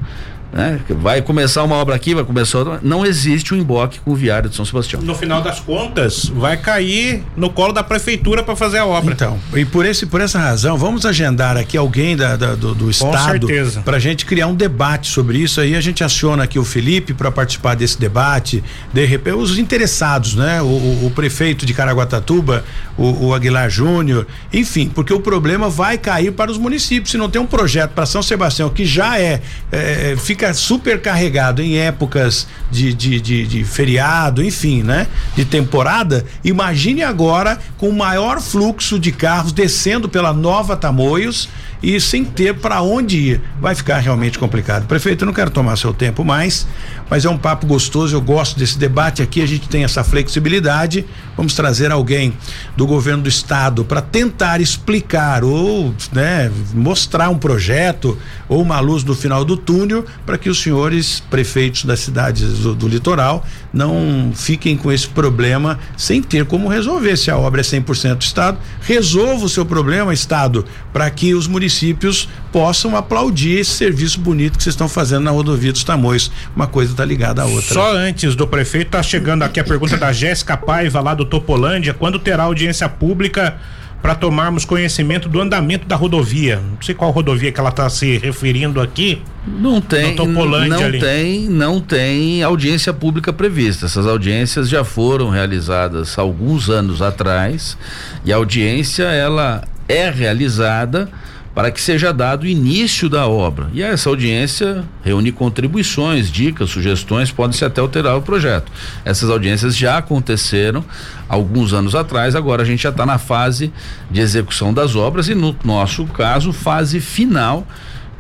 Né? 0.54 0.80
Vai 0.90 1.20
começar 1.20 1.64
uma 1.64 1.76
obra 1.78 1.96
aqui, 1.96 2.14
vai 2.14 2.24
começar 2.24 2.60
outra. 2.60 2.80
Não 2.84 3.04
existe 3.04 3.56
um 3.56 3.58
emboque 3.58 4.00
com 4.02 4.12
o 4.12 4.16
viário 4.16 4.48
de 4.48 4.56
São 4.56 4.64
Sebastião. 4.64 5.02
No 5.02 5.16
final 5.16 5.42
das 5.42 5.60
contas, 5.60 6.26
vai 6.30 6.58
cair 6.58 7.24
no 7.36 7.50
colo 7.50 7.74
da 7.74 7.82
prefeitura 7.84 8.44
para 8.44 8.56
fazer 8.56 8.78
a 8.78 8.86
obra. 8.86 9.14
Então, 9.14 9.40
e 9.56 9.66
por, 9.66 9.84
esse, 9.84 10.06
por 10.06 10.22
essa 10.22 10.38
razão, 10.38 10.78
vamos 10.78 11.08
agendar 11.08 11.58
aqui 11.58 11.76
alguém 11.76 12.16
da, 12.16 12.36
da- 12.36 12.54
do, 12.54 12.76
do 12.76 12.90
Estado 12.92 13.48
para 13.84 13.98
a 13.98 14.00
gente 14.00 14.28
criar 14.28 14.46
um 14.46 14.54
debate 14.54 15.08
sobre 15.08 15.40
isso. 15.40 15.60
Aí 15.60 15.76
a 15.76 15.82
gente 15.82 16.04
aciona 16.04 16.44
aqui 16.44 16.60
o 16.60 16.64
Felipe 16.64 17.16
para 17.16 17.32
participar 17.32 17.74
desse 17.76 18.00
debate. 18.00 18.64
De 18.94 19.04
repente, 19.06 19.36
os 19.36 19.58
interessados, 19.58 20.36
né? 20.36 20.62
O, 20.62 20.66
o- 20.66 21.06
o 21.08 21.12
prefeito 21.12 21.66
de 21.66 21.74
Caraguatatuba, 21.74 22.64
o, 22.96 23.28
o 23.30 23.34
Aguilar 23.34 23.72
Júnior, 23.72 24.28
enfim, 24.54 24.88
porque 24.94 25.12
o 25.12 25.20
problema 25.20 25.68
vai 25.68 25.98
cair 25.98 26.32
para 26.32 26.52
os 26.52 26.60
municípios. 26.60 27.10
Se 27.10 27.18
não 27.18 27.28
tem 27.28 27.42
um 27.42 27.48
projeto 27.48 27.90
para 27.92 28.06
São 28.06 28.22
Sebastião 28.22 28.70
que 28.70 28.86
já 28.86 29.20
é, 29.20 29.42
é, 29.72 30.16
fica 30.16 30.43
super 30.52 31.00
carregado 31.00 31.62
em 31.62 31.78
épocas 31.78 32.48
de, 32.70 32.94
de, 32.94 33.22
de, 33.22 33.48
de 33.48 33.64
feriado, 33.64 34.44
enfim, 34.44 34.84
né? 34.84 35.08
De 35.36 35.46
temporada, 35.46 36.26
imagine 36.44 37.04
agora 37.04 37.60
com 37.78 37.88
o 37.88 37.94
maior 37.94 38.42
fluxo 38.42 39.00
de 39.00 39.12
carros 39.12 39.54
descendo 39.54 40.10
pela 40.10 40.34
Nova 40.34 40.76
Tamoios 40.76 41.48
e 41.84 42.00
sem 42.00 42.24
ter 42.24 42.56
para 42.56 42.82
onde 42.82 43.18
ir. 43.18 43.42
Vai 43.60 43.76
ficar 43.76 44.00
realmente 44.00 44.40
complicado. 44.40 44.88
Prefeito, 44.88 45.24
eu 45.24 45.26
não 45.26 45.34
quero 45.34 45.52
tomar 45.52 45.76
seu 45.76 45.94
tempo 45.94 46.24
mais, 46.24 46.66
mas 47.10 47.26
é 47.26 47.30
um 47.30 47.38
papo 47.38 47.68
gostoso. 47.68 48.16
Eu 48.16 48.22
gosto 48.22 48.58
desse 48.58 48.78
debate 48.78 49.22
aqui. 49.22 49.42
A 49.42 49.46
gente 49.46 49.68
tem 49.68 49.84
essa 49.84 50.02
flexibilidade. 50.02 51.06
Vamos 51.36 51.54
trazer 51.54 51.92
alguém 51.92 52.34
do 52.78 52.88
governo 52.88 53.24
do 53.24 53.30
estado 53.30 53.84
para 53.84 54.02
tentar 54.02 54.62
explicar 54.62 55.44
ou 55.44 55.94
né, 56.14 56.50
mostrar 56.74 57.30
um 57.30 57.38
projeto 57.38 58.18
ou 58.48 58.62
uma 58.62 58.80
luz 58.80 59.04
no 59.04 59.14
final 59.14 59.44
do 59.44 59.58
túnel 59.58 60.06
que 60.38 60.50
os 60.50 60.62
senhores 60.62 61.22
prefeitos 61.30 61.86
das 61.86 62.00
cidades 62.00 62.60
do, 62.60 62.76
do 62.76 62.88
litoral 62.88 63.46
não 63.74 64.32
fiquem 64.36 64.78
com 64.78 64.92
esse 64.92 65.08
problema 65.08 65.80
sem 65.98 66.22
ter 66.22 66.46
como 66.46 66.68
resolver. 66.68 67.18
Se 67.18 67.32
a 67.32 67.38
obra 67.38 67.62
é 67.62 67.64
100% 67.64 68.16
do 68.16 68.22
estado, 68.22 68.58
resolva 68.82 69.46
o 69.46 69.50
seu 69.50 69.66
problema, 69.66 70.14
estado, 70.14 70.66
para 70.92 71.10
que 71.10 71.34
os 71.34 71.48
municípios 71.48 72.30
possam 72.52 72.96
aplaudir 72.96 73.60
esse 73.60 73.72
serviço 73.72 74.20
bonito 74.20 74.58
que 74.58 74.64
vocês 74.64 74.74
estão 74.74 74.88
fazendo 74.88 75.24
na 75.24 75.32
rodovia 75.32 75.72
dos 75.72 75.84
Tamoios. 75.84 76.32
Uma 76.56 76.68
coisa 76.68 76.92
está 76.92 77.04
ligada 77.04 77.42
à 77.42 77.46
outra. 77.46 77.74
Só 77.74 77.96
antes 77.96 78.36
do 78.36 78.48
prefeito, 78.48 78.92
tá 78.92 79.02
chegando 79.02 79.44
aqui 79.44 79.60
a 79.60 79.64
pergunta 79.64 79.98
da 79.98 80.14
Jéssica 80.14 80.56
Paiva, 80.56 81.02
lá 81.02 81.14
do 81.14 81.26
Topolândia. 81.26 81.94
Quando 81.94 82.20
terá 82.20 82.44
audiência 82.44 82.88
pública 82.88 83.56
para 84.04 84.16
tomarmos 84.16 84.66
conhecimento 84.66 85.30
do 85.30 85.40
andamento 85.40 85.88
da 85.88 85.96
rodovia? 85.96 86.58
Não 86.58 86.82
sei 86.82 86.94
qual 86.94 87.10
rodovia 87.10 87.54
que 87.54 87.60
ela 87.60 87.70
está 87.70 87.90
se 87.90 88.18
referindo 88.18 88.82
aqui. 88.82 89.22
Não 89.48 89.80
tem, 89.80 90.14
não 90.14 90.84
ali. 90.84 91.00
tem, 91.00 91.48
não 91.48 91.80
tem 91.80 92.44
audiência 92.44 92.94
pública 92.94 93.32
prevista. 93.32 93.86
Essas 93.86 94.06
audiências 94.06 94.68
já 94.68 94.84
foram 94.84 95.30
realizadas 95.30 96.20
alguns 96.20 96.70
anos 96.70 97.02
atrás 97.02 97.78
e 98.26 98.34
a 98.34 98.36
audiência 98.36 99.06
ela 99.06 99.64
é 99.88 100.10
realizada 100.10 101.10
para 101.54 101.72
que 101.72 101.80
seja 101.80 102.12
dado 102.12 102.48
início 102.48 103.08
da 103.08 103.28
obra. 103.28 103.70
E 103.74 103.84
essa 103.84 104.10
audiência 104.10 104.84
reúne 105.04 105.32
contribuições, 105.32 106.32
dicas, 106.32 106.72
sugestões, 106.72 107.32
pode-se 107.32 107.64
até 107.64 107.80
alterar 107.80 108.18
o 108.18 108.22
projeto. 108.22 108.72
Essas 109.06 109.30
audiências 109.30 109.78
já 109.78 109.98
aconteceram 109.98 110.84
alguns 111.30 111.74
anos 111.74 111.94
atrás, 111.94 112.36
agora 112.36 112.64
a 112.64 112.66
gente 112.66 112.84
já 112.84 112.90
está 112.90 113.06
na 113.06 113.18
fase 113.18 113.72
de 114.10 114.20
execução 114.20 114.74
das 114.74 114.96
obras 114.96 115.28
e 115.28 115.36
no 115.36 115.56
nosso 115.64 116.06
caso, 116.06 116.52
fase 116.52 117.00
final 117.00 117.68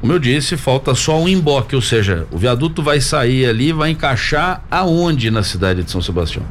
como 0.03 0.11
eu 0.11 0.19
disse, 0.19 0.57
falta 0.57 0.93
só 0.93 1.17
um 1.17 1.29
emboque, 1.29 1.77
ou 1.77 1.81
seja, 1.81 2.27
o 2.29 2.37
viaduto 2.37 2.83
vai 2.83 2.99
sair 2.99 3.45
ali, 3.45 3.71
vai 3.71 3.91
encaixar 3.91 4.61
aonde 4.69 5.31
na 5.31 5.43
cidade 5.43 5.81
de 5.81 5.89
São 5.89 6.01
Sebastião. 6.01 6.43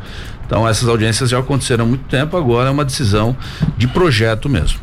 Então 0.46 0.66
essas 0.66 0.88
audiências 0.88 1.28
já 1.28 1.38
aconteceram 1.38 1.84
há 1.84 1.86
muito 1.86 2.04
tempo, 2.04 2.34
agora 2.34 2.70
é 2.70 2.72
uma 2.72 2.82
decisão 2.84 3.36
de 3.76 3.86
projeto 3.86 4.48
mesmo. 4.48 4.78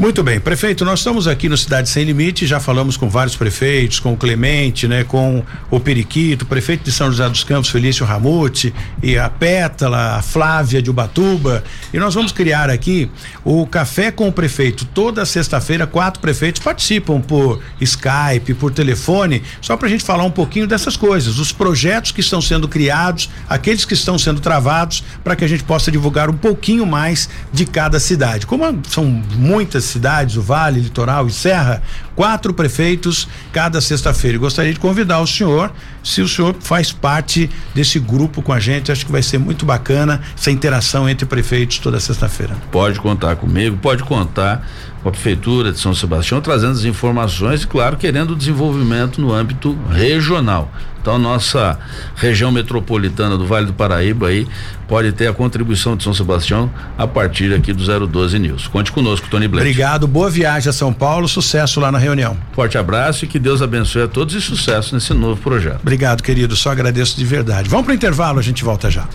Muito 0.00 0.22
bem, 0.22 0.40
prefeito, 0.40 0.82
nós 0.82 1.00
estamos 1.00 1.28
aqui 1.28 1.46
no 1.46 1.58
Cidade 1.58 1.90
Sem 1.90 2.04
Limite, 2.04 2.46
já 2.46 2.58
falamos 2.58 2.96
com 2.96 3.06
vários 3.06 3.36
prefeitos, 3.36 4.00
com 4.00 4.14
o 4.14 4.16
Clemente, 4.16 4.88
né, 4.88 5.04
com 5.04 5.44
o 5.70 5.78
Periquito, 5.78 6.46
prefeito 6.46 6.84
de 6.84 6.90
São 6.90 7.10
José 7.10 7.28
dos 7.28 7.44
Campos, 7.44 7.68
Felício 7.68 8.06
Ramute, 8.06 8.72
e 9.02 9.18
a 9.18 9.28
Pétala, 9.28 10.16
a 10.16 10.22
Flávia 10.22 10.80
de 10.80 10.88
Ubatuba, 10.88 11.62
e 11.92 11.98
nós 11.98 12.14
vamos 12.14 12.32
criar 12.32 12.70
aqui 12.70 13.10
o 13.44 13.66
Café 13.66 14.10
com 14.10 14.26
o 14.26 14.32
Prefeito. 14.32 14.86
Toda 14.86 15.26
sexta-feira, 15.26 15.86
quatro 15.86 16.18
prefeitos 16.18 16.62
participam 16.62 17.20
por 17.20 17.60
Skype, 17.78 18.54
por 18.54 18.72
telefone, 18.72 19.42
só 19.60 19.76
para 19.76 19.86
a 19.86 19.90
gente 19.90 20.02
falar 20.02 20.24
um 20.24 20.30
pouquinho 20.30 20.66
dessas 20.66 20.96
coisas, 20.96 21.38
os 21.38 21.52
projetos 21.52 22.10
que 22.10 22.20
estão 22.20 22.40
sendo 22.40 22.66
criados, 22.66 23.28
aqueles 23.46 23.84
que 23.84 23.92
estão 23.92 24.18
sendo 24.18 24.40
travados, 24.40 25.04
para 25.22 25.36
que 25.36 25.44
a 25.44 25.48
gente 25.48 25.62
possa 25.62 25.92
divulgar 25.92 26.30
um 26.30 26.38
pouquinho 26.38 26.86
mais 26.86 27.28
de 27.52 27.66
cada 27.66 28.00
cidade. 28.00 28.46
Como 28.46 28.64
são 28.88 29.04
muitas 29.36 29.89
cidades, 29.90 30.36
o 30.36 30.42
Vale, 30.42 30.80
Litoral 30.80 31.26
e 31.26 31.32
Serra, 31.32 31.82
quatro 32.16 32.54
prefeitos 32.54 33.28
cada 33.52 33.80
sexta-feira. 33.80 34.38
Gostaria 34.38 34.72
de 34.72 34.80
convidar 34.80 35.20
o 35.20 35.26
senhor, 35.26 35.72
se 36.02 36.22
o 36.22 36.28
senhor 36.28 36.56
faz 36.60 36.92
parte 36.92 37.50
desse 37.74 37.98
grupo 37.98 38.42
com 38.42 38.52
a 38.52 38.60
gente, 38.60 38.90
acho 38.90 39.04
que 39.04 39.12
vai 39.12 39.22
ser 39.22 39.38
muito 39.38 39.66
bacana 39.66 40.20
essa 40.36 40.50
interação 40.50 41.08
entre 41.08 41.26
prefeitos 41.26 41.78
toda 41.78 42.00
sexta-feira. 42.00 42.56
Pode 42.70 42.98
contar 43.00 43.36
comigo, 43.36 43.76
pode 43.76 44.02
contar 44.02 44.66
com 45.02 45.08
a 45.08 45.12
prefeitura 45.12 45.72
de 45.72 45.78
São 45.78 45.94
Sebastião 45.94 46.40
trazendo 46.40 46.72
as 46.72 46.84
informações 46.84 47.62
e 47.62 47.66
claro 47.66 47.96
querendo 47.96 48.36
desenvolvimento 48.36 49.20
no 49.20 49.32
âmbito 49.32 49.76
regional. 49.90 50.70
Então 51.00 51.18
nossa 51.18 51.78
região 52.16 52.52
metropolitana 52.52 53.36
do 53.36 53.46
Vale 53.46 53.66
do 53.66 53.72
Paraíba 53.72 54.28
aí 54.28 54.46
pode 54.86 55.12
ter 55.12 55.28
a 55.28 55.32
contribuição 55.32 55.96
de 55.96 56.02
São 56.02 56.12
Sebastião 56.12 56.70
a 56.98 57.06
partir 57.06 57.54
aqui 57.54 57.72
do 57.72 58.06
012 58.06 58.38
News. 58.38 58.66
Conte 58.66 58.90
conosco, 58.90 59.28
Tony 59.30 59.46
Blair. 59.46 59.66
Obrigado, 59.66 60.06
boa 60.06 60.28
viagem 60.28 60.68
a 60.68 60.72
São 60.72 60.92
Paulo, 60.92 61.28
sucesso 61.28 61.80
lá 61.80 61.92
na 61.92 61.98
reunião. 61.98 62.36
Forte 62.52 62.76
abraço 62.76 63.24
e 63.24 63.28
que 63.28 63.38
Deus 63.38 63.62
abençoe 63.62 64.02
a 64.02 64.08
todos 64.08 64.34
e 64.34 64.40
sucesso 64.40 64.94
nesse 64.94 65.14
novo 65.14 65.40
projeto. 65.40 65.80
Obrigado, 65.80 66.22
querido, 66.22 66.56
só 66.56 66.70
agradeço 66.70 67.16
de 67.16 67.24
verdade. 67.24 67.68
Vamos 67.68 67.86
para 67.86 67.92
o 67.92 67.94
intervalo, 67.94 68.38
a 68.38 68.42
gente 68.42 68.64
volta 68.64 68.90
já. 68.90 69.06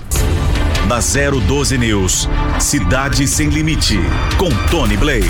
Na 0.87 0.99
012 0.99 1.79
News, 1.79 2.29
Cidade 2.59 3.27
Sem 3.27 3.49
Limite, 3.49 3.97
com 4.37 4.49
Tony 4.69 4.95
Blade. 4.95 5.25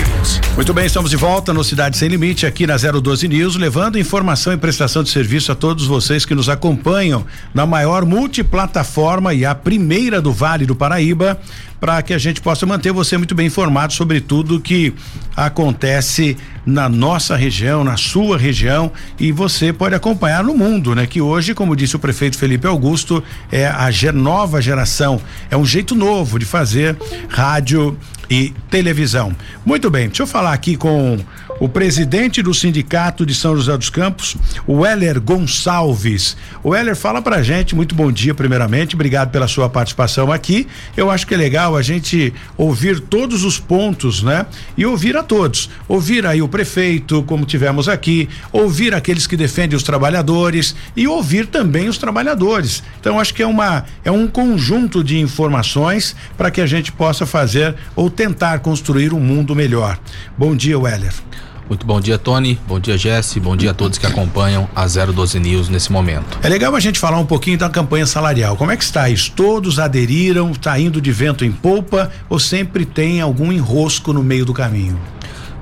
Muito 0.54 0.74
bem, 0.74 0.84
estamos 0.84 1.10
de 1.10 1.16
volta 1.16 1.54
no 1.54 1.64
Cidade 1.64 1.96
Sem 1.96 2.10
Limite, 2.10 2.44
aqui 2.44 2.66
na 2.66 2.76
012 2.76 3.26
News, 3.26 3.56
levando 3.56 3.98
informação 3.98 4.52
e 4.52 4.58
prestação 4.58 5.02
de 5.02 5.08
serviço 5.08 5.50
a 5.50 5.54
todos 5.54 5.86
vocês 5.86 6.26
que 6.26 6.34
nos 6.34 6.50
acompanham 6.50 7.24
na 7.54 7.64
maior 7.64 8.04
multiplataforma 8.04 9.32
e 9.32 9.46
a 9.46 9.54
primeira 9.54 10.20
do 10.20 10.30
Vale 10.30 10.66
do 10.66 10.76
Paraíba, 10.76 11.40
para 11.80 12.02
que 12.02 12.14
a 12.14 12.18
gente 12.18 12.40
possa 12.40 12.64
manter 12.66 12.92
você 12.92 13.16
muito 13.16 13.34
bem 13.34 13.46
informado 13.46 13.92
sobre 13.92 14.20
tudo 14.20 14.60
que 14.60 14.94
acontece 15.36 16.36
na 16.64 16.88
nossa 16.88 17.36
região, 17.36 17.84
na 17.84 17.96
sua 17.96 18.36
região 18.36 18.90
e 19.20 19.30
você 19.30 19.72
pode 19.72 19.94
acompanhar 19.94 20.42
no 20.42 20.54
mundo, 20.54 20.94
né? 20.94 21.06
Que 21.06 21.20
hoje, 21.20 21.54
como 21.54 21.76
disse 21.76 21.94
o 21.94 21.98
prefeito 21.98 22.36
Felipe 22.36 22.66
Augusto, 22.66 23.22
é 23.52 23.66
a 23.66 23.88
nova 24.12 24.60
geração, 24.60 25.20
é 25.50 25.56
um 25.56 25.64
jeito 25.64 25.94
novo 25.94 26.38
de 26.38 26.44
fazer 26.44 26.96
rádio 27.28 27.96
e 28.28 28.52
televisão. 28.68 29.34
Muito 29.64 29.88
bem, 29.88 30.08
deixa 30.08 30.24
eu 30.24 30.26
falar 30.26 30.52
aqui 30.52 30.76
com 30.76 31.18
o 31.58 31.68
presidente 31.68 32.42
do 32.42 32.52
Sindicato 32.52 33.24
de 33.24 33.34
São 33.34 33.56
José 33.56 33.76
dos 33.76 33.90
Campos, 33.90 34.36
o 34.66 34.84
Heller 34.84 35.20
Gonçalves. 35.20 36.36
O 36.62 36.74
Heller 36.74 36.96
fala 36.96 37.22
pra 37.22 37.42
gente, 37.42 37.74
muito 37.74 37.94
bom 37.94 38.10
dia 38.12 38.34
primeiramente, 38.34 38.94
obrigado 38.94 39.30
pela 39.30 39.48
sua 39.48 39.68
participação 39.68 40.30
aqui. 40.30 40.66
Eu 40.96 41.10
acho 41.10 41.26
que 41.26 41.34
é 41.34 41.36
legal 41.36 41.76
a 41.76 41.82
gente 41.82 42.32
ouvir 42.56 43.00
todos 43.00 43.44
os 43.44 43.58
pontos, 43.58 44.22
né? 44.22 44.46
E 44.76 44.84
ouvir 44.84 45.16
a 45.16 45.22
todos. 45.22 45.70
Ouvir 45.88 46.26
aí 46.26 46.42
o 46.42 46.48
prefeito, 46.48 47.22
como 47.22 47.46
tivemos 47.46 47.88
aqui, 47.88 48.28
ouvir 48.52 48.94
aqueles 48.94 49.26
que 49.26 49.36
defendem 49.36 49.76
os 49.76 49.82
trabalhadores 49.82 50.74
e 50.96 51.06
ouvir 51.06 51.46
também 51.46 51.88
os 51.88 51.98
trabalhadores. 51.98 52.82
Então 53.00 53.18
acho 53.18 53.34
que 53.34 53.42
é 53.42 53.46
uma 53.46 53.84
é 54.04 54.10
um 54.10 54.26
conjunto 54.26 55.02
de 55.02 55.18
informações 55.18 56.14
para 56.36 56.50
que 56.50 56.60
a 56.60 56.66
gente 56.66 56.92
possa 56.92 57.26
fazer 57.26 57.74
ou 57.94 58.10
tentar 58.10 58.60
construir 58.60 59.12
um 59.12 59.20
mundo 59.20 59.54
melhor. 59.54 59.98
Bom 60.36 60.54
dia, 60.54 60.78
Weller. 60.78 61.25
Muito 61.68 61.84
bom 61.84 62.00
dia, 62.00 62.16
Tony. 62.16 62.58
Bom 62.66 62.78
dia, 62.78 62.96
Jesse. 62.96 63.40
Bom 63.40 63.56
dia 63.56 63.72
a 63.72 63.74
todos 63.74 63.98
que 63.98 64.06
acompanham 64.06 64.68
a 64.74 64.86
012 64.86 65.40
News 65.40 65.68
nesse 65.68 65.90
momento. 65.90 66.38
É 66.42 66.48
legal 66.48 66.74
a 66.74 66.80
gente 66.80 66.98
falar 66.98 67.18
um 67.18 67.26
pouquinho 67.26 67.58
da 67.58 67.68
campanha 67.68 68.06
salarial. 68.06 68.56
Como 68.56 68.70
é 68.70 68.76
que 68.76 68.84
está 68.84 69.10
isso? 69.10 69.32
Todos 69.32 69.78
aderiram? 69.78 70.52
Está 70.52 70.78
indo 70.78 71.00
de 71.00 71.10
vento 71.10 71.44
em 71.44 71.50
polpa 71.50 72.10
ou 72.28 72.38
sempre 72.38 72.84
tem 72.84 73.20
algum 73.20 73.52
enrosco 73.52 74.12
no 74.12 74.22
meio 74.22 74.44
do 74.44 74.54
caminho? 74.54 74.98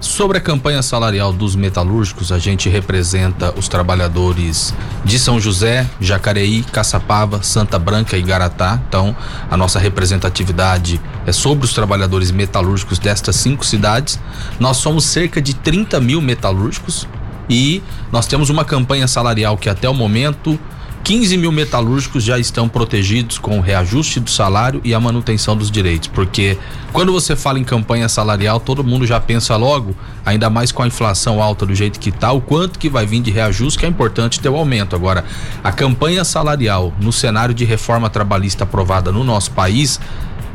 Sobre 0.04 0.36
a 0.36 0.40
campanha 0.40 0.82
salarial 0.82 1.32
dos 1.32 1.56
metalúrgicos, 1.56 2.30
a 2.30 2.38
gente 2.38 2.68
representa 2.68 3.54
os 3.58 3.68
trabalhadores 3.68 4.74
de 5.02 5.18
São 5.18 5.40
José, 5.40 5.88
Jacareí, 5.98 6.62
Caçapava, 6.62 7.42
Santa 7.42 7.78
Branca 7.78 8.14
e 8.16 8.22
Garatá. 8.22 8.78
Então, 8.86 9.16
a 9.50 9.56
nossa 9.56 9.78
representatividade 9.78 11.00
é 11.26 11.32
sobre 11.32 11.64
os 11.64 11.72
trabalhadores 11.72 12.30
metalúrgicos 12.30 12.98
destas 12.98 13.36
cinco 13.36 13.64
cidades. 13.64 14.20
Nós 14.60 14.76
somos 14.76 15.04
cerca 15.04 15.40
de 15.40 15.54
30 15.54 15.98
mil 16.00 16.20
metalúrgicos 16.20 17.08
e 17.48 17.82
nós 18.12 18.26
temos 18.26 18.50
uma 18.50 18.64
campanha 18.64 19.08
salarial 19.08 19.56
que 19.56 19.70
até 19.70 19.88
o 19.88 19.94
momento 19.94 20.60
15 21.04 21.36
mil 21.36 21.52
metalúrgicos 21.52 22.24
já 22.24 22.38
estão 22.38 22.66
protegidos 22.66 23.36
com 23.36 23.58
o 23.58 23.60
reajuste 23.60 24.18
do 24.18 24.30
salário 24.30 24.80
e 24.82 24.94
a 24.94 24.98
manutenção 24.98 25.54
dos 25.54 25.70
direitos, 25.70 26.08
porque 26.08 26.56
quando 26.94 27.12
você 27.12 27.36
fala 27.36 27.58
em 27.58 27.64
campanha 27.64 28.08
salarial, 28.08 28.58
todo 28.58 28.82
mundo 28.82 29.06
já 29.06 29.20
pensa 29.20 29.54
logo, 29.54 29.94
ainda 30.24 30.48
mais 30.48 30.72
com 30.72 30.82
a 30.82 30.86
inflação 30.86 31.42
alta 31.42 31.66
do 31.66 31.74
jeito 31.74 32.00
que 32.00 32.08
está, 32.08 32.32
o 32.32 32.40
quanto 32.40 32.78
que 32.78 32.88
vai 32.88 33.04
vir 33.04 33.20
de 33.20 33.30
reajuste, 33.30 33.78
que 33.78 33.84
é 33.84 33.88
importante 33.88 34.40
ter 34.40 34.48
o 34.48 34.56
aumento. 34.56 34.96
Agora, 34.96 35.26
a 35.62 35.70
campanha 35.70 36.24
salarial 36.24 36.90
no 36.98 37.12
cenário 37.12 37.54
de 37.54 37.66
reforma 37.66 38.08
trabalhista 38.08 38.64
aprovada 38.64 39.12
no 39.12 39.22
nosso 39.22 39.50
país 39.50 40.00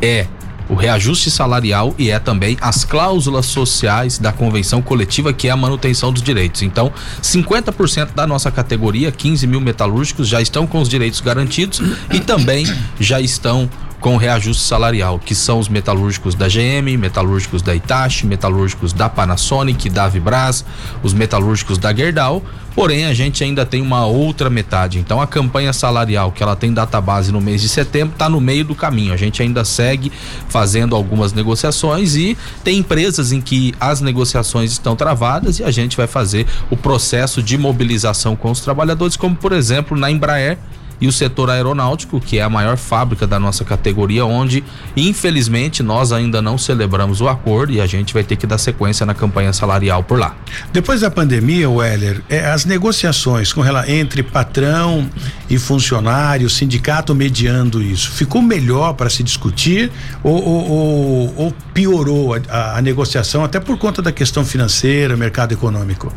é 0.01 0.25
o 0.69 0.75
reajuste 0.75 1.31
salarial 1.31 1.95
e 1.97 2.11
é 2.11 2.19
também 2.19 2.55
as 2.61 2.85
cláusulas 2.85 3.47
sociais 3.47 4.19
da 4.19 4.31
convenção 4.31 4.81
coletiva, 4.81 5.33
que 5.33 5.47
é 5.47 5.51
a 5.51 5.57
manutenção 5.57 6.13
dos 6.13 6.21
direitos. 6.21 6.61
Então, 6.61 6.93
50% 7.21 8.13
da 8.13 8.27
nossa 8.27 8.51
categoria, 8.51 9.11
15 9.11 9.47
mil 9.47 9.59
metalúrgicos, 9.59 10.27
já 10.27 10.39
estão 10.39 10.67
com 10.67 10.79
os 10.79 10.87
direitos 10.87 11.19
garantidos 11.19 11.81
e 12.13 12.19
também 12.19 12.65
já 12.99 13.19
estão 13.19 13.69
com 13.99 14.15
reajuste 14.17 14.63
salarial, 14.63 15.19
que 15.19 15.35
são 15.35 15.59
os 15.59 15.67
metalúrgicos 15.67 16.35
da 16.35 16.47
GM, 16.47 16.97
metalúrgicos 16.97 17.61
da 17.61 17.75
Itachi, 17.75 18.25
metalúrgicos 18.25 18.93
da 18.93 19.09
Panasonic, 19.09 19.89
da 19.89 20.07
Vibras, 20.07 20.65
os 21.03 21.13
metalúrgicos 21.13 21.77
da 21.77 21.93
Gerdau. 21.93 22.41
Porém, 22.75 23.05
a 23.05 23.13
gente 23.13 23.43
ainda 23.43 23.65
tem 23.65 23.81
uma 23.81 24.05
outra 24.05 24.49
metade. 24.49 24.99
Então, 24.99 25.19
a 25.19 25.27
campanha 25.27 25.73
salarial, 25.73 26.31
que 26.31 26.41
ela 26.41 26.55
tem 26.55 26.71
data 26.71 27.01
base 27.01 27.29
no 27.29 27.41
mês 27.41 27.61
de 27.61 27.67
setembro, 27.67 28.13
está 28.13 28.29
no 28.29 28.39
meio 28.39 28.63
do 28.63 28.73
caminho. 28.73 29.11
A 29.13 29.17
gente 29.17 29.41
ainda 29.41 29.65
segue 29.65 30.11
fazendo 30.47 30.95
algumas 30.95 31.33
negociações 31.33 32.15
e 32.15 32.37
tem 32.63 32.77
empresas 32.77 33.33
em 33.33 33.41
que 33.41 33.73
as 33.81 33.99
negociações 33.99 34.71
estão 34.71 34.95
travadas 34.95 35.59
e 35.59 35.63
a 35.63 35.71
gente 35.71 35.97
vai 35.97 36.07
fazer 36.07 36.47
o 36.69 36.77
processo 36.77 37.43
de 37.43 37.57
mobilização 37.57 38.35
com 38.35 38.49
os 38.49 38.61
trabalhadores, 38.61 39.17
como 39.17 39.35
por 39.35 39.51
exemplo 39.51 39.97
na 39.97 40.09
Embraer 40.09 40.57
e 41.01 41.07
o 41.07 41.11
setor 41.11 41.49
aeronáutico, 41.49 42.19
que 42.19 42.39
é 42.39 42.41
a 42.41 42.49
maior 42.49 42.77
fábrica 42.77 43.25
da 43.25 43.39
nossa 43.39 43.63
categoria, 43.63 44.25
onde 44.25 44.63
infelizmente 44.95 45.81
nós 45.81 46.11
ainda 46.11 46.41
não 46.41 46.57
celebramos 46.57 47.21
o 47.21 47.27
acordo 47.27 47.73
e 47.73 47.81
a 47.81 47.85
gente 47.85 48.13
vai 48.13 48.23
ter 48.23 48.35
que 48.35 48.45
dar 48.45 48.57
sequência 48.57 49.05
na 49.05 49.13
campanha 49.13 49.53
salarial 49.53 50.03
por 50.03 50.19
lá. 50.19 50.35
Depois 50.71 51.01
da 51.01 51.11
pandemia, 51.11 51.69
Weller, 51.69 52.21
é, 52.29 52.49
as 52.49 52.65
negociações 52.65 53.53
com 53.53 53.63
ela 53.63 53.89
entre 53.89 54.23
patrão 54.23 55.09
e 55.49 55.57
funcionário, 55.57 56.49
sindicato 56.49 57.15
mediando 57.15 57.81
isso, 57.81 58.11
ficou 58.11 58.41
melhor 58.41 58.93
para 58.93 59.09
se 59.09 59.23
discutir 59.23 59.91
ou, 60.23 60.43
ou, 60.43 60.69
ou, 60.69 61.33
ou 61.37 61.53
piorou 61.73 62.33
a, 62.33 62.39
a, 62.49 62.77
a 62.77 62.81
negociação 62.81 63.43
até 63.43 63.59
por 63.59 63.77
conta 63.77 64.01
da 64.01 64.11
questão 64.11 64.43
financeira, 64.45 65.15
mercado 65.15 65.53
econômico? 65.53 66.13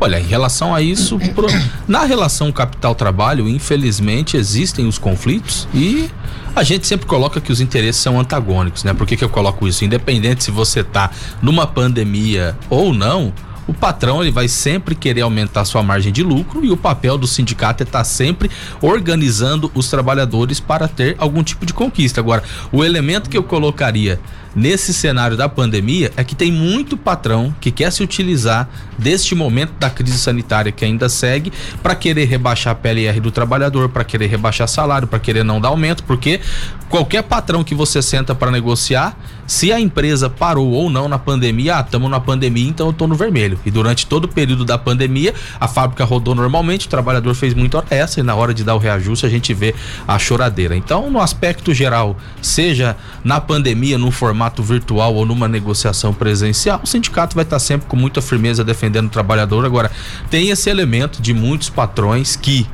Olha, 0.00 0.18
em 0.18 0.26
relação 0.26 0.74
a 0.74 0.80
isso, 0.80 1.18
pro, 1.34 1.46
na 1.86 2.04
relação 2.04 2.50
capital-trabalho, 2.50 3.46
infelizmente 3.46 4.36
existem 4.36 4.86
os 4.86 4.96
conflitos 4.96 5.68
e 5.74 6.10
a 6.56 6.62
gente 6.62 6.86
sempre 6.86 7.06
coloca 7.06 7.40
que 7.40 7.52
os 7.52 7.60
interesses 7.60 8.00
são 8.00 8.18
antagônicos, 8.18 8.82
né? 8.82 8.94
Por 8.94 9.06
que, 9.06 9.16
que 9.16 9.22
eu 9.22 9.28
coloco 9.28 9.68
isso? 9.68 9.84
Independente 9.84 10.42
se 10.42 10.50
você 10.50 10.82
tá 10.82 11.10
numa 11.42 11.66
pandemia 11.66 12.56
ou 12.70 12.94
não, 12.94 13.32
o 13.66 13.74
patrão 13.74 14.22
ele 14.22 14.30
vai 14.30 14.48
sempre 14.48 14.94
querer 14.94 15.20
aumentar 15.22 15.64
sua 15.64 15.82
margem 15.82 16.12
de 16.12 16.22
lucro 16.22 16.64
e 16.64 16.70
o 16.70 16.76
papel 16.76 17.16
do 17.16 17.26
sindicato 17.26 17.82
é 17.82 17.84
estar 17.84 17.98
tá 17.98 18.04
sempre 18.04 18.50
organizando 18.80 19.70
os 19.74 19.88
trabalhadores 19.88 20.60
para 20.60 20.88
ter 20.88 21.14
algum 21.18 21.42
tipo 21.42 21.64
de 21.64 21.72
conquista. 21.72 22.20
Agora, 22.20 22.42
o 22.72 22.84
elemento 22.84 23.30
que 23.30 23.36
eu 23.36 23.42
colocaria 23.42 24.20
nesse 24.54 24.92
cenário 24.92 25.36
da 25.36 25.48
pandemia 25.48 26.12
é 26.16 26.24
que 26.24 26.34
tem 26.34 26.50
muito 26.50 26.96
patrão 26.96 27.54
que 27.60 27.70
quer 27.70 27.90
se 27.92 28.02
utilizar 28.02 28.68
deste 28.98 29.34
momento 29.34 29.72
da 29.78 29.88
crise 29.88 30.18
sanitária 30.18 30.72
que 30.72 30.84
ainda 30.84 31.08
segue 31.08 31.52
para 31.82 31.94
querer 31.94 32.24
rebaixar 32.24 32.72
a 32.72 32.74
PLR 32.74 33.20
do 33.20 33.30
trabalhador, 33.30 33.88
para 33.88 34.04
querer 34.04 34.26
rebaixar 34.26 34.68
salário, 34.68 35.06
para 35.06 35.18
querer 35.18 35.44
não 35.44 35.60
dar 35.60 35.68
aumento, 35.68 36.02
porque 36.04 36.40
qualquer 36.88 37.22
patrão 37.22 37.62
que 37.62 37.74
você 37.74 38.02
senta 38.02 38.34
para 38.34 38.50
negociar, 38.50 39.16
se 39.46 39.72
a 39.72 39.80
empresa 39.80 40.28
parou 40.28 40.70
ou 40.70 40.90
não 40.90 41.08
na 41.08 41.18
pandemia, 41.18 41.78
ah, 41.78 41.80
estamos 41.80 42.10
na 42.10 42.20
pandemia, 42.20 42.68
então 42.68 42.88
eu 42.88 42.92
tô 42.92 43.06
no 43.06 43.14
vermelho. 43.14 43.49
E 43.64 43.70
durante 43.70 44.06
todo 44.06 44.24
o 44.24 44.28
período 44.28 44.64
da 44.64 44.78
pandemia, 44.78 45.34
a 45.58 45.68
fábrica 45.68 46.04
rodou 46.04 46.34
normalmente, 46.34 46.86
o 46.86 46.90
trabalhador 46.90 47.34
fez 47.34 47.54
muito 47.54 47.76
hora 47.76 47.86
essa 47.90 48.20
e 48.20 48.22
na 48.22 48.34
hora 48.34 48.54
de 48.54 48.64
dar 48.64 48.74
o 48.74 48.78
reajuste 48.78 49.26
a 49.26 49.28
gente 49.28 49.52
vê 49.54 49.74
a 50.06 50.18
choradeira. 50.18 50.76
Então, 50.76 51.10
no 51.10 51.20
aspecto 51.20 51.72
geral, 51.72 52.16
seja 52.40 52.96
na 53.24 53.40
pandemia, 53.40 53.98
no 53.98 54.10
formato 54.10 54.62
virtual 54.62 55.14
ou 55.14 55.26
numa 55.26 55.48
negociação 55.48 56.12
presencial, 56.12 56.80
o 56.82 56.86
sindicato 56.86 57.34
vai 57.34 57.44
estar 57.44 57.58
sempre 57.58 57.86
com 57.86 57.96
muita 57.96 58.22
firmeza 58.22 58.64
defendendo 58.64 59.06
o 59.06 59.10
trabalhador. 59.10 59.64
Agora, 59.64 59.90
tem 60.30 60.50
esse 60.50 60.68
elemento 60.70 61.20
de 61.20 61.32
muitos 61.32 61.68
patrões 61.68 62.36
que 62.36 62.66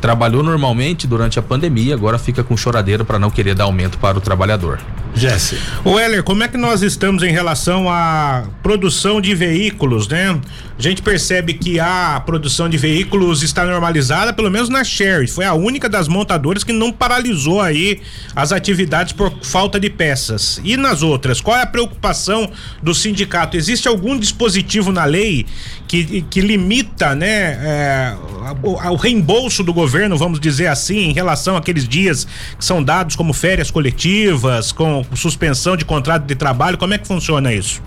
trabalhou 0.00 0.42
normalmente 0.42 1.06
durante 1.06 1.38
a 1.38 1.42
pandemia, 1.42 1.94
agora 1.94 2.18
fica 2.18 2.42
com 2.44 2.56
choradeira 2.56 3.04
para 3.04 3.18
não 3.18 3.30
querer 3.30 3.54
dar 3.54 3.64
aumento 3.64 3.98
para 3.98 4.18
o 4.18 4.20
trabalhador. 4.20 4.80
Jesse. 5.14 5.58
O 5.84 5.98
Heller, 5.98 6.22
como 6.22 6.44
é 6.44 6.48
que 6.48 6.56
nós 6.56 6.82
estamos 6.82 7.22
em 7.22 7.32
relação 7.32 7.90
à 7.90 8.44
produção 8.62 9.20
de 9.20 9.34
veículos, 9.34 10.06
né? 10.06 10.38
A 10.78 10.82
gente 10.82 11.02
percebe 11.02 11.54
que 11.54 11.80
a 11.80 12.22
produção 12.24 12.68
de 12.68 12.76
veículos 12.76 13.42
está 13.42 13.64
normalizada, 13.64 14.32
pelo 14.32 14.48
menos 14.48 14.68
na 14.68 14.84
Sherry. 14.84 15.26
Foi 15.26 15.44
a 15.44 15.52
única 15.52 15.88
das 15.88 16.06
montadoras 16.06 16.62
que 16.62 16.72
não 16.72 16.92
paralisou 16.92 17.60
aí 17.60 18.00
as 18.36 18.52
atividades 18.52 19.12
por 19.12 19.32
falta 19.42 19.80
de 19.80 19.90
peças. 19.90 20.60
E 20.62 20.76
nas 20.76 21.02
outras, 21.02 21.40
qual 21.40 21.56
é 21.56 21.62
a 21.62 21.66
preocupação 21.66 22.48
do 22.80 22.94
sindicato? 22.94 23.56
Existe 23.56 23.88
algum 23.88 24.16
dispositivo 24.16 24.92
na 24.92 25.04
lei 25.04 25.46
que, 25.88 26.22
que 26.22 26.40
limita, 26.40 27.14
né, 27.16 27.58
é, 27.60 28.16
o, 28.62 28.74
o 28.92 28.96
reembolso 28.96 29.64
do 29.64 29.72
governo, 29.72 29.87
vamos 30.16 30.40
dizer 30.40 30.66
assim, 30.66 30.98
em 30.98 31.12
relação 31.12 31.56
àqueles 31.56 31.88
dias 31.88 32.26
que 32.58 32.64
são 32.64 32.82
dados 32.82 33.16
como 33.16 33.32
férias 33.32 33.70
coletivas, 33.70 34.72
com 34.72 35.04
suspensão 35.14 35.76
de 35.76 35.84
contrato 35.84 36.24
de 36.24 36.34
trabalho? 36.34 36.78
Como 36.78 36.94
é 36.94 36.98
que 36.98 37.06
funciona 37.06 37.52
isso? 37.52 37.82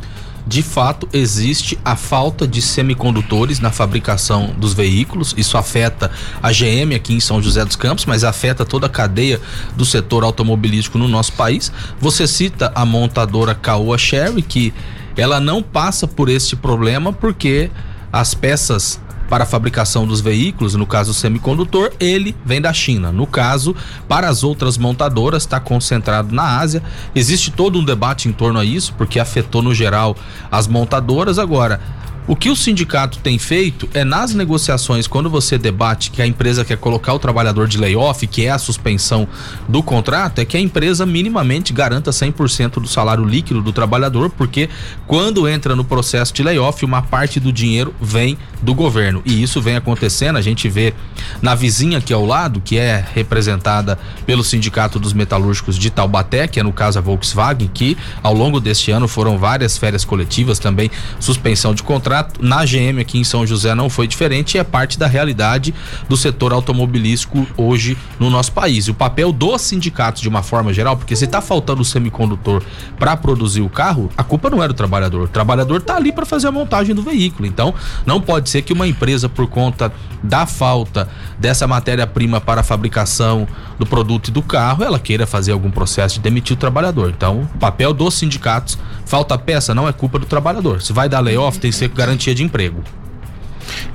de 0.46 0.64
fato 0.64 1.08
existe 1.14 1.78
a 1.84 1.96
falta 1.96 2.48
de 2.48 2.62
semicondutores 2.62 3.60
na 3.60 3.72
fabricação 3.72 4.54
dos 4.58 4.74
veículos. 4.74 5.34
Isso 5.38 5.58
afeta 5.58 6.12
a 6.42 6.52
GM 6.52 6.96
aqui 6.96 7.14
em 7.14 7.20
São 7.20 7.42
José 7.42 7.64
dos 7.64 7.76
Campos, 7.76 8.06
mas 8.06 8.24
afeta 8.24 8.66
toda 8.66 8.88
a 8.88 8.90
cadeia 8.90 9.40
do 9.76 9.86
setor 9.86 10.24
automobilístico 10.24 10.98
no 10.98 11.08
nosso 11.08 11.34
país. 11.34 11.72
Você 12.00 12.28
cita 12.28 12.72
a 12.76 12.86
montadora 12.86 13.56
Caoa 13.56 13.98
Sherry, 13.98 14.42
que 14.42 14.74
ela 15.16 15.40
não 15.40 15.62
passa 15.62 16.08
por 16.08 16.30
este 16.30 16.56
problema 16.56 17.14
porque 17.14 17.70
as 18.12 18.34
peças 18.34 19.00
para 19.32 19.46
a 19.46 19.48
fabricação 19.48 20.06
dos 20.06 20.20
veículos, 20.20 20.76
no 20.76 20.86
caso 20.86 21.12
o 21.12 21.14
semicondutor, 21.14 21.94
ele 22.02 22.36
vem 22.44 22.60
da 22.60 22.74
China. 22.74 23.14
No 23.14 23.26
caso, 23.26 23.74
para 24.06 24.28
as 24.28 24.44
outras 24.44 24.78
montadoras, 24.78 25.44
está 25.44 25.58
concentrado 25.58 26.36
na 26.36 26.60
Ásia. 26.60 26.84
Existe 27.16 27.50
todo 27.50 27.80
um 27.80 27.86
debate 27.86 28.28
em 28.28 28.34
torno 28.34 28.60
a 28.60 28.66
isso, 28.66 28.94
porque 28.98 29.22
afetou 29.22 29.62
no 29.62 29.74
geral 29.74 30.18
as 30.52 30.68
montadoras. 30.68 31.40
Agora, 31.40 31.80
o 32.28 32.36
que 32.36 32.50
o 32.50 32.56
sindicato 32.56 33.18
tem 33.18 33.40
feito 33.40 33.90
é 33.94 34.04
nas 34.04 34.34
negociações, 34.34 35.08
quando 35.08 35.30
você 35.30 35.58
debate 35.58 36.12
que 36.12 36.22
a 36.22 36.28
empresa 36.28 36.64
quer 36.64 36.78
colocar 36.78 37.14
o 37.14 37.20
trabalhador 37.20 37.68
de 37.68 37.80
layoff, 37.80 38.28
que 38.28 38.46
é 38.46 38.52
a 38.52 38.60
suspensão 38.60 39.28
do 39.68 39.82
contrato, 39.82 40.40
é 40.40 40.46
que 40.46 40.56
a 40.56 40.60
empresa 40.60 41.04
minimamente 41.04 41.74
garanta 41.74 42.12
100% 42.12 42.74
do 42.74 42.88
salário 42.88 43.26
líquido 43.26 43.62
do 43.62 43.74
trabalhador, 43.74 44.30
porque 44.30 44.70
quando 45.08 45.48
entra 45.48 45.76
no 45.76 45.84
processo 45.84 46.32
de 46.32 46.44
layoff, 46.44 46.86
uma 46.86 47.02
parte 47.02 47.40
do 47.40 47.52
dinheiro 47.52 47.94
vem 48.00 48.38
do 48.62 48.76
governo. 48.76 49.24
E 49.26 49.42
isso 49.42 49.60
vem 49.60 49.76
acontecendo, 49.76 50.38
a 50.38 50.42
gente 50.42 50.70
vê 50.70 50.94
na 51.42 51.56
vizinha 51.56 51.98
aqui 51.98 52.14
ao 52.14 52.26
lado, 52.26 52.62
que 52.62 52.78
é 52.78 53.04
representada 53.16 53.98
pelo 54.28 54.44
Sindicato 54.44 55.00
dos 55.00 55.12
Metalúrgicos 55.12 55.76
de 55.76 55.90
Taubaté, 55.90 56.48
que 56.48 56.60
é 56.60 56.64
no 56.64 56.72
caso 56.72 57.00
a 57.00 57.02
Volkswagen, 57.02 57.70
que 57.74 57.98
ao 58.22 58.34
longo 58.34 58.60
deste 58.60 58.92
ano 58.92 59.08
foram 59.08 59.40
várias 59.40 59.76
férias 59.76 60.06
coletivas, 60.06 60.60
também 60.60 60.92
suspensão 61.20 61.74
de 61.74 61.82
contrato 61.82 62.11
contrato 62.12 62.44
na 62.44 62.66
GM 62.66 63.00
aqui 63.00 63.18
em 63.18 63.24
São 63.24 63.48
José 63.48 63.74
não 63.74 63.90
foi 63.90 64.06
diferente 64.06 64.56
e 64.56 64.60
é 64.60 64.64
parte 64.64 65.00
da 65.00 65.08
realidade 65.08 65.74
do 66.10 66.18
setor 66.18 66.52
automobilístico 66.52 67.48
hoje 67.56 67.98
no 68.20 68.30
nosso 68.30 68.52
país. 68.52 68.88
E 68.88 68.92
o 68.92 68.94
papel 68.94 69.32
dos 69.32 69.62
sindicatos 69.62 70.22
de 70.22 70.28
uma 70.28 70.44
forma 70.44 70.74
geral, 70.74 70.98
porque 70.98 71.16
se 71.16 71.24
está 71.24 71.40
faltando 71.42 71.82
o 71.82 71.86
semicondutor 71.86 72.62
para 73.00 73.16
produzir 73.16 73.62
o 73.62 73.70
carro, 73.70 74.10
a 74.18 74.24
culpa 74.24 74.50
não 74.50 74.62
é 74.62 74.68
do 74.68 74.74
trabalhador. 74.74 75.24
O 75.24 75.28
trabalhador 75.28 75.78
está 75.78 75.96
ali 75.96 76.12
para 76.12 76.26
fazer 76.26 76.48
a 76.48 76.52
montagem 76.52 76.94
do 76.94 77.02
veículo. 77.02 77.48
Então, 77.48 77.74
não 78.06 78.20
pode 78.20 78.50
ser 78.50 78.62
que 78.62 78.74
uma 78.74 78.88
empresa 78.88 79.30
por 79.30 79.48
conta 79.48 79.92
da 80.22 80.46
falta 80.46 81.08
dessa 81.40 81.66
matéria-prima 81.66 82.42
para 82.42 82.62
a 82.62 82.64
fabricação 82.64 83.48
do 83.80 83.86
produto 83.86 84.28
e 84.28 84.32
do 84.32 84.42
carro, 84.42 84.84
ela 84.84 85.00
queira 85.00 85.26
fazer 85.26 85.52
algum 85.52 85.72
processo 85.72 86.16
de 86.16 86.22
demitir 86.22 86.56
o 86.56 86.60
trabalhador. 86.60 87.10
Então, 87.10 87.50
o 87.56 87.58
papel 87.58 87.94
dos 87.94 88.14
sindicatos, 88.16 88.78
falta 89.06 89.38
peça 89.38 89.74
não 89.74 89.88
é 89.88 89.94
culpa 89.94 90.20
do 90.20 90.26
trabalhador. 90.26 90.82
Se 90.82 90.94
vai 90.94 91.10
dar 91.10 91.20
layoff, 91.20 91.60
tem 91.60 91.72
que 91.72 91.78
ser 91.78 91.90
garantia 92.02 92.34
de 92.34 92.44
emprego. 92.44 92.84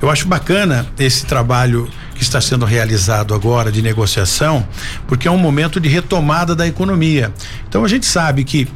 Eu 0.01 0.09
acho 0.09 0.27
bacana 0.27 0.87
esse 0.97 1.25
trabalho 1.25 1.89
que 2.17 2.23
está 2.23 2.41
sendo 2.41 2.65
realizado 2.65 3.33
agora 3.33 3.71
de 3.71 3.81
negociação, 3.81 4.67
porque 5.07 5.27
é 5.27 5.31
um 5.31 5.37
momento 5.37 5.79
de 5.79 5.87
retomada 5.87 6.55
da 6.55 6.67
economia. 6.67 7.31
Então 7.67 7.85
a 7.85 7.87
gente 7.87 8.05
sabe 8.05 8.43
que 8.43 8.67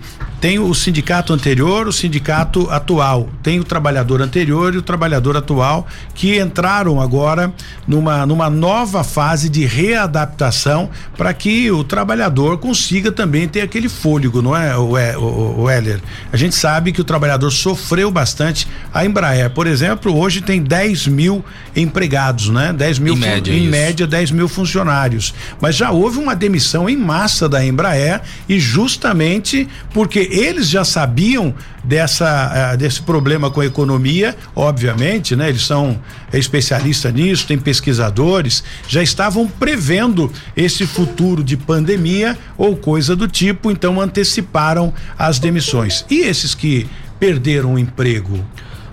tem 0.42 0.58
o 0.58 0.74
sindicato 0.74 1.32
anterior, 1.34 1.88
o 1.88 1.94
sindicato 1.94 2.68
atual, 2.72 3.30
tem 3.44 3.60
o 3.60 3.64
trabalhador 3.64 4.24
anterior 4.24 4.74
e 4.74 4.78
o 4.80 4.82
trabalhador 4.82 5.38
atual 5.38 5.88
que 6.16 6.39
entraram 6.39 7.00
agora 7.00 7.54
numa, 7.88 8.26
numa 8.26 8.50
nova 8.50 9.04
fase 9.04 9.48
de 9.48 9.68
readaptação 9.68 10.89
para 11.16 11.32
que 11.32 11.70
o 11.70 11.84
trabalhador 11.84 12.58
consiga 12.58 13.12
também 13.12 13.48
ter 13.48 13.62
aquele 13.62 13.88
fôlego, 13.88 14.42
não 14.42 14.58
é, 14.58 14.76
o, 14.76 15.62
o 15.62 15.70
Heller? 15.70 16.02
A 16.34 16.38
gente 16.38 16.56
sabe 16.56 16.92
que 16.92 17.00
o 17.00 17.04
trabalhador 17.04 17.52
sofreu 17.52 18.10
bastante. 18.10 18.68
A 18.92 19.06
Embraer, 19.06 19.52
por 19.52 19.68
exemplo, 19.68 20.18
hoje 20.18 20.42
tem 20.42 20.60
10 20.60 21.06
mil 21.06 21.46
empregados, 21.76 22.50
né? 22.50 22.74
10 22.74 22.98
mil, 22.98 23.14
em 23.14 23.20
média, 23.36 23.54
em 23.54 23.68
média 23.68 24.08
10 24.08 24.32
mil 24.32 24.48
funcionários. 24.48 25.34
Mas 25.60 25.76
já 25.76 25.92
houve 25.92 26.20
uma 26.20 26.36
demissão 26.36 26.90
em 26.90 26.98
massa 26.98 27.48
da 27.48 27.66
Embraer 27.66 28.22
e 28.48 28.60
justamente 28.60 29.68
porque 29.94 30.20
eles 30.32 30.70
já 30.70 30.84
sabiam 30.84 31.54
dessa 31.84 32.74
uh, 32.74 32.78
desse 32.78 33.02
problema 33.02 33.50
com 33.50 33.62
a 33.62 33.66
economia, 33.66 34.36
obviamente, 34.56 35.36
né? 35.36 35.50
Eles 35.50 35.66
são 35.66 36.00
especialistas 36.32 37.14
nisso, 37.14 37.48
tem 37.48 37.58
pesquisadores, 37.58 38.64
já 38.88 39.02
estavam 39.02 39.48
prevendo 39.48 40.32
esse 40.56 40.86
futuro 40.86 41.44
de 41.44 41.58
pandemia 41.58 42.38
ou 42.58 42.76
coisa 42.76 43.16
do 43.16 43.28
tipo, 43.28 43.72
então 43.72 44.00
anteciparam 44.00 44.94
as 45.18 45.40
demissões. 45.40 46.06
E 46.10 46.20
esses 46.20 46.54
que 46.54 46.88
perderam 47.20 47.74
o 47.76 47.80
emprego? 47.80 48.44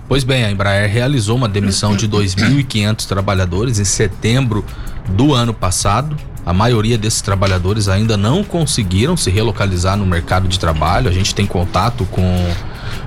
Pois 0.09 0.23
bem, 0.23 0.43
a 0.43 0.51
Embraer 0.51 0.91
realizou 0.91 1.37
uma 1.37 1.47
demissão 1.47 1.95
de 1.95 2.09
2.500 2.09 3.05
trabalhadores 3.05 3.77
em 3.77 3.85
setembro 3.85 4.65
do 5.09 5.35
ano 5.35 5.53
passado. 5.53 6.17
A 6.43 6.51
maioria 6.51 6.97
desses 6.97 7.21
trabalhadores 7.21 7.87
ainda 7.87 8.17
não 8.17 8.43
conseguiram 8.43 9.15
se 9.15 9.29
relocalizar 9.29 9.95
no 9.95 10.07
mercado 10.07 10.47
de 10.47 10.59
trabalho. 10.59 11.07
A 11.07 11.11
gente 11.11 11.35
tem 11.35 11.45
contato 11.45 12.05
com, 12.05 12.51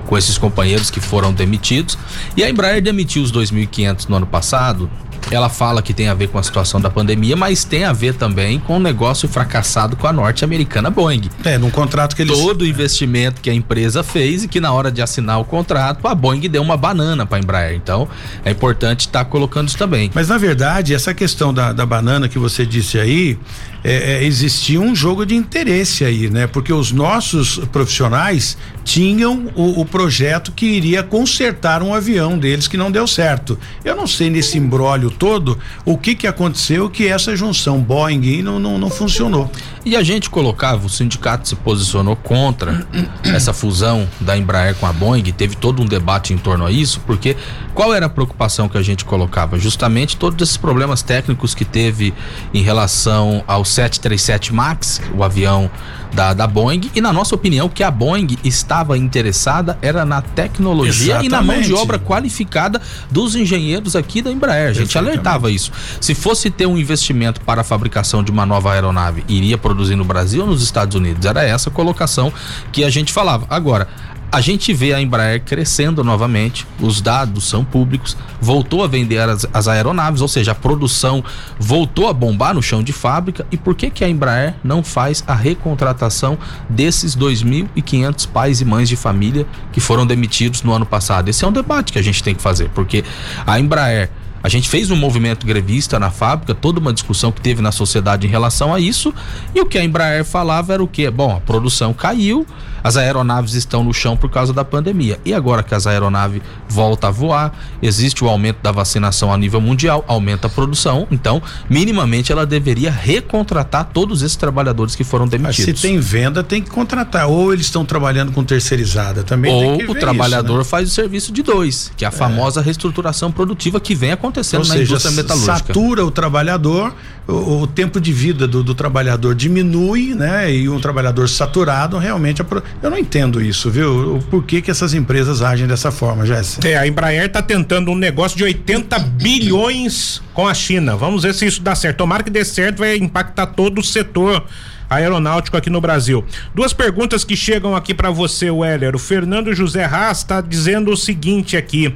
com 0.05 0.17
esses 0.17 0.37
companheiros 0.37 0.89
que 0.89 1.01
foram 1.01 1.33
demitidos. 1.33 1.97
E 2.37 2.43
a 2.43 2.49
Embraer 2.49 2.81
demitiu 2.81 3.21
os 3.21 3.33
2.500 3.33 4.07
no 4.07 4.15
ano 4.15 4.25
passado 4.25 4.89
ela 5.31 5.49
fala 5.49 5.81
que 5.81 5.93
tem 5.93 6.07
a 6.07 6.13
ver 6.13 6.29
com 6.29 6.37
a 6.37 6.43
situação 6.43 6.79
da 6.79 6.89
pandemia, 6.89 7.35
mas 7.35 7.63
tem 7.63 7.85
a 7.85 7.93
ver 7.93 8.13
também 8.15 8.59
com 8.59 8.77
o 8.77 8.79
negócio 8.79 9.27
fracassado 9.27 9.95
com 9.95 10.07
a 10.07 10.13
norte-americana 10.13 10.89
Boeing. 10.89 11.29
É, 11.43 11.57
num 11.57 11.69
contrato 11.69 12.15
que 12.15 12.21
eles. 12.21 12.37
Todo 12.37 12.61
o 12.61 12.65
investimento 12.65 13.41
que 13.41 13.49
a 13.49 13.53
empresa 13.53 14.03
fez 14.03 14.43
e 14.43 14.47
que 14.47 14.59
na 14.59 14.71
hora 14.71 14.91
de 14.91 15.01
assinar 15.01 15.39
o 15.39 15.45
contrato, 15.45 16.07
a 16.07 16.15
Boeing 16.15 16.49
deu 16.49 16.61
uma 16.61 16.77
banana 16.77 17.25
para 17.25 17.37
a 17.37 17.41
Embraer. 17.41 17.75
Então, 17.75 18.07
é 18.43 18.51
importante 18.51 19.01
estar 19.01 19.23
tá 19.23 19.25
colocando 19.25 19.67
isso 19.67 19.77
também. 19.77 20.11
Mas 20.13 20.27
na 20.27 20.37
verdade, 20.37 20.93
essa 20.93 21.13
questão 21.13 21.53
da, 21.53 21.73
da 21.73 21.85
banana 21.85 22.27
que 22.27 22.37
você 22.37 22.65
disse 22.65 22.99
aí, 22.99 23.37
é, 23.83 24.13
é, 24.13 24.23
existia 24.23 24.79
um 24.79 24.95
jogo 24.95 25.25
de 25.25 25.35
interesse 25.35 26.05
aí, 26.05 26.29
né? 26.29 26.47
Porque 26.47 26.71
os 26.71 26.91
nossos 26.91 27.57
profissionais 27.71 28.57
tinham 28.83 29.49
o, 29.55 29.81
o, 29.81 29.85
projeto 29.85 30.51
que 30.51 30.65
iria 30.65 31.01
consertar 31.03 31.81
um 31.81 31.93
avião 31.93 32.37
deles 32.37 32.67
que 32.67 32.77
não 32.77 32.91
deu 32.91 33.07
certo. 33.07 33.57
Eu 33.83 33.95
não 33.95 34.05
sei 34.05 34.29
nesse 34.29 34.57
embrólio 34.57 35.09
todo 35.09 35.57
o 35.85 35.97
que 35.97 36.15
que 36.15 36.27
aconteceu 36.27 36.89
que 36.89 37.07
essa 37.07 37.35
junção 37.35 37.79
Boeing 37.79 38.41
não, 38.41 38.59
não, 38.59 38.77
não 38.77 38.89
funcionou. 38.89 39.49
E 39.85 39.95
a 39.95 40.03
gente 40.03 40.29
colocava, 40.29 40.85
o 40.85 40.89
sindicato 40.89 41.47
se 41.47 41.55
posicionou 41.55 42.15
contra 42.15 42.85
essa 43.23 43.53
fusão 43.53 44.07
da 44.19 44.37
Embraer 44.37 44.75
com 44.75 44.85
a 44.85 44.93
Boeing, 44.93 45.23
teve 45.31 45.55
todo 45.55 45.81
um 45.81 45.85
debate 45.85 46.33
em 46.33 46.37
torno 46.37 46.65
a 46.65 46.71
isso, 46.71 47.01
porque 47.05 47.35
qual 47.73 47.93
era 47.93 48.05
a 48.05 48.09
preocupação 48.09 48.69
que 48.69 48.77
a 48.77 48.81
gente 48.81 49.03
colocava? 49.03 49.57
Justamente 49.59 50.15
todos 50.17 50.41
esses 50.41 50.57
problemas 50.57 51.01
técnicos 51.01 51.53
que 51.53 51.65
teve 51.65 52.13
em 52.53 52.61
relação 52.61 53.43
ao 53.47 53.65
737 53.65 54.53
MAX, 54.53 55.01
o 55.13 55.23
avião 55.23 55.69
da, 56.13 56.33
da 56.33 56.47
Boeing, 56.47 56.91
e 56.95 57.01
na 57.01 57.11
nossa 57.11 57.35
opinião, 57.35 57.67
que 57.67 57.83
a 57.83 57.91
Boeing 57.91 58.37
estava 58.43 58.97
interessada 58.97 59.77
era 59.81 60.05
na 60.05 60.21
tecnologia 60.21 61.15
Exatamente. 61.15 61.25
e 61.25 61.29
na 61.29 61.41
mão 61.41 61.61
de 61.61 61.73
obra 61.73 61.97
qualificada 61.97 62.81
dos 63.09 63.35
engenheiros 63.35 63.95
aqui 63.95 64.21
da 64.21 64.31
Embraer. 64.31 64.69
A 64.69 64.73
gente 64.73 64.97
alertava 64.97 65.51
isso. 65.51 65.71
Se 65.99 66.13
fosse 66.13 66.49
ter 66.49 66.65
um 66.65 66.77
investimento 66.77 67.41
para 67.41 67.61
a 67.61 67.63
fabricação 67.63 68.23
de 68.23 68.31
uma 68.31 68.45
nova 68.45 68.71
aeronave, 68.73 69.23
iria 69.27 69.57
produzir 69.57 69.95
no 69.95 70.05
Brasil 70.05 70.41
ou 70.41 70.47
nos 70.47 70.61
Estados 70.61 70.95
Unidos? 70.95 71.25
Era 71.25 71.43
essa 71.43 71.69
a 71.69 71.73
colocação 71.73 72.31
que 72.71 72.83
a 72.83 72.89
gente 72.89 73.11
falava. 73.11 73.45
Agora, 73.49 73.87
a 74.33 74.41
gente 74.41 74.73
vê 74.73 74.95
a 74.95 74.99
Embraer 74.99 75.43
crescendo 75.43 76.03
novamente, 76.03 76.65
os 76.79 77.01
dados 77.01 77.47
são 77.47 77.63
públicos, 77.63 78.17
voltou 78.41 78.83
a 78.83 78.87
vender 78.87 79.19
as, 79.19 79.45
as, 79.53 79.67
aeronaves, 79.67 80.21
ou 80.21 80.27
seja, 80.27 80.53
a 80.53 80.55
produção 80.55 81.23
voltou 81.59 82.07
a 82.07 82.13
bombar 82.13 82.55
no 82.55 82.61
chão 82.61 82.81
de 82.81 82.91
fábrica. 82.91 83.45
E 83.51 83.57
por 83.57 83.75
que 83.75 83.91
que 83.91 84.03
a 84.03 84.09
Embraer 84.09 84.55
não 84.63 84.83
faz 84.83 85.23
a 85.27 85.35
recontratação 85.35 86.35
desses 86.67 87.15
2.500 87.15 88.27
pais 88.27 88.59
e 88.59 88.65
mães 88.65 88.89
de 88.89 88.95
família 88.95 89.45
que 89.71 89.79
foram 89.79 90.03
demitidos 90.03 90.63
no 90.63 90.73
ano 90.73 90.85
passado? 90.85 91.29
Esse 91.29 91.45
é 91.45 91.47
um 91.47 91.51
debate 91.51 91.93
que 91.93 91.99
a 91.99 92.03
gente 92.03 92.23
tem 92.23 92.33
que 92.33 92.41
fazer, 92.41 92.71
porque 92.73 93.05
a 93.45 93.59
Embraer 93.59 94.09
A 94.41 94.49
gente 94.49 94.67
fez 94.67 94.91
um 94.91 94.97
movimento 94.97 95.47
grevista 95.47 95.97
na 95.97 96.11
fábrica, 96.11 96.53
toda 96.53 96.77
uma 96.77 96.91
discussão 96.91 97.31
que 97.31 97.39
teve 97.39 97.61
na 97.61 97.71
sociedade 97.71 98.27
em 98.27 98.29
relação 98.29 98.73
a 98.73 98.79
isso. 98.79 99.13
E 99.55 99.61
o 99.61 99.65
que 99.65 99.77
a 99.77 99.83
Embraer 99.85 100.25
falava 100.25 100.73
era 100.73 100.83
o 100.83 100.87
quê? 100.87 101.09
Bom, 101.09 101.37
a 101.37 101.39
produção 101.39 101.93
caiu, 101.93 102.45
as 102.83 102.97
aeronaves 102.97 103.53
estão 103.53 103.83
no 103.83 103.93
chão 103.93 104.17
por 104.17 104.29
causa 104.29 104.51
da 104.51 104.65
pandemia. 104.65 105.19
E 105.23 105.33
agora 105.33 105.63
que 105.63 105.73
as 105.73 105.87
aeronaves 105.87 106.41
voltam 106.67 107.09
a 107.09 107.11
voar, 107.11 107.53
existe 107.81 108.23
o 108.23 108.27
aumento 108.27 108.57
da 108.61 108.71
vacinação 108.71 109.31
a 109.31 109.37
nível 109.37 109.61
mundial, 109.61 110.03
aumenta 110.07 110.47
a 110.47 110.49
produção. 110.49 111.07
Então, 111.09 111.41
minimamente, 111.69 112.31
ela 112.31 112.45
deveria 112.45 112.91
recontratar 112.91 113.89
todos 113.93 114.21
esses 114.21 114.35
trabalhadores 114.35 114.95
que 114.95 115.03
foram 115.03 115.27
demitidos. 115.27 115.65
Mas 115.65 115.79
se 115.79 115.87
tem 115.87 115.99
venda, 115.99 116.43
tem 116.43 116.61
que 116.61 116.69
contratar. 116.69 117.27
Ou 117.27 117.53
eles 117.53 117.65
estão 117.67 117.85
trabalhando 117.85 118.31
com 118.31 118.43
terceirizada 118.43 119.23
também. 119.23 119.53
Ou 119.53 119.91
o 119.91 119.95
trabalhador 119.95 120.61
isso, 120.61 120.63
né? 120.63 120.63
faz 120.65 120.89
o 120.89 120.91
serviço 120.91 121.31
de 121.31 121.41
dois, 121.41 121.91
que 121.95 122.03
é 122.03 122.07
a 122.07 122.11
é. 122.11 122.11
famosa 122.11 122.61
reestruturação 122.61 123.31
produtiva 123.31 123.79
que 123.79 123.95
vem 123.95 124.11
acontecendo 124.11 124.61
Ou 124.61 124.67
na 124.67 124.73
seja, 124.75 124.91
indústria 124.91 125.15
metalúrgica. 125.15 125.57
Satura 125.57 126.05
o 126.05 126.11
trabalhador, 126.11 126.93
o, 127.27 127.61
o 127.61 127.67
tempo 127.67 128.01
de 128.01 128.11
vida 128.11 128.47
do, 128.47 128.63
do, 128.63 128.75
trabalhador 128.75 129.35
diminui, 129.35 130.13
né? 130.13 130.53
E 130.53 130.67
um 130.67 130.79
trabalhador 130.79 131.29
saturado 131.29 131.97
realmente. 131.97 132.43
Eu 132.81 132.89
não 132.89 132.97
entendo 132.97 133.41
isso, 133.41 133.69
viu? 133.69 134.17
O 134.17 134.19
porquê 134.23 134.61
que 134.61 134.69
essas 134.69 134.93
empresas 134.93 135.41
agem 135.41 135.67
dessa 135.67 135.91
forma, 135.91 136.25
Jéssica. 136.25 136.67
É, 136.67 136.77
a 136.77 136.87
Embraer 136.87 137.25
está 137.25 137.41
tentando 137.41 137.91
um 137.91 137.95
negócio 137.95 138.37
de 138.37 138.43
80 138.43 138.99
bilhões 138.99 140.21
com 140.33 140.47
a 140.47 140.53
China. 140.53 140.95
Vamos 140.95 141.23
ver 141.23 141.33
se 141.33 141.45
isso 141.45 141.61
dá 141.61 141.75
certo. 141.75 141.97
Tomara 141.97 142.23
que 142.23 142.29
dê 142.29 142.43
certo, 142.43 142.79
vai 142.79 142.97
impactar 142.97 143.47
todo 143.47 143.79
o 143.79 143.83
setor 143.83 144.45
aeronáutico 144.89 145.57
aqui 145.57 145.69
no 145.69 145.81
Brasil. 145.81 146.25
Duas 146.53 146.73
perguntas 146.73 147.23
que 147.23 147.35
chegam 147.35 147.75
aqui 147.75 147.93
para 147.93 148.09
você, 148.09 148.49
Weller. 148.49 148.95
O 148.95 148.99
Fernando 148.99 149.53
José 149.53 149.83
Haas 149.85 150.19
está 150.19 150.41
dizendo 150.41 150.91
o 150.91 150.97
seguinte 150.97 151.57
aqui. 151.57 151.95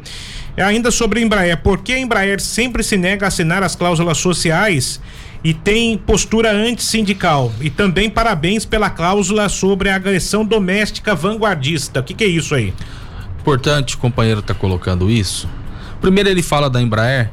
É 0.56 0.64
ainda 0.64 0.90
sobre 0.90 1.20
a 1.20 1.24
Embraer, 1.24 1.58
por 1.58 1.80
que 1.80 1.94
a 1.94 2.00
Embraer 2.00 2.42
sempre 2.42 2.82
se 2.82 2.98
nega 2.98 3.26
a 3.26 3.28
assinar 3.28 3.62
as 3.62 3.76
cláusulas 3.76 4.18
sociais 4.18 5.00
e 5.44 5.54
tem 5.54 5.98
postura 5.98 6.52
antissindical? 6.52 7.52
E 7.62 7.70
também 7.70 8.10
parabéns 8.10 8.66
pela 8.66 8.90
cláusula 8.90 9.50
sobre 9.50 9.90
a 9.90 9.96
agressão 9.96 10.46
doméstica 10.46 11.16
vanguardista. 11.16 12.00
O 12.00 12.04
que, 12.04 12.14
que 12.14 12.24
é 12.24 12.28
isso 12.28 12.56
aí? 12.56 12.74
Importante 13.40 13.96
o 13.96 13.98
companheiro 13.98 14.42
tá 14.42 14.54
colocando 14.54 15.10
isso. 15.10 15.48
Primeiro 16.02 16.30
ele 16.30 16.42
fala 16.44 16.70
da 16.70 16.82
Embraer 16.82 17.32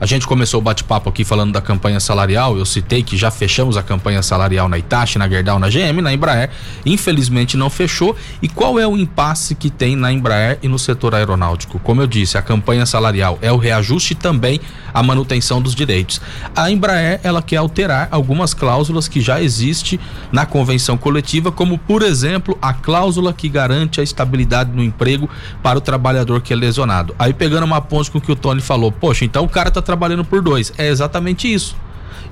a 0.00 0.06
gente 0.06 0.26
começou 0.26 0.60
o 0.60 0.62
bate-papo 0.62 1.08
aqui 1.08 1.24
falando 1.24 1.52
da 1.52 1.60
campanha 1.60 2.00
salarial. 2.00 2.58
Eu 2.58 2.66
citei 2.66 3.02
que 3.02 3.16
já 3.16 3.30
fechamos 3.30 3.76
a 3.76 3.82
campanha 3.82 4.22
salarial 4.22 4.68
na 4.68 4.76
Itachi, 4.76 5.18
na 5.18 5.28
Gerdau, 5.28 5.58
na 5.58 5.68
GM, 5.68 6.00
na 6.02 6.12
Embraer. 6.12 6.50
Infelizmente 6.84 7.56
não 7.56 7.70
fechou. 7.70 8.16
E 8.42 8.48
qual 8.48 8.78
é 8.78 8.86
o 8.86 8.96
impasse 8.96 9.54
que 9.54 9.70
tem 9.70 9.94
na 9.94 10.12
Embraer 10.12 10.58
e 10.62 10.68
no 10.68 10.78
setor 10.78 11.14
aeronáutico? 11.14 11.78
Como 11.78 12.00
eu 12.00 12.06
disse, 12.06 12.36
a 12.36 12.42
campanha 12.42 12.84
salarial 12.86 13.38
é 13.40 13.52
o 13.52 13.56
reajuste 13.56 14.12
e 14.12 14.16
também 14.16 14.60
a 14.92 15.02
manutenção 15.02 15.62
dos 15.62 15.74
direitos. 15.74 16.20
A 16.54 16.70
Embraer, 16.70 17.20
ela 17.22 17.42
quer 17.42 17.56
alterar 17.58 18.08
algumas 18.10 18.52
cláusulas 18.52 19.08
que 19.08 19.20
já 19.20 19.40
existe 19.40 19.98
na 20.32 20.44
convenção 20.44 20.96
coletiva, 20.96 21.52
como 21.52 21.78
por 21.78 22.02
exemplo, 22.02 22.58
a 22.60 22.72
cláusula 22.72 23.32
que 23.32 23.48
garante 23.48 24.00
a 24.00 24.04
estabilidade 24.04 24.70
no 24.72 24.82
emprego 24.82 25.28
para 25.62 25.78
o 25.78 25.80
trabalhador 25.80 26.40
que 26.40 26.52
é 26.52 26.56
lesionado. 26.56 27.14
Aí 27.18 27.32
pegando 27.32 27.64
uma 27.64 27.80
ponte 27.80 28.10
com 28.10 28.18
o 28.18 28.20
que 28.20 28.32
o 28.32 28.36
Tony 28.36 28.60
falou, 28.60 28.90
poxa, 28.90 29.24
então 29.24 29.44
o 29.44 29.48
cara 29.48 29.70
tá 29.70 29.82
trabalhando 29.84 30.24
por 30.24 30.42
dois. 30.42 30.72
É 30.76 30.88
exatamente 30.88 31.52
isso. 31.52 31.76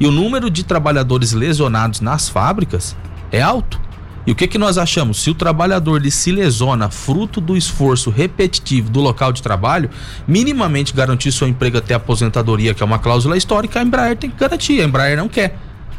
E 0.00 0.06
o 0.06 0.10
número 0.10 0.50
de 0.50 0.64
trabalhadores 0.64 1.32
lesionados 1.32 2.00
nas 2.00 2.28
fábricas 2.28 2.96
é 3.30 3.40
alto. 3.40 3.80
E 4.26 4.32
o 4.32 4.34
que 4.34 4.46
que 4.46 4.58
nós 4.58 4.78
achamos? 4.78 5.20
Se 5.20 5.30
o 5.30 5.34
trabalhador 5.34 6.00
ele 6.00 6.10
se 6.10 6.30
lesiona 6.30 6.90
fruto 6.90 7.40
do 7.40 7.56
esforço 7.56 8.08
repetitivo 8.08 8.88
do 8.88 9.00
local 9.00 9.32
de 9.32 9.42
trabalho, 9.42 9.90
minimamente 10.26 10.94
garantir 10.94 11.32
seu 11.32 11.48
emprego 11.48 11.78
até 11.78 11.94
a 11.94 11.96
aposentadoria, 11.96 12.72
que 12.72 12.82
é 12.82 12.86
uma 12.86 13.00
cláusula 13.00 13.36
histórica, 13.36 13.80
a 13.80 13.82
Embraer 13.82 14.16
tem 14.16 14.30
que 14.30 14.36
garantir. 14.38 14.80
A 14.80 14.84
Embraer 14.84 15.16
não 15.16 15.28
quer. 15.28 15.58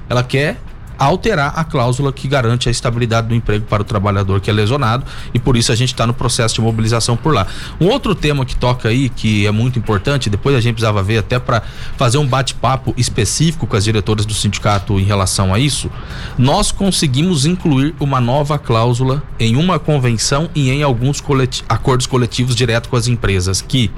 Ela 0.10 0.24
quer 0.24 0.58
alterar 0.98 1.54
a 1.56 1.64
cláusula 1.64 2.12
que 2.12 2.28
garante 2.28 2.68
a 2.70 2.72
estabilidade 2.72 3.28
do 3.28 3.36
emprego 3.36 3.66
para 3.66 3.82
o 3.82 3.86
trabalhador 3.86 4.40
que 4.40 4.50
é 4.50 4.54
lesionado 4.54 5.06
e 5.34 5.40
por 5.40 5.58
isso 5.58 5.72
a 5.72 5.76
gente 5.76 5.94
está 5.94 6.06
no 6.06 6.14
processo 6.14 6.56
de 6.56 6.62
mobilização 6.62 7.16
por 7.16 7.34
lá. 7.34 7.48
Um 7.80 7.88
outro 7.88 8.16
tema 8.16 8.46
que 8.46 8.56
toca 8.56 8.90
aí 8.90 9.10
que 9.10 9.46
é 9.46 9.52
muito 9.52 9.80
importante, 9.80 10.30
depois 10.30 10.56
a 10.56 10.62
gente 10.62 10.76
precisava 10.76 11.02
ver 11.02 11.20
até 11.20 11.40
para 11.40 11.62
fazer 11.98 12.18
um 12.18 12.26
bate-papo 12.26 12.94
específico 12.98 13.68
com 13.68 13.76
as 13.76 13.84
diretoras 13.84 14.26
do 14.26 14.34
sindicato 14.34 15.00
em 15.00 15.04
relação 15.04 15.54
a 15.54 15.60
isso, 15.60 15.90
nós 16.38 16.72
conseguimos 16.72 17.46
incluir 17.46 17.96
uma 18.00 18.20
nova 18.20 18.58
cláusula 18.58 19.22
em 19.40 19.56
uma 19.56 19.80
convenção 19.80 20.50
e 20.56 20.70
em 20.70 20.84
alguns 20.84 21.20
coleti 21.20 21.64
acordos 21.68 22.08
coletivos 22.08 22.56
direto 22.56 22.90
com 22.90 22.96
as 22.96 23.08
empresas 23.08 23.62
que 23.62 23.92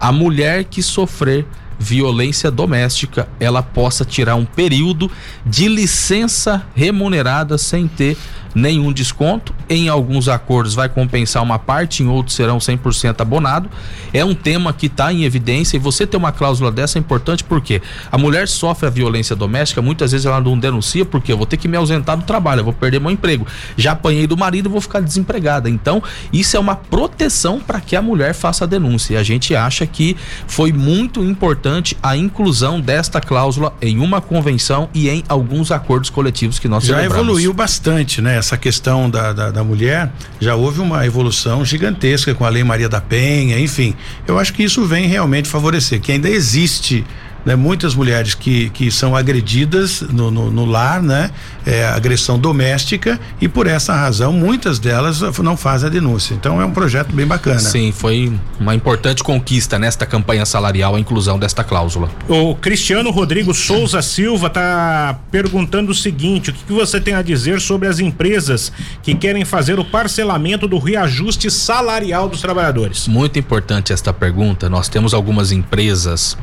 a 0.00 0.10
mulher 0.10 0.64
que 0.64 0.82
sofrer 0.82 1.46
violência 1.82 2.50
doméstica, 2.50 3.28
ela 3.40 3.62
possa 3.62 4.04
tirar 4.04 4.36
um 4.36 4.44
período 4.44 5.10
de 5.44 5.66
licença 5.66 6.64
remunerada 6.74 7.58
sem 7.58 7.88
ter 7.88 8.16
nenhum 8.54 8.92
desconto. 8.92 9.54
Em 9.68 9.88
alguns 9.88 10.28
acordos 10.28 10.74
vai 10.74 10.88
compensar 10.88 11.42
uma 11.42 11.58
parte, 11.58 12.02
em 12.02 12.08
outros 12.08 12.36
serão 12.36 12.58
100% 12.58 13.20
abonado. 13.20 13.70
É 14.12 14.24
um 14.24 14.34
tema 14.34 14.72
que 14.72 14.86
está 14.86 15.12
em 15.12 15.24
evidência 15.24 15.76
e 15.76 15.80
você 15.80 16.06
ter 16.06 16.16
uma 16.16 16.32
cláusula 16.32 16.70
dessa 16.70 16.98
é 16.98 17.00
importante 17.00 17.42
porque 17.44 17.80
a 18.10 18.18
mulher 18.18 18.48
sofre 18.48 18.86
a 18.86 18.90
violência 18.90 19.34
doméstica, 19.34 19.80
muitas 19.80 20.12
vezes 20.12 20.26
ela 20.26 20.40
não 20.40 20.58
denuncia 20.58 21.04
porque 21.04 21.32
eu 21.32 21.36
vou 21.36 21.46
ter 21.46 21.56
que 21.56 21.68
me 21.68 21.76
ausentar 21.76 22.16
do 22.16 22.24
trabalho, 22.24 22.60
eu 22.60 22.64
vou 22.64 22.72
perder 22.72 23.00
meu 23.00 23.10
emprego. 23.10 23.46
Já 23.76 23.92
apanhei 23.92 24.26
do 24.26 24.36
marido, 24.36 24.68
vou 24.68 24.80
ficar 24.80 25.00
desempregada. 25.00 25.70
Então, 25.70 26.02
isso 26.32 26.56
é 26.56 26.60
uma 26.60 26.76
proteção 26.76 27.60
para 27.60 27.80
que 27.80 27.96
a 27.96 28.02
mulher 28.02 28.34
faça 28.34 28.64
a 28.64 28.66
denúncia. 28.66 29.14
E 29.14 29.16
a 29.16 29.22
gente 29.22 29.54
acha 29.54 29.86
que 29.86 30.16
foi 30.46 30.72
muito 30.72 31.24
importante 31.24 31.96
a 32.02 32.16
inclusão 32.16 32.80
desta 32.80 33.20
cláusula 33.20 33.72
em 33.80 33.98
uma 33.98 34.20
convenção 34.20 34.88
e 34.92 35.08
em 35.08 35.22
alguns 35.28 35.70
acordos 35.70 36.10
coletivos 36.10 36.58
que 36.58 36.68
nós 36.68 36.84
Já 36.84 36.96
celebramos. 36.96 37.24
evoluiu 37.24 37.52
bastante, 37.52 38.20
né? 38.20 38.41
Essa 38.42 38.58
questão 38.58 39.08
da, 39.08 39.32
da, 39.32 39.50
da, 39.52 39.64
mulher, 39.64 40.12
já 40.40 40.56
houve 40.56 40.80
uma 40.80 41.06
evolução 41.06 41.64
gigantesca 41.64 42.34
com 42.34 42.44
a 42.44 42.48
Lei 42.48 42.64
Maria 42.64 42.88
da 42.88 43.00
Penha, 43.00 43.58
enfim. 43.58 43.94
Eu 44.26 44.36
acho 44.36 44.52
que 44.52 44.64
isso 44.64 44.84
vem 44.84 45.06
realmente 45.06 45.48
favorecer, 45.48 46.00
que 46.00 46.10
ainda 46.10 46.28
existe 46.28 47.04
né, 47.44 47.56
muitas 47.56 47.94
mulheres 47.94 48.34
que, 48.34 48.70
que 48.70 48.90
são 48.90 49.16
agredidas 49.16 50.00
no, 50.02 50.30
no, 50.30 50.50
no 50.50 50.64
lar, 50.64 51.02
né, 51.02 51.30
é, 51.66 51.84
agressão 51.84 52.38
doméstica 52.38 53.18
e 53.40 53.48
por 53.48 53.66
essa 53.66 53.94
razão 53.94 54.32
muitas 54.32 54.78
delas 54.78 55.20
não 55.38 55.56
fazem 55.56 55.88
a 55.88 55.90
denúncia. 55.90 56.34
Então 56.34 56.60
é 56.60 56.64
um 56.64 56.70
projeto 56.70 57.14
bem 57.14 57.26
bacana. 57.26 57.58
Sim, 57.58 57.92
foi 57.92 58.32
uma 58.58 58.74
importante 58.74 59.22
conquista 59.22 59.78
nesta 59.78 60.06
campanha 60.06 60.44
salarial 60.44 60.94
a 60.94 61.00
inclusão 61.00 61.38
desta 61.38 61.64
cláusula. 61.64 62.10
O 62.28 62.54
Cristiano 62.54 63.10
Rodrigo 63.10 63.54
Souza 63.54 64.02
Silva 64.02 64.46
está 64.46 65.18
perguntando 65.30 65.92
o 65.92 65.94
seguinte: 65.94 66.50
o 66.50 66.52
que, 66.52 66.64
que 66.64 66.72
você 66.72 67.00
tem 67.00 67.14
a 67.14 67.22
dizer 67.22 67.60
sobre 67.60 67.88
as 67.88 67.98
empresas 67.98 68.72
que 69.02 69.14
querem 69.14 69.44
fazer 69.44 69.78
o 69.78 69.84
parcelamento 69.84 70.66
do 70.68 70.78
reajuste 70.78 71.50
salarial 71.50 72.28
dos 72.28 72.40
trabalhadores? 72.40 73.08
Muito 73.08 73.38
importante 73.38 73.92
esta 73.92 74.12
pergunta. 74.12 74.68
Nós 74.68 74.88
temos 74.88 75.14
algumas 75.14 75.52
empresas 75.52 76.36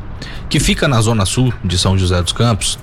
que 0.48 0.60
fica 0.60 0.86
na 0.88 1.00
zona 1.00 1.24
sul 1.24 1.52
de 1.64 1.78
São 1.78 1.96
José 1.96 2.20
dos 2.22 2.32
Campos, 2.32 2.78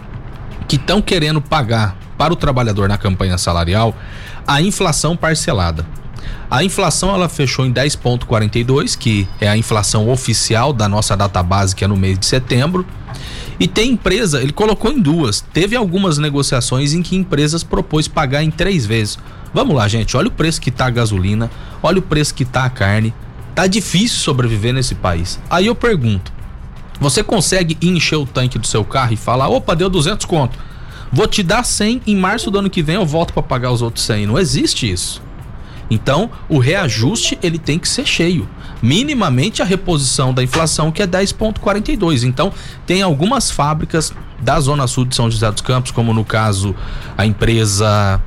que 0.67 0.75
estão 0.75 1.01
querendo 1.01 1.41
pagar 1.41 1.95
para 2.17 2.33
o 2.33 2.35
trabalhador 2.35 2.89
na 2.89 2.97
campanha 2.97 3.38
salarial 3.38 3.95
a 4.45 4.61
inflação 4.61 5.15
parcelada. 5.15 5.85
A 6.49 6.63
inflação 6.63 7.13
ela 7.13 7.27
fechou 7.27 7.65
em 7.65 7.73
10.42, 7.73 8.97
que 8.97 9.27
é 9.39 9.49
a 9.49 9.57
inflação 9.57 10.09
oficial 10.09 10.71
da 10.71 10.88
nossa 10.88 11.15
database 11.15 11.75
que 11.75 11.83
é 11.83 11.88
no 11.88 11.97
mês 11.97 12.17
de 12.17 12.25
setembro. 12.25 12.85
E 13.59 13.67
tem 13.67 13.91
empresa, 13.91 14.41
ele 14.41 14.53
colocou 14.53 14.91
em 14.91 14.99
duas. 14.99 15.41
Teve 15.41 15.75
algumas 15.75 16.17
negociações 16.17 16.93
em 16.93 17.01
que 17.01 17.15
empresas 17.15 17.63
propôs 17.63 18.07
pagar 18.07 18.43
em 18.43 18.51
três 18.51 18.85
vezes. 18.85 19.17
Vamos 19.53 19.75
lá, 19.75 19.88
gente, 19.88 20.15
olha 20.15 20.27
o 20.27 20.31
preço 20.31 20.61
que 20.61 20.71
tá 20.71 20.85
a 20.85 20.89
gasolina, 20.89 21.49
olha 21.81 21.99
o 21.99 22.01
preço 22.01 22.33
que 22.33 22.45
tá 22.45 22.63
a 22.65 22.69
carne. 22.69 23.13
Tá 23.55 23.65
difícil 23.65 24.19
sobreviver 24.19 24.73
nesse 24.73 24.95
país. 24.95 25.39
Aí 25.49 25.65
eu 25.65 25.75
pergunto: 25.75 26.31
você 26.99 27.23
consegue 27.23 27.77
encher 27.81 28.17
o 28.17 28.25
tanque 28.25 28.57
do 28.57 28.67
seu 28.67 28.83
carro 28.83 29.13
e 29.13 29.17
falar: 29.17 29.47
opa, 29.49 29.75
deu 29.75 29.89
200 29.89 30.25
conto. 30.25 30.57
Vou 31.11 31.27
te 31.27 31.41
dar 31.41 31.63
100, 31.63 32.01
em 32.05 32.15
março 32.15 32.51
do 32.51 32.59
ano 32.59 32.69
que 32.69 32.83
vem 32.83 32.95
eu 32.95 33.05
volto 33.05 33.33
para 33.33 33.43
pagar 33.43 33.71
os 33.71 33.81
outros 33.81 34.05
100. 34.05 34.27
Não 34.27 34.37
existe 34.37 34.91
isso. 34.91 35.21
Então, 35.89 36.29
o 36.49 36.57
reajuste 36.57 37.37
ele 37.41 37.57
tem 37.57 37.79
que 37.79 37.87
ser 37.87 38.05
cheio. 38.05 38.47
Minimamente 38.81 39.61
a 39.61 39.65
reposição 39.65 40.33
da 40.33 40.43
inflação 40.43 40.91
que 40.91 41.01
é 41.01 41.07
10.42. 41.07 42.23
Então, 42.23 42.51
tem 42.85 43.01
algumas 43.01 43.49
fábricas 43.49 44.13
da 44.39 44.59
zona 44.59 44.85
sul 44.85 45.05
de 45.05 45.15
São 45.15 45.31
José 45.31 45.49
dos 45.49 45.61
Campos, 45.61 45.91
como 45.91 46.13
no 46.13 46.25
caso 46.25 46.75
a 47.17 47.25
empresa 47.25 48.21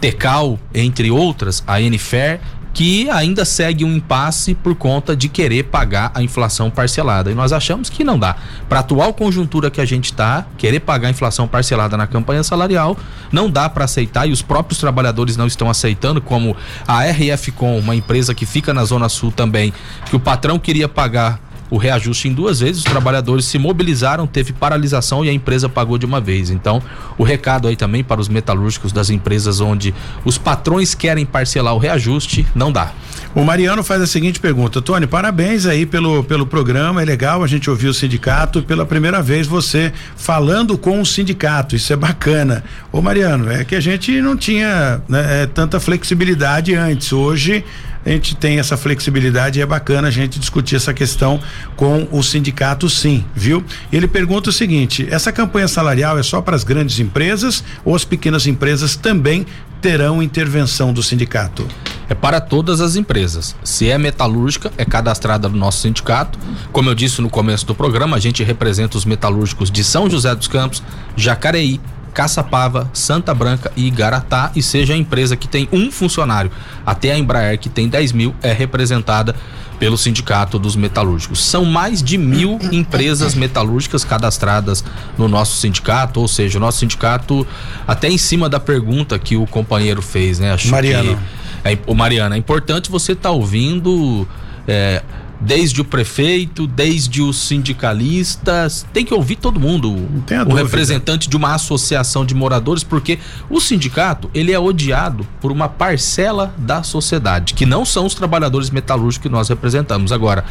Tecal, 0.00 0.58
entre 0.74 1.10
outras, 1.10 1.64
a 1.66 1.80
Enifer, 1.80 2.40
que 2.76 3.08
ainda 3.08 3.46
segue 3.46 3.86
um 3.86 3.96
impasse 3.96 4.54
por 4.54 4.74
conta 4.74 5.16
de 5.16 5.30
querer 5.30 5.62
pagar 5.62 6.12
a 6.14 6.22
inflação 6.22 6.70
parcelada. 6.70 7.30
E 7.30 7.34
nós 7.34 7.50
achamos 7.50 7.88
que 7.88 8.04
não 8.04 8.18
dá. 8.18 8.36
Para 8.68 8.80
a 8.80 8.82
atual 8.82 9.14
conjuntura 9.14 9.70
que 9.70 9.80
a 9.80 9.84
gente 9.86 10.12
está, 10.12 10.44
querer 10.58 10.80
pagar 10.80 11.08
a 11.08 11.10
inflação 11.10 11.48
parcelada 11.48 11.96
na 11.96 12.06
campanha 12.06 12.42
salarial, 12.42 12.94
não 13.32 13.48
dá 13.48 13.66
para 13.66 13.86
aceitar 13.86 14.26
e 14.26 14.30
os 14.30 14.42
próprios 14.42 14.78
trabalhadores 14.78 15.38
não 15.38 15.46
estão 15.46 15.70
aceitando, 15.70 16.20
como 16.20 16.54
a 16.86 17.02
RF 17.06 17.50
Com, 17.52 17.78
uma 17.78 17.96
empresa 17.96 18.34
que 18.34 18.44
fica 18.44 18.74
na 18.74 18.84
Zona 18.84 19.08
Sul 19.08 19.32
também, 19.32 19.72
que 20.04 20.14
o 20.14 20.20
patrão 20.20 20.58
queria 20.58 20.86
pagar 20.86 21.40
o 21.70 21.76
reajuste 21.76 22.28
em 22.28 22.32
duas 22.32 22.60
vezes, 22.60 22.78
os 22.78 22.84
trabalhadores 22.84 23.44
se 23.46 23.58
mobilizaram, 23.58 24.26
teve 24.26 24.52
paralisação 24.52 25.24
e 25.24 25.28
a 25.28 25.32
empresa 25.32 25.68
pagou 25.68 25.98
de 25.98 26.06
uma 26.06 26.20
vez. 26.20 26.50
Então, 26.50 26.82
o 27.18 27.24
recado 27.24 27.68
aí 27.68 27.76
também 27.76 28.04
para 28.04 28.20
os 28.20 28.28
metalúrgicos 28.28 28.92
das 28.92 29.10
empresas 29.10 29.60
onde 29.60 29.94
os 30.24 30.38
patrões 30.38 30.94
querem 30.94 31.26
parcelar 31.26 31.74
o 31.74 31.78
reajuste, 31.78 32.46
não 32.54 32.70
dá. 32.70 32.92
O 33.34 33.44
Mariano 33.44 33.82
faz 33.82 34.00
a 34.00 34.06
seguinte 34.06 34.40
pergunta: 34.40 34.80
Tony, 34.80 35.06
parabéns 35.06 35.66
aí 35.66 35.84
pelo, 35.84 36.24
pelo 36.24 36.46
programa, 36.46 37.02
é 37.02 37.04
legal 37.04 37.42
a 37.42 37.46
gente 37.46 37.68
ouvir 37.68 37.88
o 37.88 37.94
sindicato 37.94 38.62
pela 38.62 38.86
primeira 38.86 39.22
vez 39.22 39.46
você 39.46 39.92
falando 40.16 40.78
com 40.78 41.00
o 41.00 41.06
sindicato, 41.06 41.76
isso 41.76 41.92
é 41.92 41.96
bacana. 41.96 42.64
Ô 42.92 43.00
Mariano, 43.02 43.50
é 43.50 43.64
que 43.64 43.74
a 43.74 43.80
gente 43.80 44.20
não 44.20 44.36
tinha 44.36 45.00
né, 45.08 45.42
é, 45.42 45.46
tanta 45.46 45.80
flexibilidade 45.80 46.74
antes, 46.74 47.12
hoje 47.12 47.64
a 48.06 48.10
gente 48.10 48.36
tem 48.36 48.60
essa 48.60 48.76
flexibilidade 48.76 49.58
e 49.58 49.62
é 49.62 49.66
bacana 49.66 50.06
a 50.06 50.10
gente 50.12 50.38
discutir 50.38 50.76
essa 50.76 50.94
questão 50.94 51.40
com 51.74 52.06
o 52.12 52.22
sindicato 52.22 52.88
sim, 52.88 53.24
viu? 53.34 53.64
Ele 53.92 54.06
pergunta 54.06 54.50
o 54.50 54.52
seguinte: 54.52 55.06
essa 55.10 55.32
campanha 55.32 55.66
salarial 55.66 56.16
é 56.16 56.22
só 56.22 56.40
para 56.40 56.54
as 56.54 56.62
grandes 56.62 57.00
empresas 57.00 57.64
ou 57.84 57.96
as 57.96 58.04
pequenas 58.04 58.46
empresas 58.46 58.94
também 58.94 59.44
terão 59.82 60.22
intervenção 60.22 60.92
do 60.92 61.02
sindicato? 61.02 61.66
É 62.08 62.14
para 62.14 62.40
todas 62.40 62.80
as 62.80 62.94
empresas. 62.94 63.56
Se 63.64 63.90
é 63.90 63.98
metalúrgica, 63.98 64.72
é 64.78 64.84
cadastrada 64.84 65.48
no 65.48 65.56
nosso 65.56 65.82
sindicato. 65.82 66.38
Como 66.70 66.88
eu 66.88 66.94
disse 66.94 67.20
no 67.20 67.28
começo 67.28 67.66
do 67.66 67.74
programa, 67.74 68.16
a 68.16 68.20
gente 68.20 68.44
representa 68.44 68.96
os 68.96 69.04
metalúrgicos 69.04 69.68
de 69.68 69.82
São 69.82 70.08
José 70.08 70.32
dos 70.32 70.46
Campos, 70.46 70.80
Jacareí, 71.16 71.80
Caçapava, 72.16 72.88
Santa 72.94 73.34
Branca 73.34 73.70
e 73.76 73.86
Igaratá 73.86 74.50
e 74.56 74.62
seja 74.62 74.94
a 74.94 74.96
empresa 74.96 75.36
que 75.36 75.46
tem 75.46 75.68
um 75.70 75.90
funcionário. 75.90 76.50
Até 76.86 77.12
a 77.12 77.18
Embraer, 77.18 77.58
que 77.58 77.68
tem 77.68 77.90
10 77.90 78.12
mil, 78.12 78.34
é 78.42 78.54
representada 78.54 79.36
pelo 79.78 79.98
Sindicato 79.98 80.58
dos 80.58 80.76
Metalúrgicos. 80.76 81.44
São 81.44 81.66
mais 81.66 82.02
de 82.02 82.16
mil 82.16 82.58
empresas 82.72 83.34
metalúrgicas 83.34 84.02
cadastradas 84.02 84.82
no 85.18 85.28
nosso 85.28 85.58
sindicato, 85.58 86.18
ou 86.18 86.26
seja, 86.26 86.56
o 86.56 86.60
nosso 86.60 86.78
sindicato, 86.78 87.46
até 87.86 88.08
em 88.08 88.16
cima 88.16 88.48
da 88.48 88.58
pergunta 88.58 89.18
que 89.18 89.36
o 89.36 89.46
companheiro 89.46 90.00
fez, 90.00 90.38
né? 90.38 90.54
Acho 90.54 90.70
Mariano. 90.70 91.18
Que, 91.62 91.68
é, 91.68 91.78
o 91.86 91.94
Mariano, 91.94 92.34
é 92.34 92.38
importante 92.38 92.90
você 92.90 93.12
estar 93.12 93.28
tá 93.28 93.34
ouvindo. 93.34 94.26
É, 94.66 95.02
desde 95.40 95.80
o 95.80 95.84
prefeito, 95.84 96.66
desde 96.66 97.22
os 97.22 97.36
sindicalistas, 97.36 98.86
tem 98.92 99.04
que 99.04 99.12
ouvir 99.12 99.36
todo 99.36 99.60
mundo, 99.60 100.08
o 100.48 100.54
representante 100.54 101.28
de 101.28 101.36
uma 101.36 101.54
associação 101.54 102.24
de 102.24 102.34
moradores, 102.34 102.82
porque 102.82 103.18
o 103.50 103.60
sindicato, 103.60 104.30
ele 104.32 104.52
é 104.52 104.58
odiado 104.58 105.26
por 105.40 105.52
uma 105.52 105.68
parcela 105.68 106.54
da 106.56 106.82
sociedade, 106.82 107.54
que 107.54 107.66
não 107.66 107.84
são 107.84 108.06
os 108.06 108.14
trabalhadores 108.14 108.70
metalúrgicos 108.70 109.22
que 109.22 109.28
nós 109.28 109.48
representamos. 109.48 110.12
Agora, 110.12 110.44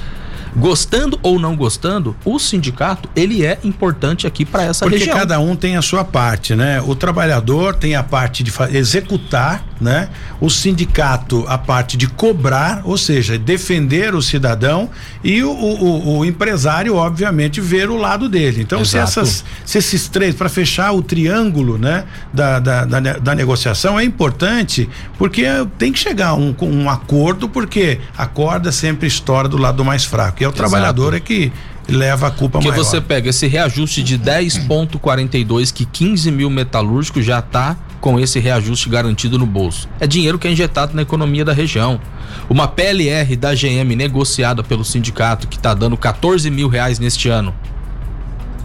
gostando 0.55 1.19
ou 1.21 1.38
não 1.38 1.55
gostando, 1.55 2.15
o 2.23 2.39
sindicato 2.39 3.09
ele 3.15 3.45
é 3.45 3.59
importante 3.63 4.25
aqui 4.25 4.45
para 4.45 4.63
essa 4.63 4.86
Porque 4.86 4.99
região. 4.99 5.15
Porque 5.15 5.27
cada 5.27 5.39
um 5.39 5.55
tem 5.55 5.75
a 5.75 5.81
sua 5.81 6.03
parte, 6.03 6.55
né? 6.55 6.81
O 6.81 6.95
trabalhador 6.95 7.75
tem 7.75 7.95
a 7.95 8.03
parte 8.03 8.43
de 8.43 8.51
executar, 8.71 9.65
né? 9.80 10.09
O 10.39 10.49
sindicato 10.49 11.45
a 11.47 11.57
parte 11.57 11.97
de 11.97 12.07
cobrar, 12.07 12.82
ou 12.84 12.97
seja, 12.97 13.38
defender 13.38 14.15
o 14.15 14.21
cidadão 14.21 14.89
e 15.23 15.43
o, 15.43 15.51
o, 15.51 16.17
o 16.19 16.26
empresário, 16.26 16.95
obviamente, 16.95 17.59
ver 17.59 17.89
o 17.89 17.97
lado 17.97 18.30
dele. 18.30 18.61
Então, 18.61 18.86
se, 18.86 18.97
essas, 18.97 19.43
se 19.65 19.78
esses 19.78 20.07
três, 20.07 20.34
para 20.36 20.49
fechar 20.49 20.91
o 20.93 21.01
triângulo, 21.01 21.78
né? 21.78 22.05
Da, 22.34 22.59
da, 22.59 22.86
da, 22.86 22.99
da, 22.99 23.36
negociação 23.36 23.99
é 23.99 24.03
importante 24.03 24.89
porque 25.17 25.45
tem 25.78 25.91
que 25.91 25.99
chegar 25.99 26.30
a 26.30 26.34
um, 26.36 26.55
um 26.61 26.89
acordo, 26.89 27.49
porque 27.49 27.99
a 28.17 28.26
corda 28.26 28.71
sempre 28.71 29.07
estoura 29.07 29.47
do 29.47 29.57
lado 29.57 29.84
mais 29.84 30.05
fraco 30.05 30.43
é 30.43 30.47
o 30.47 30.49
Exato. 30.49 30.57
trabalhador 30.57 31.13
é 31.13 31.19
que 31.19 31.51
leva 31.88 32.28
a 32.28 32.32
culpa 32.32 32.59
Porque 32.59 32.69
maior. 32.69 32.84
você 32.84 32.99
pega 32.99 33.30
esse 33.30 33.47
reajuste 33.47 34.01
de 34.01 34.17
10,42 34.17 35.71
que 35.71 35.86
15 35.86 36.32
mil 36.32 36.49
metalúrgicos 36.49 37.26
já 37.26 37.41
tá 37.41 37.78
com 38.06 38.20
esse 38.20 38.39
reajuste 38.39 38.88
garantido 38.88 39.39
no 39.39 39.47
bolso. 39.47 39.89
É 39.99 40.06
dinheiro 40.06 40.38
que 40.38 40.47
é 40.47 40.51
injetado 40.51 40.95
na 40.95 41.01
economia 41.01 41.43
da 41.43 41.51
região. 41.51 41.99
Uma 42.47 42.68
PLR 42.68 43.36
da 43.36 43.56
GM 43.56 43.95
negociada 43.95 44.64
pelo 44.64 44.86
sindicato 44.86 45.47
que 45.47 45.58
está 45.58 45.74
dando 45.74 45.97
14 45.97 46.51
mil 46.51 46.68
reais 46.68 46.99
neste 46.99 47.30
ano 47.30 47.51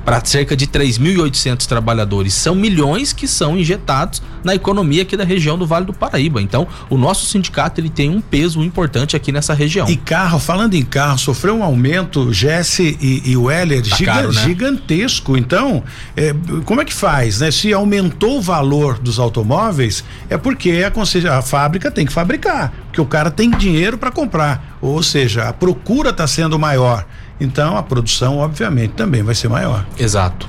para 0.04 0.24
cerca 0.24 0.56
de 0.56 0.66
3.800 0.66 1.66
trabalhadores. 1.66 2.34
São 2.34 2.54
milhões 2.54 3.12
que 3.12 3.28
são 3.28 3.56
injetados 3.56 4.22
na 4.42 4.54
economia 4.54 5.02
aqui 5.02 5.16
da 5.16 5.24
região 5.24 5.58
do 5.58 5.66
Vale 5.66 5.86
do 5.86 5.92
Paraíba. 5.92 6.40
Então, 6.40 6.66
o 6.88 6.96
nosso 6.96 7.26
sindicato 7.26 7.80
ele 7.80 7.90
tem 7.90 8.10
um 8.10 8.20
peso 8.20 8.62
importante 8.62 9.16
aqui 9.16 9.30
nessa 9.32 9.54
região. 9.54 9.88
E 9.88 9.96
carro, 9.96 10.38
falando 10.38 10.74
em 10.74 10.84
carro, 10.84 11.18
sofreu 11.18 11.56
um 11.56 11.62
aumento, 11.62 12.32
Jesse 12.32 12.98
e, 13.00 13.30
e 13.30 13.36
o 13.36 13.50
Heller, 13.50 13.86
tá 13.86 13.96
giga, 13.96 14.12
caro, 14.12 14.32
né? 14.32 14.42
gigantesco. 14.42 15.36
Então, 15.36 15.82
é, 16.16 16.34
como 16.64 16.80
é 16.80 16.84
que 16.84 16.94
faz, 16.94 17.40
né? 17.40 17.50
Se 17.50 17.72
aumentou 17.72 18.38
o 18.38 18.40
valor 18.40 18.98
dos 18.98 19.18
automóveis, 19.18 20.04
é 20.28 20.36
porque 20.36 20.82
a, 20.82 21.38
a 21.38 21.42
fábrica 21.42 21.90
tem 21.90 22.06
que 22.06 22.12
fabricar, 22.12 22.72
porque 22.86 23.00
o 23.00 23.06
cara 23.06 23.30
tem 23.30 23.50
dinheiro 23.50 23.98
para 23.98 24.10
comprar. 24.10 24.78
Ou 24.80 25.02
seja, 25.02 25.48
a 25.48 25.52
procura 25.52 26.10
está 26.10 26.26
sendo 26.26 26.58
maior. 26.58 27.04
Então 27.40 27.76
a 27.76 27.82
produção, 27.82 28.38
obviamente, 28.38 28.92
também 28.92 29.22
vai 29.22 29.34
ser 29.34 29.48
maior. 29.48 29.86
Exato. 29.98 30.46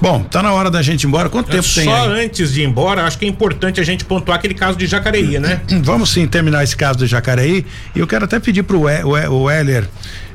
Bom, 0.00 0.22
tá 0.24 0.42
na 0.42 0.52
hora 0.52 0.70
da 0.70 0.82
gente 0.82 1.04
ir 1.04 1.06
embora. 1.06 1.28
Quanto 1.28 1.50
tempo 1.50 1.62
Só 1.62 1.80
tem? 1.80 1.84
Só 1.88 2.08
antes 2.08 2.52
de 2.52 2.62
ir 2.62 2.64
embora, 2.64 3.04
acho 3.04 3.18
que 3.18 3.24
é 3.24 3.28
importante 3.28 3.80
a 3.80 3.84
gente 3.84 4.04
pontuar 4.04 4.38
aquele 4.38 4.54
caso 4.54 4.76
de 4.76 4.86
Jacareí, 4.86 5.38
né? 5.38 5.60
Vamos 5.84 6.10
sim 6.10 6.26
terminar 6.26 6.64
esse 6.64 6.76
caso 6.76 6.98
de 6.98 7.06
Jacareí. 7.06 7.64
E 7.94 7.98
eu 7.98 8.06
quero 8.06 8.24
até 8.24 8.40
pedir 8.40 8.62
pro 8.62 8.80
o 8.80 9.50
Heller 9.50 9.88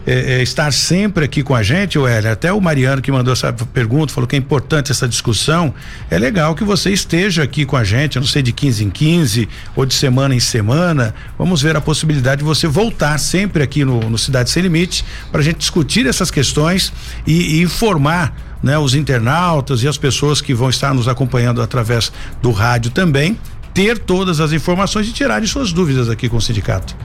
é, 0.07 0.39
é, 0.39 0.41
estar 0.41 0.71
sempre 0.71 1.25
aqui 1.25 1.43
com 1.43 1.53
a 1.53 1.61
gente, 1.61 1.97
Heller. 1.97 2.31
Até 2.31 2.53
o 2.53 2.61
Mariano 2.61 3.01
que 3.01 3.11
mandou 3.11 3.33
essa 3.33 3.51
pergunta, 3.51 4.13
falou 4.13 4.25
que 4.25 4.37
é 4.37 4.39
importante 4.39 4.89
essa 4.89 5.05
discussão. 5.05 5.73
É 6.09 6.17
legal 6.17 6.55
que 6.55 6.63
você 6.63 6.91
esteja 6.91 7.43
aqui 7.43 7.65
com 7.65 7.75
a 7.75 7.83
gente, 7.83 8.17
não 8.17 8.25
sei, 8.25 8.41
de 8.41 8.53
15 8.53 8.85
em 8.85 8.89
15 8.89 9.49
ou 9.75 9.85
de 9.85 9.93
semana 9.93 10.33
em 10.33 10.39
semana. 10.39 11.13
Vamos 11.37 11.61
ver 11.61 11.75
a 11.75 11.81
possibilidade 11.81 12.39
de 12.39 12.45
você 12.45 12.67
voltar 12.67 13.17
sempre 13.17 13.61
aqui 13.61 13.83
no, 13.83 13.99
no 14.09 14.17
Cidade 14.17 14.49
Sem 14.49 14.63
Limite 14.63 15.03
para 15.29 15.41
a 15.41 15.43
gente 15.43 15.57
discutir 15.57 16.07
essas 16.07 16.31
questões 16.31 16.93
e, 17.25 17.57
e 17.57 17.61
informar 17.61 18.33
né, 18.63 18.77
os 18.77 18.95
internautas 18.95 19.83
e 19.83 19.89
as 19.89 19.97
pessoas 19.97 20.39
que 20.39 20.53
vão 20.53 20.69
estar 20.69 20.93
nos 20.93 21.09
acompanhando 21.09 21.61
através 21.61 22.13
do 22.41 22.51
rádio 22.51 22.91
também, 22.91 23.37
ter 23.73 23.97
todas 23.97 24.39
as 24.39 24.53
informações 24.53 25.05
e 25.09 25.11
tirarem 25.11 25.45
suas 25.45 25.73
dúvidas 25.73 26.09
aqui 26.09 26.29
com 26.29 26.37
o 26.37 26.41
sindicato. 26.41 26.95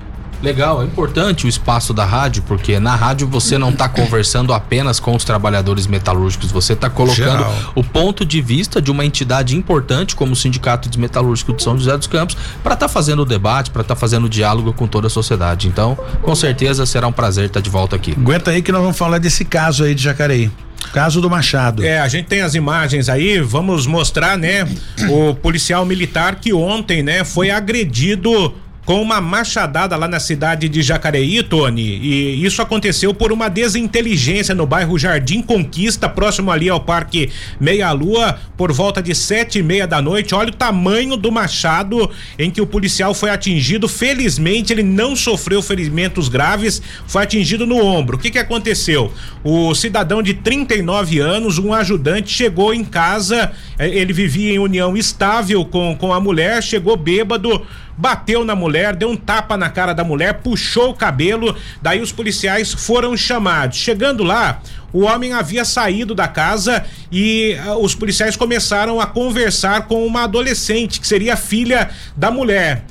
Legal, 0.43 0.83
é 0.83 0.85
importante 0.85 1.47
o 1.47 1.49
espaço 1.49 1.95
da 1.95 2.05
rádio, 2.05 2.43
porque 2.43 2.81
na 2.81 2.97
rádio 2.97 3.29
você 3.29 3.57
não 3.57 3.71
está 3.71 3.89
conversando 3.89 4.53
apenas 4.53 4.99
com 4.99 5.15
os 5.15 5.25
trabalhadores 5.25 5.87
metalúrgicos, 5.87 6.51
você 6.51 6.73
está 6.73 6.91
colocando 6.91 7.39
Geral. 7.39 7.73
o 7.77 7.85
ponto 7.85 8.27
de 8.27 8.43
vista 8.43 8.83
de 8.83 8.91
uma 8.91 9.05
entidade 9.05 9.57
importante 9.57 10.17
como 10.17 10.33
o 10.33 10.37
Sindicato 10.37 10.89
de 10.89 10.99
Metalúrgico 10.99 11.53
de 11.53 11.63
São 11.63 11.79
José 11.79 11.97
dos 11.97 12.09
Campos 12.09 12.37
para 12.63 12.75
estar 12.75 12.89
tá 12.89 12.93
fazendo 12.93 13.23
o 13.23 13.25
debate, 13.25 13.71
para 13.71 13.83
estar 13.83 13.95
tá 13.95 14.01
fazendo 14.01 14.25
o 14.25 14.29
diálogo 14.29 14.73
com 14.73 14.89
toda 14.89 15.07
a 15.07 15.11
sociedade. 15.11 15.69
Então, 15.69 15.97
com 16.21 16.35
certeza 16.35 16.85
será 16.87 17.07
um 17.07 17.13
prazer 17.13 17.47
estar 17.47 17.61
tá 17.61 17.65
de 17.65 17.71
volta 17.71 17.95
aqui. 17.95 18.13
Aguenta 18.13 18.51
aí 18.51 18.63
que 18.63 18.73
nós 18.73 18.81
vamos 18.81 18.99
falar 18.99 19.19
desse 19.19 19.45
caso 19.45 19.85
aí 19.85 19.95
de 19.95 20.03
Jacareí. 20.03 20.51
Caso 20.93 21.21
do 21.21 21.31
Machado. 21.31 21.85
É, 21.85 22.01
a 22.01 22.09
gente 22.09 22.27
tem 22.27 22.43
as 22.43 22.55
imagens 22.55 23.09
aí, 23.09 23.41
vamos 23.41 23.87
mostrar, 23.87 24.37
né? 24.37 24.69
O 25.09 25.35
policial 25.35 25.87
militar 25.87 26.35
que 26.35 26.53
ontem, 26.53 27.03
né, 27.03 27.25
foi 27.25 27.51
agredido 27.51 28.53
com 28.85 29.01
uma 29.01 29.21
machadada 29.21 29.97
lá 29.97 30.09
na 30.09 30.19
cidade 30.19 30.69
de 30.69 30.83
Jacareí, 30.83 31.43
Tony. 31.43 31.83
E 31.83 32.45
isso 32.45 32.61
aconteceu 32.61 33.15
por 33.15 33.31
uma 33.31 33.49
desinteligência 33.49 34.55
no 34.55 34.67
bairro 34.67 34.99
Jardim 34.99 35.41
Conquista, 35.41 36.09
próximo 36.09 36.51
ali 36.51 36.69
ao 36.69 36.81
Parque 36.81 37.31
Meia 37.61 37.93
Lua, 37.93 38.39
por 38.57 38.73
volta 38.73 39.01
de 39.01 39.15
sete 39.15 39.61
e 39.61 39.63
meia 39.63 39.87
da 39.87 40.03
noite. 40.03 40.35
Olha 40.35 40.51
o 40.51 40.55
tamanho 40.55 41.17
do 41.17 41.31
machado 41.31 42.11
em 42.39 42.51
que 42.51 42.61
o 42.61 42.67
policial 42.67 43.15
foi 43.15 43.31
atingido. 43.31 43.89
Felizmente 43.89 44.73
ele 44.73 44.83
não 44.83 45.15
sofreu 45.15 45.63
ferimentos 45.63 46.29
graves, 46.29 46.83
foi 47.07 47.23
atingido 47.23 47.65
no 47.65 47.77
ombro. 47.77 48.17
O 48.17 48.21
que 48.21 48.31
que 48.31 48.39
aconteceu? 48.39 49.13
O 49.45 49.75
cidadão 49.75 50.23
de 50.23 50.35
39 50.35 51.21
anos, 51.21 51.59
um 51.59 51.73
ajudante, 51.73 52.31
chegou 52.31 52.75
em 52.75 52.85
casa. 52.85 53.53
Eh, 53.79 53.89
ele 53.89 54.13
vivia 54.13 54.53
em 54.53 54.59
união 54.59 54.97
estável 54.97 55.65
com, 55.65 55.97
com 55.97 56.13
a 56.13 56.21
mulher, 56.21 56.63
chegou 56.63 56.97
bêbado 56.97 57.63
bateu 57.97 58.45
na 58.45 58.55
mulher, 58.55 58.95
deu 58.97 59.11
um 59.11 59.17
tapa 59.17 59.57
na 59.57 59.69
cara 59.69 59.93
da 59.93 60.05
mulher, 60.05 60.35
puxou 60.35 60.91
o 60.91 60.95
cabelo, 60.95 61.57
daí 61.81 62.01
os 62.01 62.13
policiais 62.13 62.73
foram 62.73 63.17
chamados. 63.17 63.79
Chegando 63.79 64.23
lá, 64.23 64.61
o 64.93 65.01
homem 65.03 65.33
havia 65.33 65.65
saído 65.65 66.15
da 66.15 66.29
casa 66.29 66.85
e 67.11 67.57
uh, 67.67 67.83
os 67.83 67.95
policiais 67.95 68.37
começaram 68.37 69.01
a 69.01 69.07
conversar 69.07 69.87
com 69.87 70.07
uma 70.07 70.25
adolescente, 70.25 71.01
que 71.01 71.07
seria 71.07 71.37
filha 71.37 71.91
da 72.17 72.31
mulher. 72.31 72.85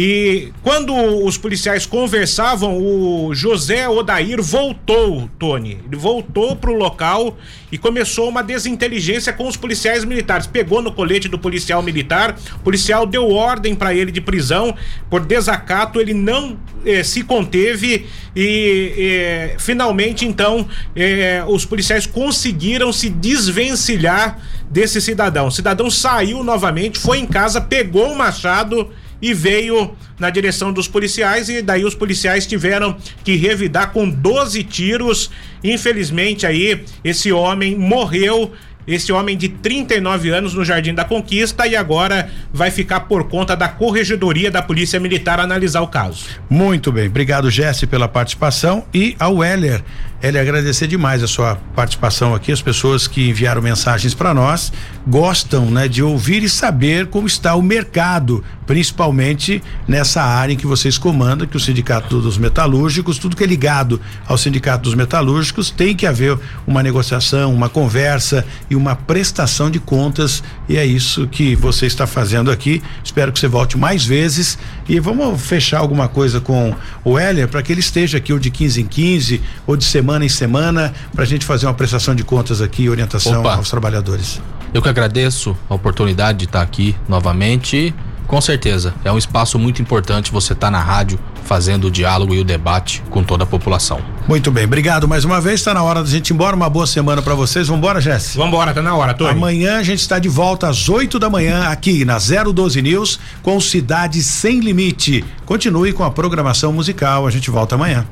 E 0.00 0.52
quando 0.62 0.94
os 1.24 1.36
policiais 1.36 1.84
conversavam, 1.84 2.78
o 2.78 3.34
José 3.34 3.88
Odair 3.88 4.40
voltou, 4.40 5.28
Tony. 5.40 5.76
Ele 5.84 5.96
voltou 5.96 6.54
pro 6.54 6.72
local 6.72 7.36
e 7.72 7.76
começou 7.76 8.28
uma 8.28 8.40
desinteligência 8.40 9.32
com 9.32 9.48
os 9.48 9.56
policiais 9.56 10.04
militares. 10.04 10.46
Pegou 10.46 10.80
no 10.80 10.92
colete 10.92 11.26
do 11.26 11.36
policial 11.36 11.82
militar, 11.82 12.38
o 12.54 12.60
policial 12.60 13.04
deu 13.06 13.28
ordem 13.28 13.74
para 13.74 13.92
ele 13.92 14.12
de 14.12 14.20
prisão 14.20 14.72
por 15.10 15.26
desacato, 15.26 16.00
ele 16.00 16.14
não 16.14 16.56
eh, 16.86 17.02
se 17.02 17.24
conteve 17.24 18.06
e 18.36 18.94
eh, 18.96 19.56
finalmente 19.58 20.24
então 20.24 20.68
eh, 20.94 21.42
os 21.48 21.64
policiais 21.64 22.06
conseguiram 22.06 22.92
se 22.92 23.10
desvencilhar 23.10 24.38
desse 24.70 25.00
cidadão. 25.00 25.48
O 25.48 25.50
cidadão 25.50 25.90
saiu 25.90 26.44
novamente, 26.44 27.00
foi 27.00 27.18
em 27.18 27.26
casa, 27.26 27.60
pegou 27.60 28.12
o 28.12 28.16
machado 28.16 28.88
e 29.20 29.34
veio 29.34 29.96
na 30.18 30.30
direção 30.30 30.72
dos 30.72 30.88
policiais 30.88 31.48
e 31.48 31.62
daí 31.62 31.84
os 31.84 31.94
policiais 31.94 32.46
tiveram 32.46 32.96
que 33.24 33.36
revidar 33.36 33.92
com 33.92 34.08
12 34.08 34.62
tiros. 34.64 35.30
Infelizmente 35.62 36.46
aí 36.46 36.84
esse 37.02 37.32
homem 37.32 37.76
morreu 37.76 38.52
esse 38.88 39.12
homem 39.12 39.36
de 39.36 39.50
39 39.50 40.30
anos 40.30 40.54
no 40.54 40.64
Jardim 40.64 40.94
da 40.94 41.04
Conquista 41.04 41.66
e 41.66 41.76
agora 41.76 42.30
vai 42.52 42.70
ficar 42.70 43.00
por 43.00 43.28
conta 43.28 43.54
da 43.54 43.68
Corregedoria 43.68 44.50
da 44.50 44.62
Polícia 44.62 44.98
Militar 44.98 45.38
analisar 45.38 45.82
o 45.82 45.88
caso. 45.88 46.24
Muito 46.48 46.90
bem, 46.90 47.06
obrigado 47.06 47.50
Jesse 47.50 47.86
pela 47.86 48.08
participação. 48.08 48.84
E 48.92 49.14
ao 49.18 49.44
Heller. 49.44 49.84
Ele 50.20 50.36
agradecer 50.36 50.88
demais 50.88 51.22
a 51.22 51.28
sua 51.28 51.54
participação 51.76 52.34
aqui, 52.34 52.50
as 52.50 52.60
pessoas 52.60 53.06
que 53.06 53.28
enviaram 53.28 53.62
mensagens 53.62 54.14
para 54.14 54.34
nós 54.34 54.72
gostam, 55.06 55.70
né, 55.70 55.86
de 55.86 56.02
ouvir 56.02 56.42
e 56.42 56.48
saber 56.48 57.06
como 57.06 57.28
está 57.28 57.54
o 57.54 57.62
mercado, 57.62 58.44
principalmente 58.66 59.62
nessa 59.86 60.20
área 60.20 60.52
em 60.52 60.56
que 60.56 60.66
vocês 60.66 60.98
comandam, 60.98 61.46
que 61.46 61.56
o 61.56 61.60
Sindicato 61.60 62.20
dos 62.20 62.36
Metalúrgicos, 62.36 63.16
tudo 63.16 63.36
que 63.36 63.44
é 63.44 63.46
ligado 63.46 64.00
ao 64.26 64.36
Sindicato 64.36 64.82
dos 64.82 64.94
Metalúrgicos, 64.94 65.70
tem 65.70 65.94
que 65.94 66.04
haver 66.04 66.36
uma 66.66 66.82
negociação, 66.82 67.54
uma 67.54 67.68
conversa 67.68 68.44
e 68.68 68.74
uma 68.78 68.96
prestação 68.96 69.70
de 69.70 69.78
contas, 69.78 70.42
e 70.68 70.76
é 70.76 70.86
isso 70.86 71.26
que 71.26 71.54
você 71.54 71.86
está 71.86 72.06
fazendo 72.06 72.50
aqui. 72.50 72.82
Espero 73.02 73.32
que 73.32 73.38
você 73.38 73.48
volte 73.48 73.76
mais 73.76 74.04
vezes 74.04 74.58
e 74.88 74.98
vamos 74.98 75.40
fechar 75.42 75.78
alguma 75.78 76.08
coisa 76.08 76.40
com 76.40 76.74
o 77.04 77.18
Heller 77.18 77.48
para 77.48 77.62
que 77.62 77.72
ele 77.72 77.80
esteja 77.80 78.18
aqui 78.18 78.32
ou 78.32 78.38
de 78.38 78.50
15 78.50 78.80
em 78.80 78.86
15 78.86 79.42
ou 79.66 79.76
de 79.76 79.84
semana 79.84 80.24
em 80.24 80.28
semana 80.28 80.92
para 81.14 81.24
a 81.24 81.26
gente 81.26 81.44
fazer 81.44 81.66
uma 81.66 81.74
prestação 81.74 82.14
de 82.14 82.22
contas 82.22 82.62
aqui 82.62 82.84
e 82.84 82.90
orientação 82.90 83.40
Opa. 83.40 83.56
aos 83.56 83.68
trabalhadores. 83.68 84.40
Eu 84.72 84.82
que 84.82 84.88
agradeço 84.88 85.56
a 85.68 85.74
oportunidade 85.74 86.38
de 86.38 86.44
estar 86.44 86.62
aqui 86.62 86.94
novamente. 87.08 87.94
Com 88.28 88.40
certeza, 88.42 88.94
é 89.04 89.10
um 89.10 89.16
espaço 89.16 89.58
muito 89.58 89.80
importante 89.80 90.30
você 90.30 90.52
estar 90.52 90.66
tá 90.66 90.70
na 90.70 90.80
rádio 90.80 91.18
fazendo 91.44 91.86
o 91.86 91.90
diálogo 91.90 92.34
e 92.34 92.38
o 92.38 92.44
debate 92.44 93.02
com 93.08 93.24
toda 93.24 93.44
a 93.44 93.46
população. 93.46 94.00
Muito 94.28 94.50
bem, 94.50 94.66
obrigado 94.66 95.08
mais 95.08 95.24
uma 95.24 95.40
vez. 95.40 95.60
Está 95.60 95.72
na 95.72 95.82
hora 95.82 96.02
da 96.02 96.08
gente 96.10 96.28
ir 96.28 96.34
embora. 96.34 96.54
Uma 96.54 96.68
boa 96.68 96.86
semana 96.86 97.22
para 97.22 97.34
vocês. 97.34 97.68
Vambora, 97.68 98.02
Jess? 98.02 98.36
Vambora, 98.36 98.74
tá 98.74 98.82
na 98.82 98.94
hora, 98.94 99.14
Tony. 99.14 99.30
Amanhã 99.30 99.78
a 99.78 99.82
gente 99.82 100.00
está 100.00 100.18
de 100.18 100.28
volta 100.28 100.68
às 100.68 100.90
8 100.90 101.18
da 101.18 101.30
manhã 101.30 101.68
aqui 101.68 102.04
na 102.04 102.18
012 102.18 102.82
News 102.82 103.18
com 103.42 103.58
Cidade 103.58 104.22
Sem 104.22 104.60
Limite. 104.60 105.24
Continue 105.46 105.94
com 105.94 106.04
a 106.04 106.10
programação 106.10 106.70
musical. 106.70 107.26
A 107.26 107.30
gente 107.30 107.50
volta 107.50 107.76
amanhã 107.76 108.06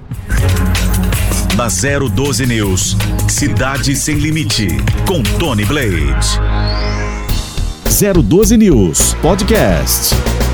da 1.55 1.69
012 1.69 2.47
News. 2.47 2.97
Cidade 3.29 3.95
Sem 3.95 4.17
Limite, 4.17 4.69
com 5.07 5.23
Tony 5.23 5.65
Blade. 5.65 6.39
012 7.99 8.59
News 8.59 9.15
Podcast. 9.23 10.46